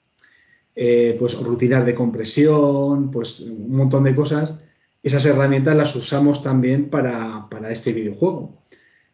[0.75, 4.55] eh, pues rutinas de compresión, pues un montón de cosas,
[5.03, 8.63] esas herramientas las usamos también para, para, este videojuego,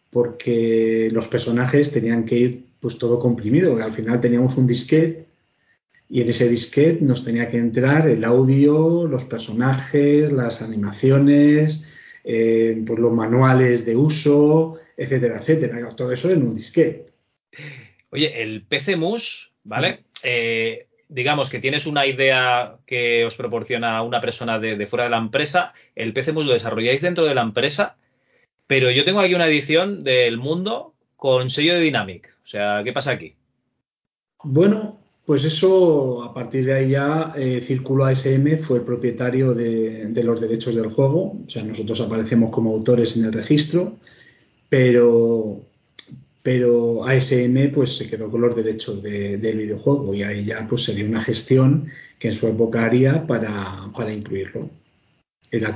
[0.10, 5.26] porque los personajes tenían que ir pues todo comprimido, al final teníamos un disquete
[6.08, 11.84] y en ese disquete nos tenía que entrar el audio, los personajes, las animaciones,
[12.24, 15.96] eh, pues los manuales de uso, etcétera, etcétera.
[15.96, 17.06] Todo eso en un disquete.
[18.10, 20.06] Oye, el PC Mus, ¿vale?
[20.24, 25.18] Eh, digamos que tienes una idea que os proporciona una persona de, fuera de la
[25.18, 27.98] empresa, el PC Mus lo desarrolláis dentro de la empresa,
[28.68, 32.30] pero yo tengo aquí una edición del mundo con sello de Dynamic.
[32.44, 33.36] O sea, ¿qué pasa aquí?
[34.44, 40.06] Bueno, pues eso, a partir de ahí ya, eh, Círculo ASM fue el propietario de,
[40.06, 41.40] de, los derechos del juego.
[41.46, 43.98] O sea, nosotros aparecemos como autores en el registro,
[44.70, 45.69] pero,
[46.50, 50.84] pero ASM pues se quedó con los derechos de, del videojuego y ahí ya pues
[50.84, 51.86] sería una gestión
[52.18, 54.68] que en su época haría para, para incluirlo.
[55.52, 55.76] Era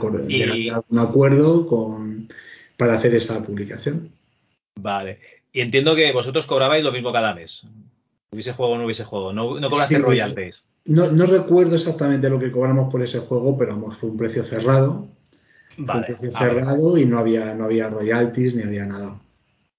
[0.90, 2.28] un acuerdo con,
[2.76, 4.10] para hacer esa publicación.
[4.82, 5.20] Vale.
[5.52, 7.68] Y entiendo que vosotros cobrabais lo mismo cada mes.
[8.32, 9.32] Hubiese juego o no hubiese juego.
[9.32, 10.66] No, no cobraste royalties.
[10.86, 14.44] No, no, recuerdo exactamente lo que cobramos por ese juego, pero vamos, fue un precio
[14.44, 15.08] cerrado.
[15.78, 16.00] Vale.
[16.00, 19.20] un precio cerrado y no había, no había royalties ni había nada.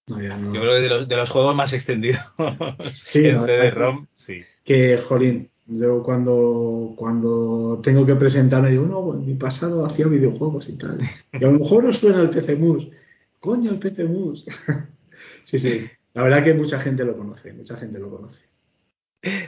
[0.06, 2.20] Yo creo que de los, de los juegos más extendidos
[2.92, 4.40] sí, en CD-ROM, sí.
[4.62, 10.68] Que, jolín, yo cuando, cuando tengo que presentarme digo, no, en mi pasado hacía videojuegos
[10.68, 10.98] y tal.
[11.32, 12.88] Y a lo mejor no suena el PC Mus.
[13.40, 14.44] Coño, el PC Mus.
[15.42, 15.86] sí, sí.
[16.12, 18.44] La verdad que mucha gente lo conoce, mucha gente lo conoce.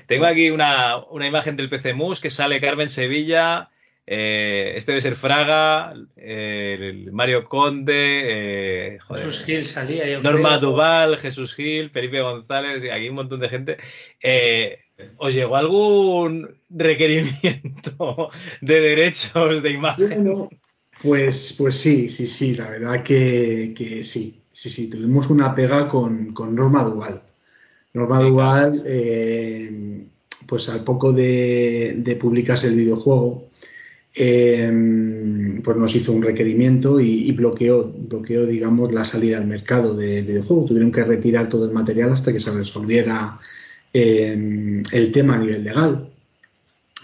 [0.06, 3.68] Tengo aquí una, una imagen del PC Mus que sale Carmen Sevilla
[4.08, 10.20] eh, este debe ser Fraga, eh, Mario Conde, eh, Jesús Gil salía.
[10.20, 13.78] Norma Duval, Jesús Gil, Felipe González, y aquí un montón de gente.
[15.18, 18.28] ¿Os llegó algún requerimiento
[18.60, 20.48] de derechos de imagen?
[21.02, 24.42] pues, pues sí, sí, sí, la verdad que, sí.
[24.52, 27.22] Sí, sí, tuvimos una pega con, Norma Duval.
[27.92, 28.82] Norma Duval,
[30.46, 33.46] pues al poco de, de publicarse el videojuego,
[34.18, 40.24] Em, pues nos hizo un requerimiento y, bloqueó, bloqueó, digamos, la salida al mercado del
[40.24, 40.64] videojuego.
[40.64, 43.38] Tuvieron que retirar todo el material hasta que se resolviera
[43.92, 46.10] em, el tema a nivel legal.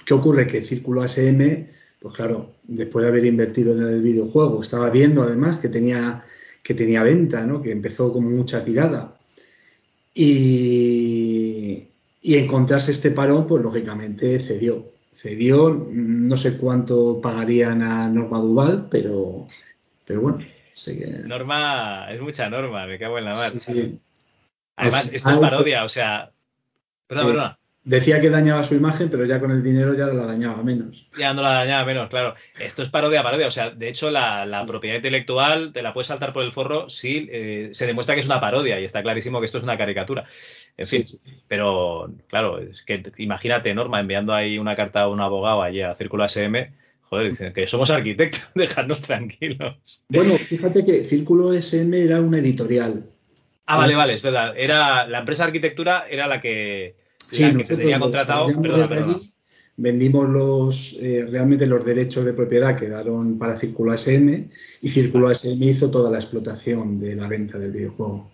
[0.06, 0.46] ¿Qué ocurre?
[0.46, 1.66] Que Círculo ASM,
[2.00, 6.22] pues claro, después de haber invertido en el videojuego, estaba viendo además que tenía,
[6.62, 7.62] que tenía venta, ¿no?
[7.62, 9.18] que empezó con mucha tirada.
[10.14, 11.88] Y,
[12.22, 14.91] y encontrarse este parón, pues lógicamente cedió
[15.22, 19.46] cedió, no sé cuánto pagarían a Norma Duval, pero,
[20.04, 20.38] pero bueno.
[20.84, 21.06] Que...
[21.24, 23.52] Norma, es mucha norma, me cago en la mar.
[24.76, 26.32] Además, esto es parodia, o sea.
[27.06, 27.56] Perdón, eh, perdón.
[27.84, 31.08] Decía que dañaba su imagen, pero ya con el dinero ya la dañaba menos.
[31.18, 32.34] Ya no la dañaba menos, claro.
[32.58, 33.48] Esto es parodia, parodia.
[33.48, 37.28] O sea, de hecho, la, propiedad intelectual te la puedes saltar por el forro si
[37.30, 40.26] eh, se demuestra que es una parodia y está clarísimo que esto es una caricatura.
[40.76, 41.02] En fin,
[41.48, 45.94] pero claro, es que imagínate, Norma, enviando ahí una carta a un abogado allí a
[45.94, 46.72] Círculo SM.
[47.02, 50.02] Joder, dicen que somos arquitectos, dejadnos tranquilos.
[50.08, 53.04] Bueno, fíjate que Círculo SM era una editorial.
[53.66, 54.54] Ah, vale, vale, es verdad.
[54.56, 56.96] Era la empresa de arquitectura era la que
[57.30, 58.48] Sí, la que se tenía contratado.
[59.76, 64.48] vendimos los eh, realmente los derechos de propiedad quedaron para Círculo ASM
[64.82, 68.31] y Círculo ASM hizo toda la explotación de la venta del videojuego.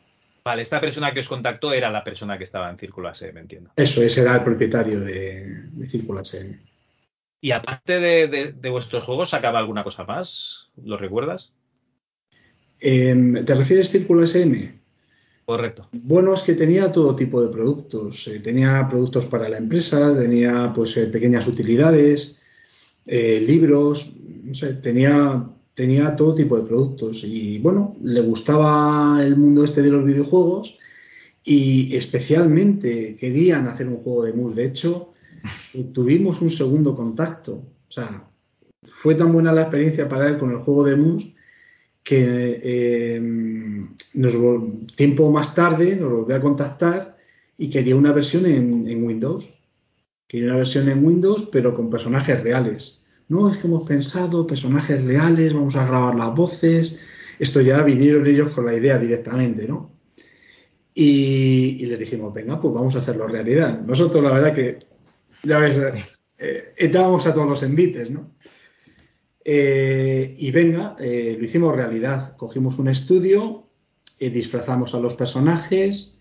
[0.49, 3.71] Vale, esta persona que os contactó era la persona que estaba en Círculo ASM, entiendo.
[3.77, 6.57] Eso, ese era el propietario de, Círculo ASM.
[7.43, 10.71] Y aparte de, vuestros juegos, ¿sacaba alguna cosa más?
[10.83, 11.53] ¿Lo recuerdas?
[12.81, 14.73] Em, ¿Te refieres Círculo ASM?
[15.45, 15.87] Correcto.
[15.93, 18.27] Bueno, es que tenía todo tipo de productos.
[18.29, 22.39] Eh, tenía productos para la empresa, tenía pues eh, pequeñas utilidades,
[23.07, 24.15] eh, libros,
[24.45, 25.45] no sé, tenía,
[25.79, 27.23] tenía todo tipo de productos.
[27.23, 30.77] Y bueno, le gustaba el mundo este de los videojuegos
[31.45, 34.57] y especialmente querían hacer un juego de mus.
[34.57, 35.13] De hecho,
[35.95, 37.53] tuvimos un segundo contacto.
[37.53, 38.29] O sea,
[38.83, 41.33] fue tan buena la experiencia para él con el juego de mus
[42.03, 43.21] que eh,
[44.15, 44.37] nos,
[44.97, 47.17] tiempo más tarde nos volvió a contactar
[47.57, 49.49] y quería una versión en, Windows.
[50.27, 52.99] Quería una versión en Windows, pero con personajes reales.
[53.29, 56.99] No, es que hemos pensado personajes reales, vamos a grabar las voces.
[57.39, 59.93] Esto ya vinieron ellos con la idea directamente, ¿no?
[60.95, 63.81] Y, le dijimos, venga, pues vamos a hacerlo realidad.
[63.83, 64.79] Nosotros, la verdad que,
[65.45, 65.81] ya ves,
[66.39, 68.33] eh, estábamos a todos los envites, ¿no?
[69.51, 72.37] Eh, y venga, eh, lo hicimos realidad.
[72.37, 73.67] Cogimos un estudio,
[74.19, 76.15] eh, disfrazamos a los personajes,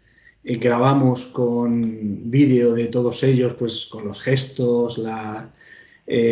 [0.43, 5.51] grabamos con vídeo de todos ellos, pues con los gestos, la,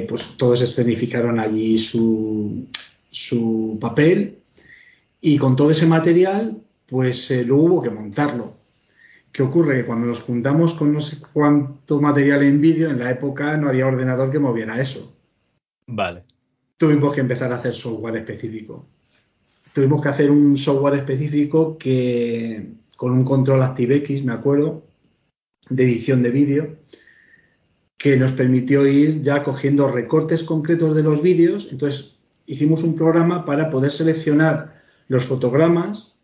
[0.07, 2.65] pues todos escenificaron allí su,
[3.09, 4.39] su, papel
[5.19, 8.53] y con todo ese material, pues lo hubo que montarlo.
[9.31, 9.79] ¿Qué ocurre?
[9.79, 13.67] Que cuando nos juntamos con no sé cuánto material en vídeo, en la época no
[13.67, 15.13] había ordenador que moviera eso.
[15.87, 16.23] Vale
[16.77, 18.85] tuvimos que empezar a hacer software específico.
[19.73, 24.83] Tuvimos que hacer un software específico que con un control ActiveX, me acuerdo,
[25.69, 26.77] de edición de vídeo,
[27.97, 31.67] que nos permitió ir ya cogiendo recortes concretos de los vídeos.
[31.71, 36.15] Entonces hicimos un programa para poder seleccionar los fotogramas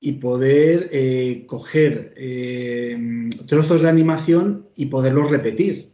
[0.00, 5.92] y poder eh, coger eh, trozos de animación y poderlos repetir.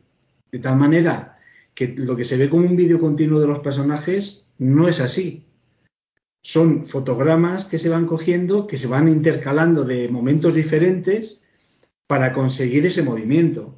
[0.53, 1.39] De tal manera
[1.75, 5.47] que lo que se ve como un vídeo continuo de los personajes no es así.
[6.43, 11.43] Son fotogramas que se van cogiendo, que se van intercalando de momentos diferentes
[12.07, 13.76] para conseguir ese movimiento.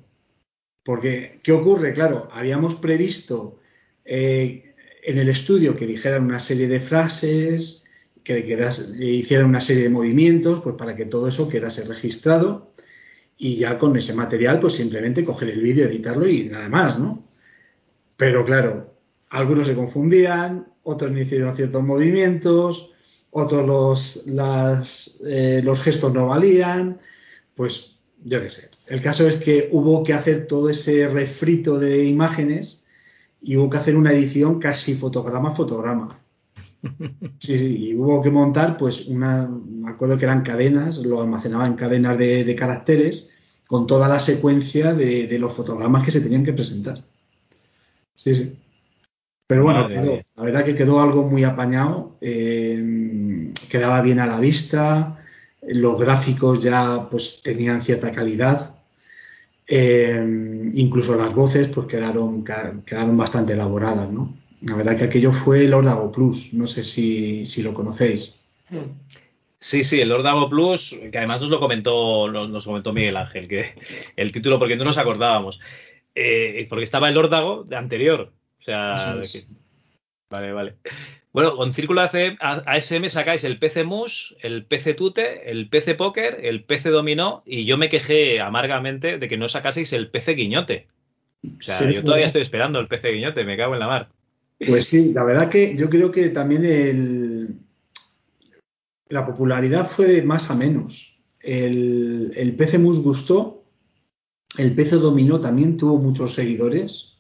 [0.89, 1.93] Porque, ¿qué ocurre?
[1.93, 3.59] Claro, habíamos previsto
[4.07, 7.85] eh, en el estudio que dijeran una serie de frases,
[8.25, 8.39] que,
[8.99, 12.73] hicieran una serie de movimientos, pues para que todo eso quedase registrado
[13.37, 17.23] y ya con ese material, pues simplemente coger el vídeo, editarlo y nada más, ¿no?
[18.17, 18.95] Pero claro,
[19.29, 22.93] algunos se confundían, otros no hicieron ciertos movimientos,
[23.31, 23.67] otros
[24.27, 26.99] los, eh, los gestos no valían,
[27.55, 28.69] pues yo qué sé.
[28.89, 32.83] El caso es que hubo que hacer todo ese refrito de imágenes
[33.41, 36.21] y hubo que hacer una edición casi fotograma a fotograma.
[37.39, 41.67] Sí, sí, y hubo que montar, pues, una, me acuerdo que eran cadenas, lo almacenaba
[41.67, 43.29] en cadenas de, caracteres
[43.67, 47.05] con toda la secuencia de, los fotogramas que se tenían que presentar.
[48.15, 48.59] Sí, sí.
[49.47, 55.18] Pero bueno, la verdad que quedó algo muy apañado, eh, quedaba bien a la vista,
[55.69, 58.75] los gráficos ya pues tenían cierta calidad,
[59.67, 62.45] eh, incluso las voces pues quedaron,
[62.85, 64.35] quedaron bastante elaboradas, ¿no?
[64.63, 68.41] La verdad que aquello fue el Ordago Plus, no sé si, lo conocéis.
[69.61, 73.75] Sí, sí, el Ordago Plus, que además nos lo comentó, nos comentó Miguel Ángel, que
[74.17, 75.61] el título, porque no nos acordábamos.
[76.15, 78.33] Eh, porque estaba el Ordago de anterior.
[78.61, 79.17] O sea,
[80.29, 80.77] vale, vale.
[81.33, 86.65] Bueno, con Círculo ASM sacáis el PC Mus, el PC Tute, el PC Poker, el
[86.65, 90.87] PC Dominó y yo me quejé amargamente de que no sacaseis el PC Guiñote.
[91.45, 94.09] O sea, yo todavía estoy esperando el PC Guiñote, me cago en la mar.
[94.67, 97.57] Pues sí, la verdad que yo creo que también el,
[99.09, 101.15] la popularidad fue más a menos.
[101.41, 103.65] El, el PC Mus gustó,
[104.57, 107.19] el PC Dominó también tuvo muchos seguidores.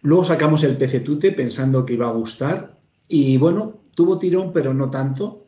[0.00, 2.77] Luego sacamos el PC Tute pensando que iba a gustar
[3.08, 5.46] y bueno, tuvo tirón, pero no tanto.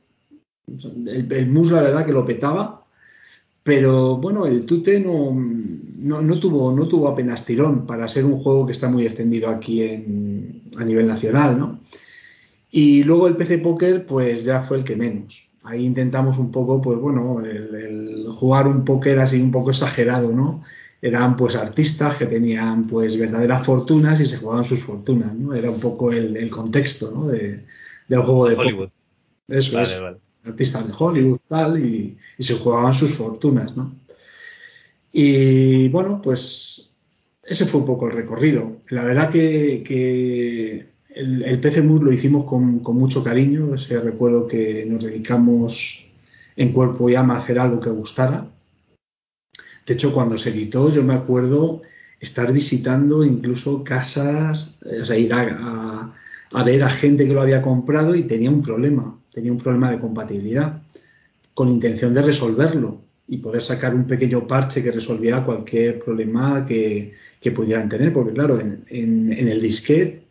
[0.67, 2.85] El, mus, la verdad, que lo petaba.
[3.63, 8.65] Pero bueno, el Tute no, no, tuvo, no tuvo apenas tirón para ser un juego
[8.65, 11.81] que está muy extendido aquí en, a nivel nacional, ¿no?
[12.71, 15.49] Y luego el PC Poker, pues ya fue el que menos.
[15.63, 20.63] Ahí intentamos un poco, pues bueno, el, jugar un póker así un poco exagerado, ¿no?
[21.03, 25.55] Eran pues artistas que tenían pues verdaderas fortunas y se jugaban sus fortunas, ¿no?
[25.55, 27.29] Era un poco el, contexto, ¿no?
[27.29, 27.65] De,
[28.07, 28.89] del juego de Hollywood.
[29.49, 29.99] Eso es.
[30.45, 33.95] Artistas de Hollywood, tal, y, se jugaban sus fortunas, ¿no?
[35.13, 36.91] Y bueno, pues
[37.43, 38.77] ese fue un poco el recorrido.
[38.91, 43.71] La verdad que, el, PC Mus lo hicimos con, con, mucho cariño.
[43.73, 46.05] O recuerdo que nos dedicamos
[46.57, 48.47] en cuerpo y alma a hacer algo que gustara.
[49.91, 51.83] De hecho, cuando se editó, yo me acuerdo
[52.21, 56.15] estar visitando incluso casas, o sea, ir a,
[56.65, 59.99] ver a gente que lo había comprado y tenía un problema, tenía un problema de
[59.99, 60.81] compatibilidad,
[61.55, 67.13] con intención de resolverlo y poder sacar un pequeño parche que resolviera cualquier problema que,
[67.53, 70.23] pudieran tener, porque claro, en, el disquete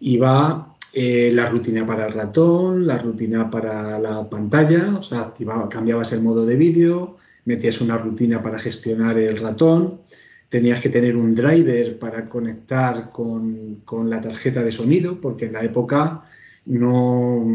[0.00, 5.70] iba eh, la rutina para el ratón, la rutina para la pantalla, o sea, activaba,
[5.70, 10.00] cambiabas el modo de vídeo, metías una rutina para gestionar el ratón,
[10.50, 15.62] tenías que tener un driver para conectar con, la tarjeta de sonido, porque en la
[15.62, 16.24] época
[16.66, 17.46] no,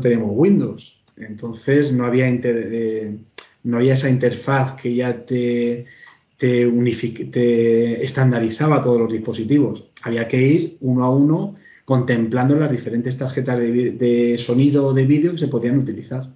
[0.00, 3.16] teníamos Windows, entonces no había, eh,
[3.64, 5.86] no había esa interfaz que ya te,
[6.36, 6.70] te,
[7.30, 9.90] te estandarizaba todos los dispositivos.
[10.02, 11.54] Había que ir uno a uno
[11.86, 16.30] contemplando las diferentes tarjetas de, de sonido o de vídeo que se podían utilizar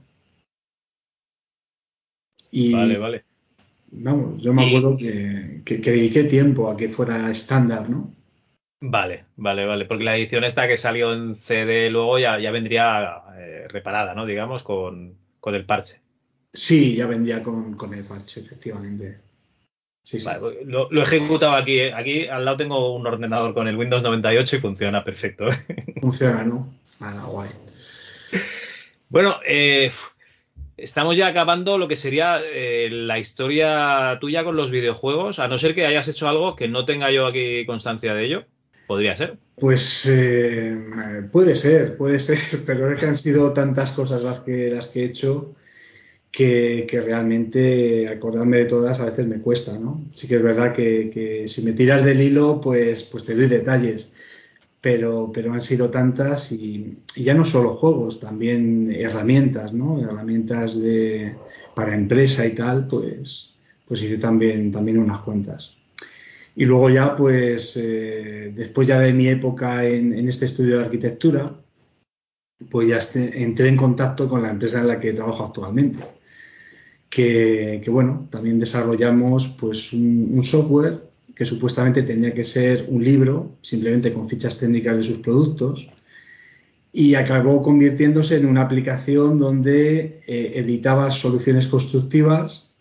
[2.52, 3.24] vale, vale.
[3.90, 8.12] Vamos, yo me acuerdo que, dediqué tiempo a que fuera estándar, ¿no?
[8.80, 9.86] Vale, vale, vale.
[9.86, 14.26] Porque la edición esta que salió en CD luego ya, ya vendría eh, reparada, ¿no?
[14.26, 15.16] Digamos, con,
[15.46, 16.00] el parche.
[16.52, 19.20] Sí, ya vendría con, el parche, efectivamente.
[20.02, 21.80] Sí, Vale, pues lo, he ejecutado aquí.
[21.80, 21.92] ¿eh?
[21.92, 25.48] Aquí al lado tengo un ordenador con el Windows 98 y funciona perfecto.
[25.48, 25.94] ¿eh?
[26.00, 26.74] Funciona, ¿no?
[27.00, 27.50] Ah, guay.
[29.10, 29.90] Bueno, eh,
[30.78, 35.58] Estamos ya acabando lo que sería eh, la historia tuya con los videojuegos, a no
[35.58, 38.44] ser que hayas hecho algo que no tenga yo aquí constancia de ello.
[38.86, 39.36] Podría ser.
[39.56, 40.78] Pues eh,
[41.32, 45.02] puede ser, puede ser, pero es que han sido tantas cosas las que, las que
[45.02, 45.56] he hecho
[46.30, 50.04] que, realmente acordarme de todas a veces me cuesta, ¿no?
[50.12, 53.46] Sí que es verdad que, que si me tiras del hilo, pues, pues te doy
[53.46, 54.12] detalles
[54.80, 60.00] pero, pero han sido tantas y, ya no solo juegos, también herramientas, ¿no?
[60.00, 61.34] Herramientas de,
[61.74, 63.54] para empresa y tal, pues,
[63.86, 65.76] pues hice también, también unas cuentas.
[66.54, 71.54] Y luego ya, pues, eh, después ya de mi época en, este estudio de arquitectura,
[72.70, 73.00] pues ya
[73.34, 76.00] entré en contacto con la empresa en la que trabajo actualmente.
[77.08, 81.07] Que, bueno, también desarrollamos pues un software
[81.38, 85.88] que supuestamente tenía que ser un libro, simplemente con fichas técnicas de sus productos,
[86.92, 92.72] y acabó convirtiéndose en una aplicación donde eh, editaba soluciones constructivas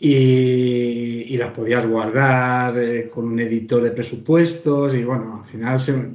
[0.00, 6.10] y, las podías guardar eh, con un editor de presupuestos y bueno, al final se,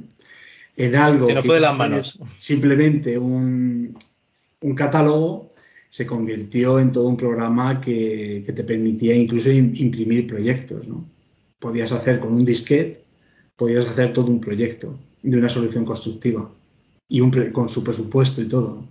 [0.76, 2.18] en algo que fue las manos.
[2.36, 3.96] simplemente un,
[4.60, 5.54] un, catálogo
[5.88, 11.15] se convirtió en todo un programa que, que te permitía incluso imprimir proyectos, ¿no?
[11.58, 13.04] Podías hacer con un disquete,
[13.56, 16.50] podías hacer todo un proyecto de una solución constructiva
[17.08, 18.84] y un con su presupuesto y todo.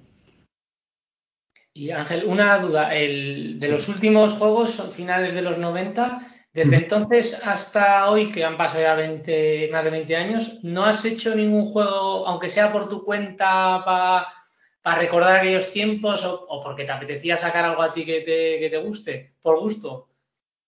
[1.74, 7.42] Y Ángel, una duda, el, de los últimos juegos, finales de los 90, desde entonces
[7.44, 11.74] hasta hoy, que han pasado ya 20, más de 20 años, ¿no has hecho ningún
[11.74, 17.66] juego, aunque sea por tu cuenta, para recordar aquellos tiempos o, porque te apetecía sacar
[17.66, 20.08] algo a ti que te, que te guste, por gusto?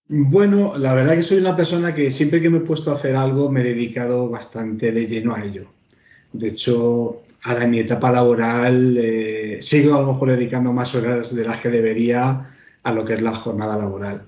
[0.10, 3.16] Bueno, la verdad que soy una persona que siempre que me he puesto a hacer
[3.16, 5.68] algo me he dedicado bastante de lleno a ello.
[6.32, 11.36] De hecho, ahora en mi etapa laboral eh, sigo a lo mejor dedicando más horas
[11.36, 12.50] de las que debería
[12.84, 14.28] a lo que es la jornada laboral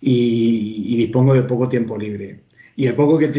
[0.00, 2.40] y, dispongo de poco tiempo libre.
[2.76, 3.30] Y el poco que,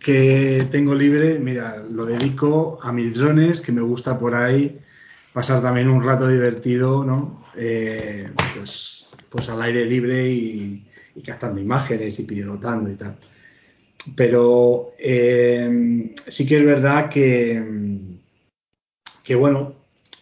[0.00, 4.76] que tengo libre, mira, lo dedico a mis drones, que me gusta por ahí
[5.32, 7.42] pasar también un rato divertido, ¿no?
[7.56, 10.84] Eh, pues, pues al aire libre y,
[11.14, 13.16] y captando imágenes y pilotando y tal.
[14.16, 17.62] Pero eh, sí que es verdad que,
[19.22, 19.74] que bueno,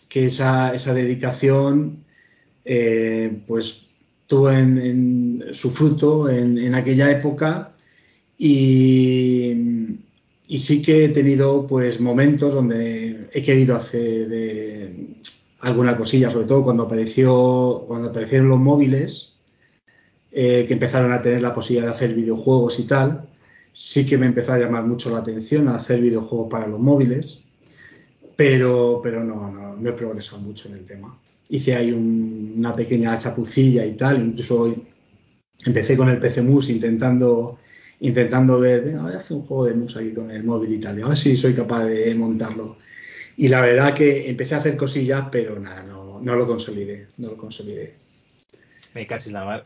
[0.09, 2.05] que esa, esa dedicación
[2.65, 3.87] eh, pues
[4.27, 4.51] tuvo
[5.53, 7.75] su fruto en, aquella época
[8.37, 9.55] y,
[10.47, 15.15] y, sí que he tenido pues momentos donde he querido hacer eh,
[15.61, 19.28] alguna cosilla, sobre todo cuando apareció cuando aparecieron los móviles
[20.33, 23.29] eh, que empezaron a tener la posibilidad de hacer videojuegos y tal,
[23.73, 27.45] sí que me empezó a llamar mucho la atención a hacer videojuegos para los móviles
[28.39, 31.19] pero, pero no, no, he progresado mucho en el tema.
[31.51, 34.77] Hice ahí una pequeña chapucilla y tal, incluso
[35.67, 37.59] empecé con el PC Mus intentando,
[37.99, 40.79] intentando ver, venga, voy a hacer un juego de mus aquí con el móvil y
[40.79, 42.77] tal, a ver si soy capaz de montarlo.
[43.37, 47.31] Y la verdad que empecé a hacer cosillas, pero nada, no, no lo consolidé, no
[47.31, 47.97] lo consolidé.
[48.95, 49.65] Me casi la mal.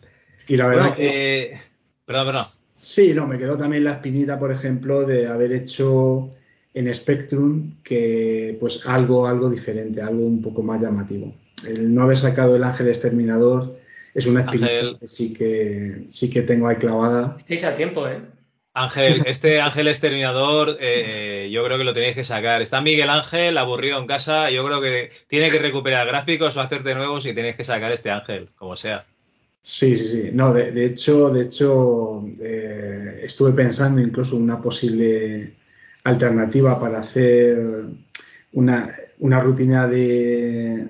[0.48, 1.42] Y la verdad que...
[1.42, 1.60] Eh,
[2.04, 2.44] perdón, perdón.
[2.72, 6.30] Sí, no, me quedó también la espinita, por ejemplo, de haber hecho
[6.74, 11.34] en Spectrum que pues algo, algo diferente, algo un poco más llamativo.
[11.66, 13.76] El no haber sacado el ángel exterminador
[14.14, 17.36] es una experiencia que sí que sí que tengo ahí clavada.
[17.38, 18.20] Estáis a tiempo, ¿eh?
[18.74, 22.62] Ángel, este Ángel Exterminador, eh, yo creo que lo tenéis que sacar.
[22.62, 24.50] Está Miguel Ángel aburrido en casa.
[24.50, 28.10] Yo creo que tiene que recuperar gráficos o hacerte nuevos y tenéis que sacar este
[28.10, 29.04] Ángel, como sea.
[29.62, 30.30] Sí, sí, sí.
[30.32, 35.56] No, de, hecho, de hecho, eh, estuve pensando incluso una posible
[36.02, 37.84] alternativa para hacer
[38.52, 40.88] una, una rutina de,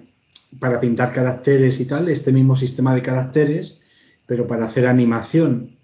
[0.59, 3.81] para pintar caracteres y tal, este mismo sistema de caracteres,
[4.27, 5.77] pero para hacer animación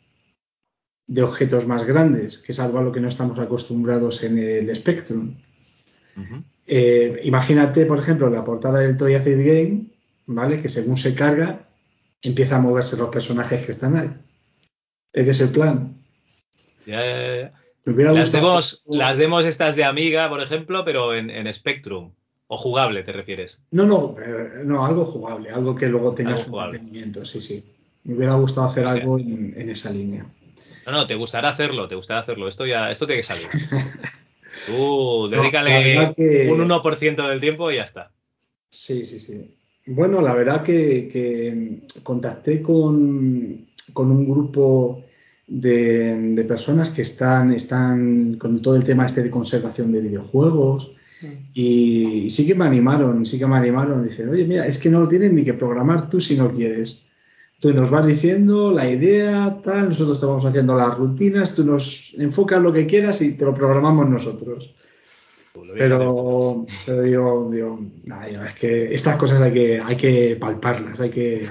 [1.07, 4.75] de objetos más grandes, que es algo a lo que no estamos acostumbrados en el
[4.75, 5.37] Spectrum.
[6.67, 9.87] Eh, imagínate, por ejemplo, la portada del Toy Acid Game,
[10.27, 10.61] ¿vale?
[10.61, 11.68] Que según se carga,
[12.23, 14.11] empieza a moverse los personajes que están ahí.
[15.13, 15.97] Ese es el plan.
[16.87, 17.53] Ya, ya, ya
[17.95, 22.13] las, demos, las demos estas de Amiga, por ejemplo, pero en, Spectrum.
[22.51, 23.61] ¿O jugable te refieres?
[23.71, 27.63] No, no, eh, no, algo jugable, algo que luego tenga su mantenimiento, sí, sí.
[28.05, 30.25] Me hubiera gustado hacer algo en, esa línea.
[30.87, 32.49] No, no, te gustará hacerlo, te gustará hacerlo.
[32.49, 33.49] Esto ya, esto tiene que salir.
[34.67, 36.15] Tú dedícale
[36.51, 38.13] un 1% del tiempo y ya está.
[38.71, 39.58] Sí, sí, sí.
[39.91, 45.03] Bueno, la verdad que, contacté con, con un grupo
[45.47, 50.93] de, personas que están, están con todo el tema este de conservación de videojuegos
[51.55, 55.01] y, sí que me animaron, sí que me animaron, dicen, oye, mira, es que no
[55.01, 57.07] lo tienes ni que programar tú si no quieres.
[57.59, 62.15] Tú nos vas diciendo la idea, tal, nosotros te vamos haciendo las rutinas, tú nos
[62.19, 64.75] enfocas lo que quieras y te lo programamos nosotros.
[65.75, 67.79] Pero, pero yo digo,
[68.47, 71.49] es que estas cosas hay que, hay que palparlas, hay que,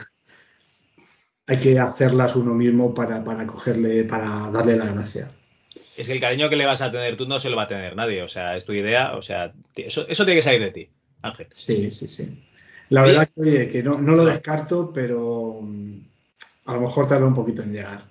[1.47, 5.31] hay que hacerlas uno mismo para, para cogerle, para darle la gracia.
[5.97, 7.67] Es que el cariño que le vas a tener tú no se lo va a
[7.67, 10.71] tener nadie, o sea, es tu idea, o sea, eso, eso tiene que salir de
[10.71, 10.89] ti,
[11.21, 11.47] Ángel.
[11.49, 12.43] Sí, sí, sí.
[12.89, 15.99] La verdad que, que no, no, lo descarto, pero mm,
[16.65, 18.05] a lo mejor tarda un poquito en llegar.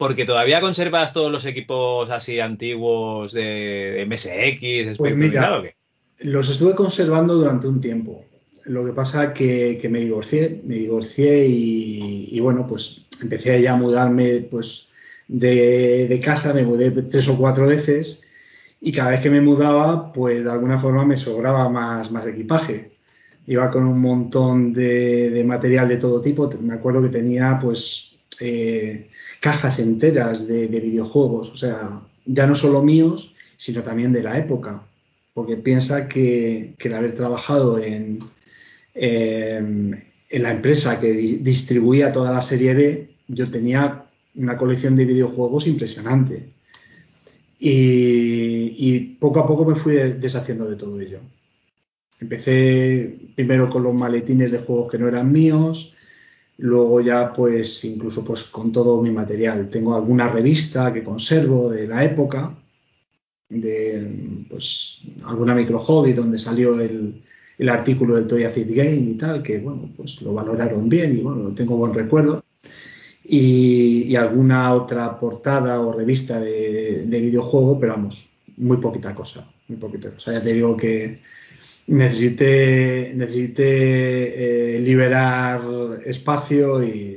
[0.00, 5.62] Porque todavía conservas todos los equipos así antiguos de, MSX, pues mira,
[6.20, 8.24] los estuve conservando durante un tiempo.
[8.64, 13.76] Lo que pasa que, que me divorcié, me divorcié y, bueno, pues empecé ya a
[13.76, 14.88] mudarme pues
[15.28, 18.22] de, casa, me mudé tres o cuatro veces
[18.80, 22.92] y cada vez que me mudaba, pues de alguna forma me sobraba más, más equipaje.
[23.46, 26.48] Iba con un montón de, material de todo tipo.
[26.62, 29.09] Me acuerdo que tenía pues eh,
[29.40, 34.82] cajas enteras de, videojuegos, o sea, ya no solo míos, sino también de la época.
[35.34, 38.20] Porque piensa que, el haber trabajado en,
[38.94, 44.04] en la empresa que distribuía toda la serie B, yo tenía
[44.34, 46.50] una colección de videojuegos impresionante.
[47.58, 51.20] Y, poco a poco me fui deshaciendo de todo ello.
[52.20, 55.92] Empecé primero con los maletines de juegos que no eran míos,
[56.60, 59.68] luego ya pues incluso pues con todo mi material.
[59.68, 62.56] Tengo alguna revista que conservo de la época,
[63.48, 67.22] de pues alguna micro hobby donde salió el,
[67.58, 71.22] el artículo del Toy Acid Game y tal, que bueno, pues lo valoraron bien y
[71.22, 72.44] bueno, tengo buen recuerdo
[73.32, 80.10] y, alguna otra portada o revista de, videojuego, pero vamos, muy poquita cosa, muy poquita
[80.10, 80.32] cosa.
[80.32, 81.20] Ya te digo que
[81.86, 85.62] necesité, necesité eh, liberar
[86.04, 87.16] espacio y...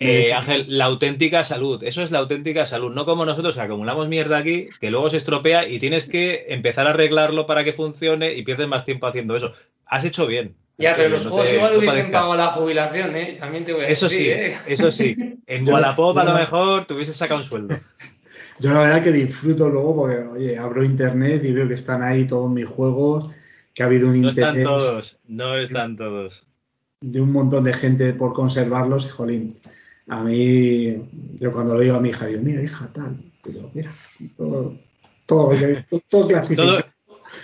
[0.00, 4.08] Eh, Ángel, la auténtica salud, eso es la auténtica salud, no como nosotros que acumulamos
[4.08, 8.34] mierda aquí, que luego se estropea y tienes que empezar a arreglarlo para que funcione
[8.34, 9.52] y pierdes más tiempo haciendo eso.
[9.86, 13.36] Has hecho bien, ya, pero los juegos igual hubiesen pagado la jubilación, ¿eh?
[13.38, 14.56] También te voy a eso decir, sí, ¿eh?
[14.66, 17.76] Eso sí, en Wallapop a lo mejor te hubieses sacado un sueldo.
[18.58, 22.26] Yo la verdad que disfruto luego porque, oye, abro internet y veo que están ahí
[22.26, 23.30] todos mis juegos,
[23.74, 24.54] que ha habido un no interés...
[24.54, 26.46] No están todos, no están todos.
[27.00, 29.58] De un montón de gente por conservarlos y, jolín,
[30.06, 30.96] a mí,
[31.34, 33.90] yo cuando lo digo a mi hija, digo, mira, hija, tal, digo, mira,
[34.36, 34.78] todo,
[35.26, 35.50] todo,
[36.08, 36.84] todo clasificado.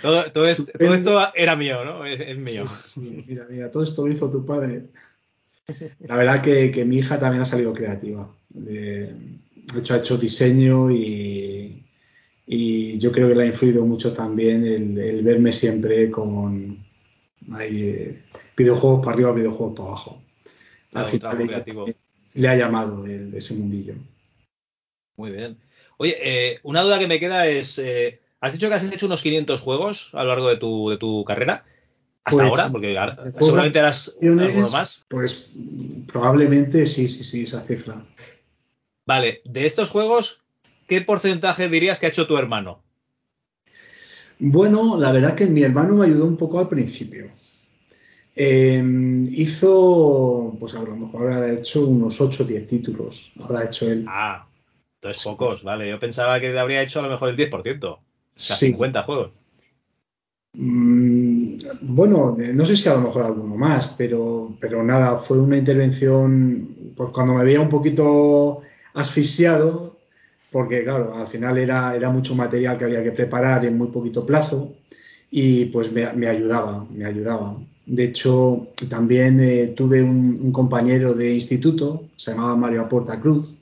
[0.01, 0.71] Todo, esto,
[1.35, 2.05] era mío, ¿no?
[2.05, 2.65] Es, mío.
[2.95, 4.85] mira, mira, todo esto lo hizo tu padre.
[5.99, 8.33] La verdad que, mi hija también ha salido creativa.
[8.49, 9.13] de
[9.77, 11.83] hecho, ha hecho diseño y,
[12.47, 16.77] yo creo que le ha influido mucho también el, verme siempre con
[17.59, 18.23] eh,
[18.57, 20.21] videojuegos para arriba, videojuegos para abajo.
[20.93, 21.47] Al final
[22.33, 23.95] le, ha llamado ese mundillo.
[25.15, 25.57] Muy bien.
[25.97, 29.21] Oye, eh, una duda que me queda es, eh, Has dicho que has hecho unos
[29.21, 31.63] 500 juegos a lo largo de tu, de tu carrera.
[32.23, 32.97] Hasta pues, ahora, porque
[33.39, 35.05] seguramente harás alguno más.
[35.07, 35.51] Pues
[36.11, 38.03] probablemente sí, sí, sí, esa cifra.
[39.05, 40.40] Vale, de estos juegos,
[40.91, 42.83] ¿qué porcentaje dirías que ha hecho tu hermano?
[44.39, 47.29] Bueno, la verdad que mi hermano me ayudó un poco al principio.
[48.35, 53.31] Em, hizo, pues a lo mejor habrá hecho unos 8 o 10 títulos.
[53.41, 54.03] Habrá hecho él.
[54.05, 54.45] Ah,
[54.95, 55.89] entonces pocos, vale.
[55.89, 57.99] Yo pensaba que habría hecho a lo mejor el 10%.
[58.35, 59.31] 50 juegos.
[60.55, 65.55] Mm, bueno, no sé si a lo mejor alguno más, pero, pero nada, fue una
[65.55, 68.61] intervención, pues cuando me veía un poquito
[68.93, 69.90] asfixiado,
[70.51, 74.25] porque claro, al final era, era mucho material que había que preparar en muy poquito
[74.25, 74.75] plazo
[75.31, 77.57] y pues me, ayudaba, me ayudaba.
[77.85, 83.55] De hecho, también eh, tuve un, compañero de instituto, se llamaba Mario Aporta Cruz,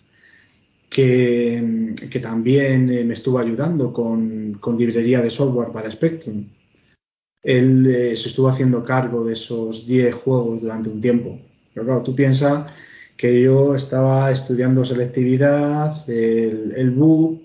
[0.89, 6.45] que, también eh, me estuvo ayudando con, librería de software para Spectrum.
[7.43, 11.39] Él eh, se estuvo haciendo cargo de esos 10 juegos durante un tiempo.
[11.73, 12.71] Pero claro, tú piensas
[13.19, 17.41] que yo estaba estudiando selectividad, el, el BU,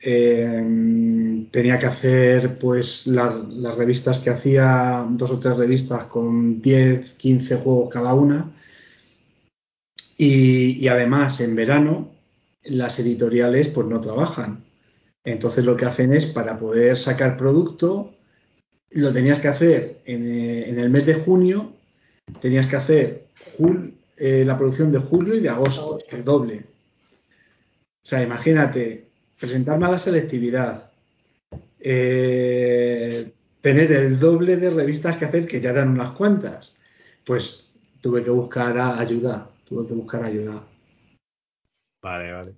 [0.00, 7.12] eh, tenía que hacer pues las revistas que hacía, dos o tres revistas con 10,
[7.14, 8.50] 15 juegos cada una.
[10.16, 12.10] y además en verano
[12.64, 14.64] las editoriales pues no trabajan.
[15.24, 18.14] Entonces lo que hacen es para poder sacar producto,
[18.90, 21.72] lo tenías que hacer en, eh, el mes de junio,
[22.40, 23.26] tenías que hacer
[24.20, 26.62] eh, la producción de julio y de agosto, el doble.
[28.02, 30.90] O sea, imagínate, presentarme a la selectividad,
[31.80, 33.32] eh,
[33.62, 36.76] tener el doble de revistas que hacer, que ya eran unas cuantas.
[37.24, 37.72] Pues
[38.02, 40.62] tuve que buscar ayuda, tuve que buscar ayuda.
[42.02, 42.52] Vale, vale.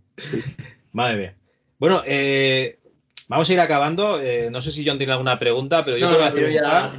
[0.90, 1.36] Madre mía.
[1.78, 2.80] Bueno, eh,
[3.28, 4.20] vamos a ir acabando.
[4.20, 6.92] Eh, no sé si John tiene alguna pregunta, pero yo no, yo ya,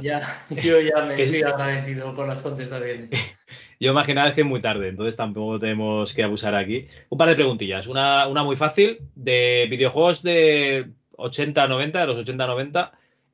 [0.50, 3.10] yo ya me estoy agradecido por las contestaciones.
[3.80, 6.86] yo imaginaba que es muy tarde, entonces tampoco tenemos que abusar aquí.
[7.08, 7.86] Un par de preguntillas.
[7.86, 12.90] Una, una muy fácil, de videojuegos de 80-90, de los 80-90,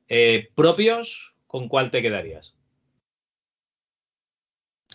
[0.09, 2.53] eh, propios, ¿con cuál te quedarías?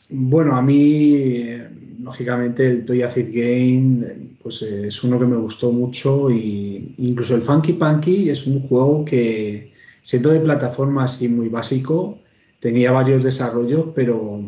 [0.09, 1.57] Bueno, a mí,
[2.01, 7.43] lógicamente, el Toy Acid Game pues, es uno que me gustó mucho y incluso el
[7.43, 12.21] Funky Punky es un juego que, siendo de plataforma así muy básico,
[12.61, 14.41] tenía varios desarrollos, pero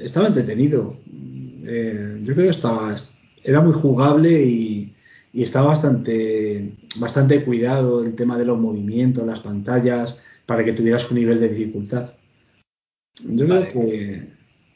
[0.00, 0.96] estaba entretenido.
[1.66, 2.94] Eh, yo creo que estaba,
[3.42, 4.94] era muy jugable y,
[5.32, 11.10] y está bastante, bastante cuidado el tema de los movimientos, las pantallas, para que tuvieras
[11.10, 12.14] un nivel de dificultad.
[13.24, 13.68] Yo Vale.
[13.68, 14.28] creo que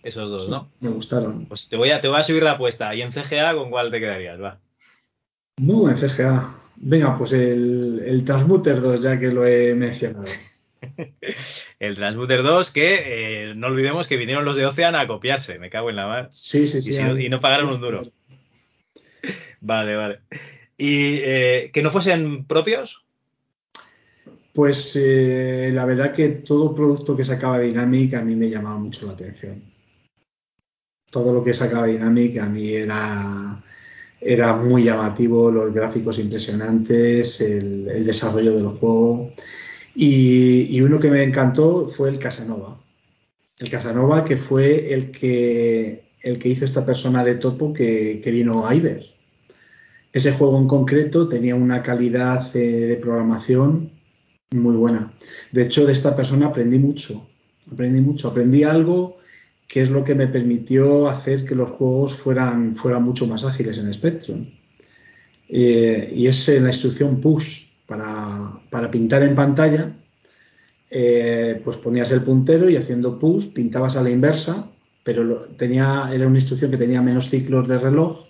[0.03, 0.71] Esos dos, ¿no?
[0.81, 1.47] me gustaron.
[1.47, 2.95] Pues te voy a, te voy a subir la apuesta.
[2.95, 4.41] ¿Y en CGA con cuál te quedarías?
[4.41, 4.61] Va.
[5.61, 6.47] Muy buen CGA.
[6.77, 10.25] Venga, pues el, el Transmuter 2, ya que lo he mencionado.
[11.83, 15.59] El Transmuter 2, que eh, no olvidemos que vinieron los de Ocean a copiarse.
[15.59, 16.29] Me cago en la mar.
[16.31, 17.03] Sí, sí, Y, sí.
[17.03, 18.05] no, y no pagaron un duro.
[19.61, 20.21] Vale, vale.
[20.79, 23.05] ¿Y eh, que no fuesen propios?
[24.53, 29.05] Pues eh, la verdad que todo producto que sacaba Dynamic a mí me llamaba mucho
[29.07, 29.61] la atención.
[31.11, 33.61] Todo lo que sacaba Dynamic a mí era,
[34.21, 39.33] era muy llamativo, los gráficos impresionantes, el, el desarrollo del juego.
[39.95, 42.81] Y, y uno que me encantó fue el Casanova.
[43.59, 48.31] El Casanova que fue el que, el que hizo esta persona de topo que, que
[48.31, 49.13] vino a Iber.
[50.13, 53.93] Ese juego en concreto tenía una calidad eh, de programación
[54.51, 55.13] muy buena.
[55.53, 57.27] De hecho, de esta persona aprendí mucho.
[57.71, 58.29] Aprendí mucho.
[58.29, 59.19] Aprendí algo
[59.67, 63.79] que es lo que me permitió hacer que los juegos fueran, fueran mucho más ágiles
[63.79, 64.47] en Spectrum.
[65.49, 67.62] Eh, y es la instrucción push
[67.93, 69.93] para, para pintar en pantalla.
[70.91, 74.71] Eh, pues ponías el puntero y haciendo push pintabas a la inversa,
[75.03, 78.27] pero lo, tenía, era una instrucción que tenía menos ciclos de reloj,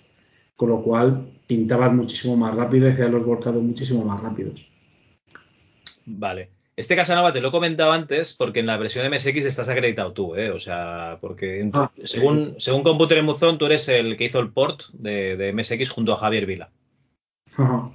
[0.55, 4.69] con lo cual pintabas muchísimo más rápido y hacías los volcados muchísimo más rápidos.
[6.05, 6.49] Vale.
[6.75, 10.35] Este Casanova te lo he comentado antes porque en la versión MSX estás acreditado tú,
[10.35, 10.49] ¿eh?
[10.49, 14.83] O sea, porque Ah, según, según Computer en tú eres el que hizo el port
[14.93, 16.69] de, de MSX junto a Javier Vila.
[17.57, 17.91] Ajá.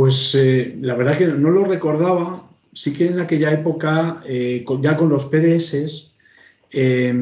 [0.00, 2.48] Pues eh, la verdad que no lo recordaba.
[2.72, 6.10] Sí que en aquella época, eh, ya con los PDS,
[6.72, 7.12] eh,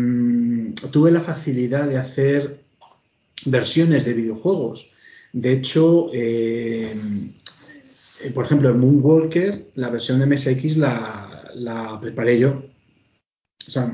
[0.92, 2.60] tuve la facilidad de hacer
[3.46, 4.92] versiones de videojuegos.
[5.32, 6.94] De hecho, eh,
[8.22, 12.62] eh, por ejemplo, en Moonwalker, la versión de MSX la, la preparé yo.
[13.66, 13.92] O sea,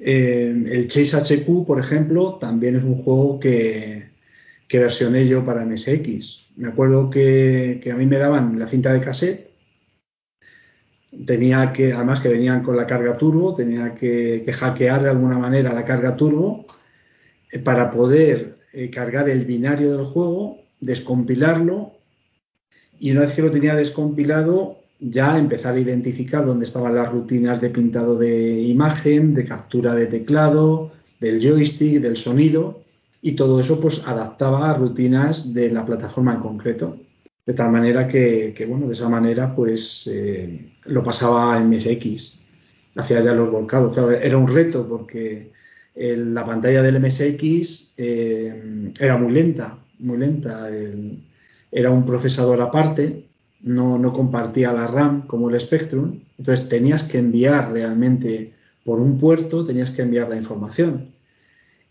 [0.00, 4.13] eh, el Chase HQ, por ejemplo, también es un juego que,
[4.68, 6.48] que versioné yo para MSX.
[6.56, 9.50] Me acuerdo que, que a mí me daban la cinta de cassette,
[11.26, 15.38] tenía que, además que venían con la carga turbo, tenía que, que hackear de alguna
[15.38, 16.66] manera la carga turbo
[17.50, 21.92] eh, para poder eh, cargar el binario del juego, descompilarlo
[22.98, 27.60] y una vez que lo tenía descompilado ya empezar a identificar dónde estaban las rutinas
[27.60, 32.83] de pintado de imagen, de captura de teclado, del joystick, del sonido
[33.26, 36.98] y todo eso pues adaptaba a rutinas de la plataforma en concreto.
[37.46, 42.34] De tal manera que, bueno, de esa manera pues eh, lo pasaba en MSX,
[42.96, 43.94] hacía ya los volcados.
[43.94, 45.52] Claro, era un reto porque
[45.94, 50.68] la pantalla del MSX eh, era muy lenta, muy lenta.
[51.72, 53.24] Era un procesador aparte,
[53.62, 58.52] no, no compartía la RAM como el Spectrum, entonces tenías que enviar realmente
[58.84, 61.13] por un puerto, tenías que enviar la información.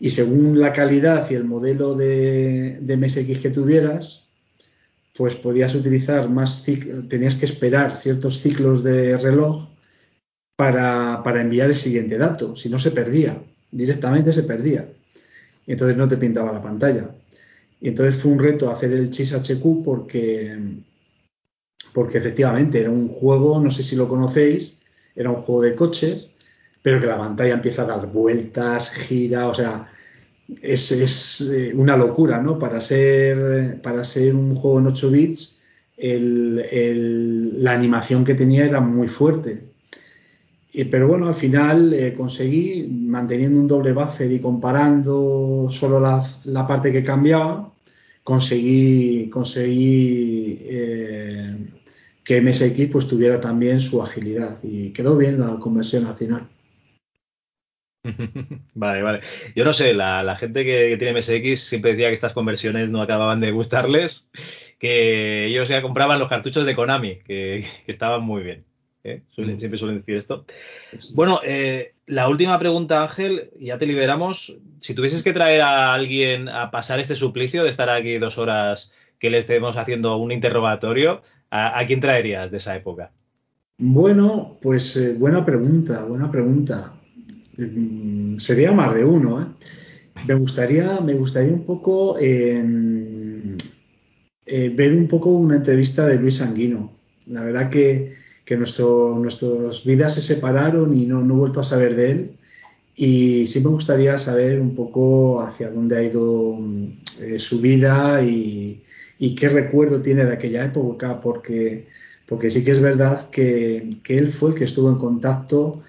[0.03, 4.27] Y según la calidad y el modelo de, de MSX que tuvieras,
[5.15, 6.65] pues podías utilizar más
[7.07, 9.69] tenías que esperar ciertos ciclos de reloj
[10.57, 14.91] para, para enviar el siguiente dato, si no se perdía, directamente se perdía.
[15.65, 17.15] Y entonces no te pintaba la pantalla.
[17.80, 20.53] Y entonces fue un reto hacer el Chis HQ porque,
[21.93, 24.73] porque efectivamente era un juego, no sé si lo conocéis,
[25.15, 26.27] era un juego de coches,
[26.81, 29.89] pero que la pantalla empieza a dar vueltas, gira, o sea,
[30.61, 32.57] es, es eh, una locura, ¿no?
[32.60, 35.60] Para ser, para ser un juego en 8 bits,
[35.98, 39.61] el- el- la animación que tenía era muy fuerte.
[40.72, 46.24] Y- pero bueno, al final eh, conseguí, manteniendo un doble buffer y comparando solo la,
[46.45, 47.72] la parte que cambiaba,
[48.24, 51.57] conseguí, conseguí eh,
[52.24, 56.48] que MSX pues, tuviera también su agilidad y quedó bien la conversión al final.
[58.73, 59.19] Vale, vale.
[59.55, 62.91] Yo no sé, la, la gente que, que tiene MSX siempre decía que estas conversiones
[62.91, 64.30] no acababan de gustarles,
[64.77, 68.65] que ellos ya compraban los cartuchos de Konami, que, que estaban muy bien.
[69.05, 69.21] ¿eh?
[69.35, 70.45] Suelen- siempre suelen decir esto.
[71.13, 74.59] Bueno, eh, la última pregunta, Ángel, ya te liberamos.
[74.80, 78.91] Si tuvieses que traer a alguien a pasar este suplicio de estar aquí dos horas
[79.19, 83.11] que le estemos haciendo un interrogatorio, ¿a, a quién traerías de esa época?
[83.77, 86.93] Bueno, pues eh, buena pregunta, buena pregunta.
[87.57, 89.45] Mm, Sería más de uno, ¿eh?
[90.27, 92.63] Me gustaría, me gustaría un poco eh,
[94.45, 96.91] eh, ver un poco una entrevista de Luis Sanguino.
[97.27, 98.13] La verdad que,
[98.45, 102.31] que nuestro, nuestras vidas se separaron y no, no he vuelto a saber de él.
[102.95, 106.57] Y sí me gustaría saber un poco hacia dónde ha ido
[107.21, 108.84] eh, su vida y,
[109.19, 111.88] y qué recuerdo tiene de aquella época, porque,
[112.27, 115.81] porque sí que es verdad que, que él fue el que estuvo en contacto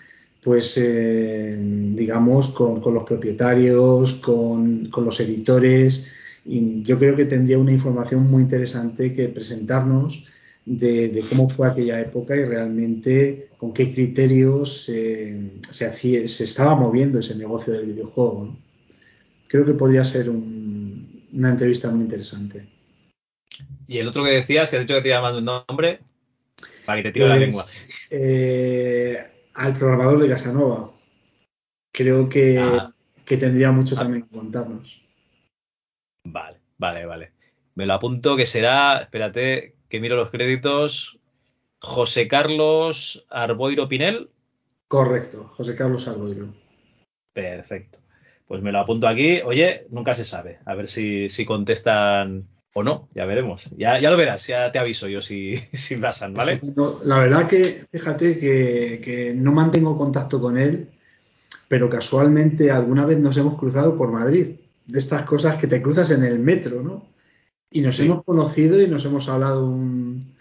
[0.44, 6.06] pues eh, digamos con, con, los propietarios, con, con, los editores
[6.44, 10.26] y yo creo que tendría una información muy interesante que presentarnos
[10.66, 16.44] de, de cómo fue aquella época y realmente con qué criterios eh, se, hacía, se
[16.44, 18.44] estaba moviendo ese negocio del videojuego.
[18.44, 18.58] ¿no?
[19.48, 22.66] Creo que podría ser un, una entrevista muy interesante.
[23.86, 26.00] Y el otro que decías, que has dicho que te llamas de un nombre,
[26.84, 27.62] para que te tiro pues, la lengua.
[28.10, 29.24] Eh,
[29.55, 30.90] al programador de Casanova.
[31.93, 32.93] Creo que, ah.
[33.24, 34.01] que tendría mucho ah.
[34.01, 35.02] también que contarnos.
[36.24, 37.32] Vale, vale, vale.
[37.74, 41.18] Me lo apunto que será, espérate, que miro los créditos.
[41.81, 44.31] José Carlos Arboiro Pinel.
[44.89, 46.48] Correcto, José Carlos Arboiro.
[47.32, 47.98] Perfecto.
[48.47, 49.40] Pues me lo apunto aquí.
[49.43, 50.60] Oye, nunca se sabe.
[50.64, 53.70] A ver si, si contestan o no, ya veremos.
[53.76, 56.60] Ya, ya lo verás, ya te aviso yo si, si pasan, ¿vale?
[57.05, 60.88] la verdad que, fíjate que, que, no mantengo contacto con él,
[61.68, 64.56] pero casualmente alguna vez nos hemos cruzado por Madrid.
[64.86, 67.06] De estas cosas que te cruzas en el metro, ¿no?
[67.70, 68.05] Y nos sí.
[68.05, 70.34] hemos conocido y nos hemos hablado un,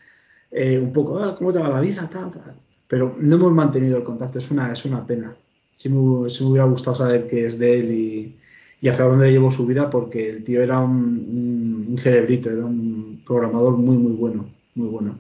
[0.52, 2.10] eh, un poco, ah, ¿cómo te va la vida?
[2.10, 2.56] Tal, tal.
[2.88, 5.34] Pero no hemos mantenido el contacto, es una, es una pena.
[5.74, 8.40] Sí me, sí me hubiera gustado saber qué es de él y,
[8.84, 13.78] y hacia dónde llevó su vida porque el tío era un, cerebrito, era un programador
[13.78, 15.20] muy, muy bueno, muy bueno.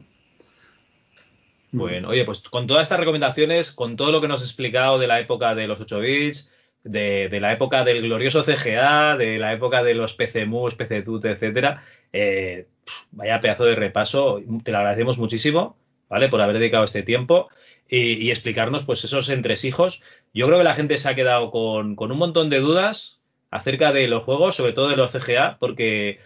[1.71, 5.07] Bueno, oye, pues con todas estas recomendaciones, con todo lo que nos has explicado de
[5.07, 6.51] la época de los 8 bits,
[6.83, 12.67] de, la época del glorioso CGA, de la época de los PCMUs, PCTUT, etcétera, eh,
[13.11, 15.77] vaya pedazo de repaso, te lo agradecemos muchísimo,
[16.09, 16.27] ¿vale?
[16.27, 17.47] Por haber dedicado este tiempo
[17.87, 20.03] y, y explicarnos, pues, esos entresijos.
[20.33, 23.22] Yo creo que la gente se ha quedado con, con un montón de dudas,
[23.53, 26.19] acerca de los juegos, sobre todo de los CGA, porque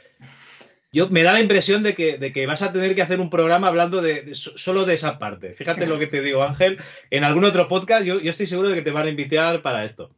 [0.92, 3.30] yo me da la impresión de que, de que vas a tener que hacer un
[3.30, 5.54] programa hablando de, de, solo de esa parte.
[5.54, 6.80] Fíjate lo que te digo, Ángel.
[7.12, 9.86] En algún otro podcast yo, yo estoy seguro de que te van a invitar para
[9.86, 10.10] esto.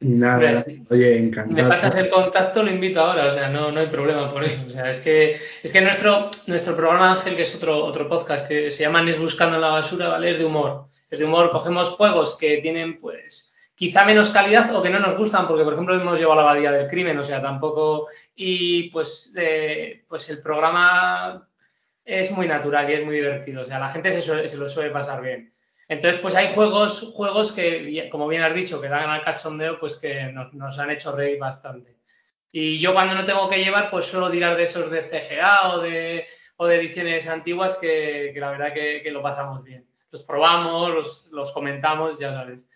[0.00, 1.68] Nada, oye, encantado.
[1.68, 4.60] Me pasas el contacto, lo invito ahora, o sea, no, no hay problema por eso.
[4.66, 8.46] O sea, es que, es que nuestro, nuestro programa, Ángel, que es otro, otro podcast
[8.46, 10.32] que se llama Nes Buscando en la Basura, ¿vale?
[10.32, 10.88] Es de humor.
[11.08, 13.45] Es de humor, cogemos juegos que tienen, pues,
[13.76, 16.72] quizá menos calidad o que no nos gustan, porque por ejemplo hemos llevado la abadía
[16.72, 18.08] del crimen, o sea, tampoco.
[18.34, 21.48] Y pues, eh, pues el programa
[22.04, 25.22] es muy natural y es muy divertido, o sea, la gente se lo suele pasar
[25.22, 25.52] bien.
[25.88, 29.96] Entonces, pues hay juegos, juegos que, como bien has dicho, que dan al cachondeo, pues
[29.96, 31.96] que nos, nos han hecho reír bastante.
[32.50, 35.80] Y yo cuando no tengo que llevar, pues suelo tirar de esos de CGA o
[35.80, 36.26] de,
[36.56, 39.86] o de ediciones antiguas que, que la verdad que, que, lo pasamos bien.
[40.10, 42.68] Los probamos, los, los comentamos, ya sabes.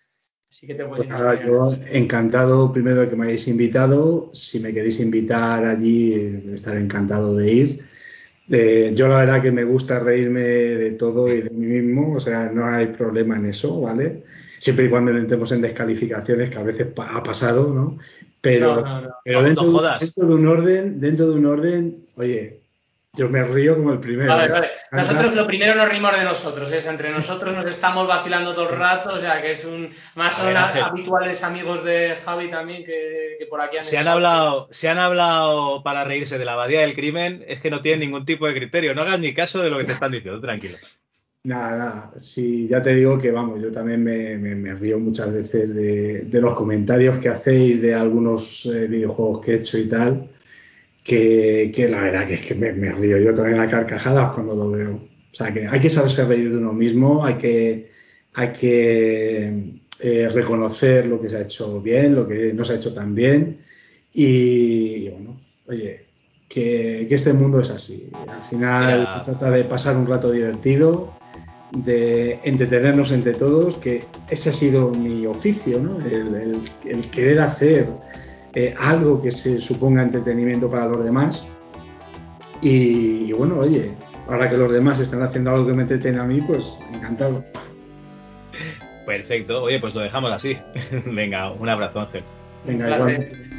[0.51, 4.31] Así que te voy pues nada, yo encantado primero de que me hayáis invitado.
[4.33, 7.85] Si me queréis invitar allí, estaré encantado de ir.
[8.51, 12.21] Eh, yo la verdad que me gusta reírme de todo y de mí mismo, o
[12.21, 14.25] sea, no hay problema en eso, ¿vale?
[14.59, 17.99] Siempre y cuando no entremos en descalificaciones, que a veces ha pasado, ¿no?
[18.41, 19.15] Pero, no, no, no.
[19.25, 22.60] pero dentro, de, dentro, de, un orden, dentro de un orden, oye,
[23.15, 24.33] yo me río como el primero.
[24.33, 24.69] Vale, vale.
[24.93, 28.77] Nosotros lo primero nos rimos de nosotros, es entre nosotros nos estamos vacilando todo el
[28.77, 33.47] rato, o sea que es un más son habituales amigos de Javi también que, que
[33.47, 36.95] por aquí han se han hablado, se han hablado para reírse de la abadía del
[36.95, 39.79] crimen, es que no tienen ningún tipo de criterio, no hagas ni caso de lo
[39.79, 40.79] que te están diciendo, tranquilo.
[41.43, 45.33] Nada, nada, sí, ya te digo que vamos, yo también me, me, me río muchas
[45.33, 49.89] veces de, de, los comentarios que hacéis de algunos eh, videojuegos que he hecho y
[49.89, 50.29] tal
[51.11, 54.55] que, que, la verdad que es que me, me, río yo también a carcajadas cuando
[54.55, 54.93] lo veo.
[54.93, 57.91] O sea, que hay que saberse reír de uno mismo, hay que,
[58.35, 62.77] hay que eh, reconocer lo que se ha hecho bien, lo que no se ha
[62.77, 63.59] hecho tan bien.
[64.13, 66.07] Y, y bueno, oye,
[66.49, 68.09] que, que, este mundo es así.
[68.29, 69.19] Al final yeah.
[69.19, 71.13] se trata de pasar un rato divertido,
[71.73, 75.99] de entretenernos entre todos, que ese ha sido mi oficio, ¿no?
[76.07, 77.89] El, el, el querer hacer
[78.55, 81.47] eh, algo que se suponga entretenimiento para los demás.
[82.63, 83.93] Y, y, bueno, oye,
[84.29, 87.45] ahora que los demás están haciendo algo que me entretiene a mí, pues encantado.
[89.07, 90.57] Perfecto, oye, pues lo dejamos así.
[91.07, 92.23] Venga, un abrazo, Ángel.
[92.67, 93.51] Venga, igualmente.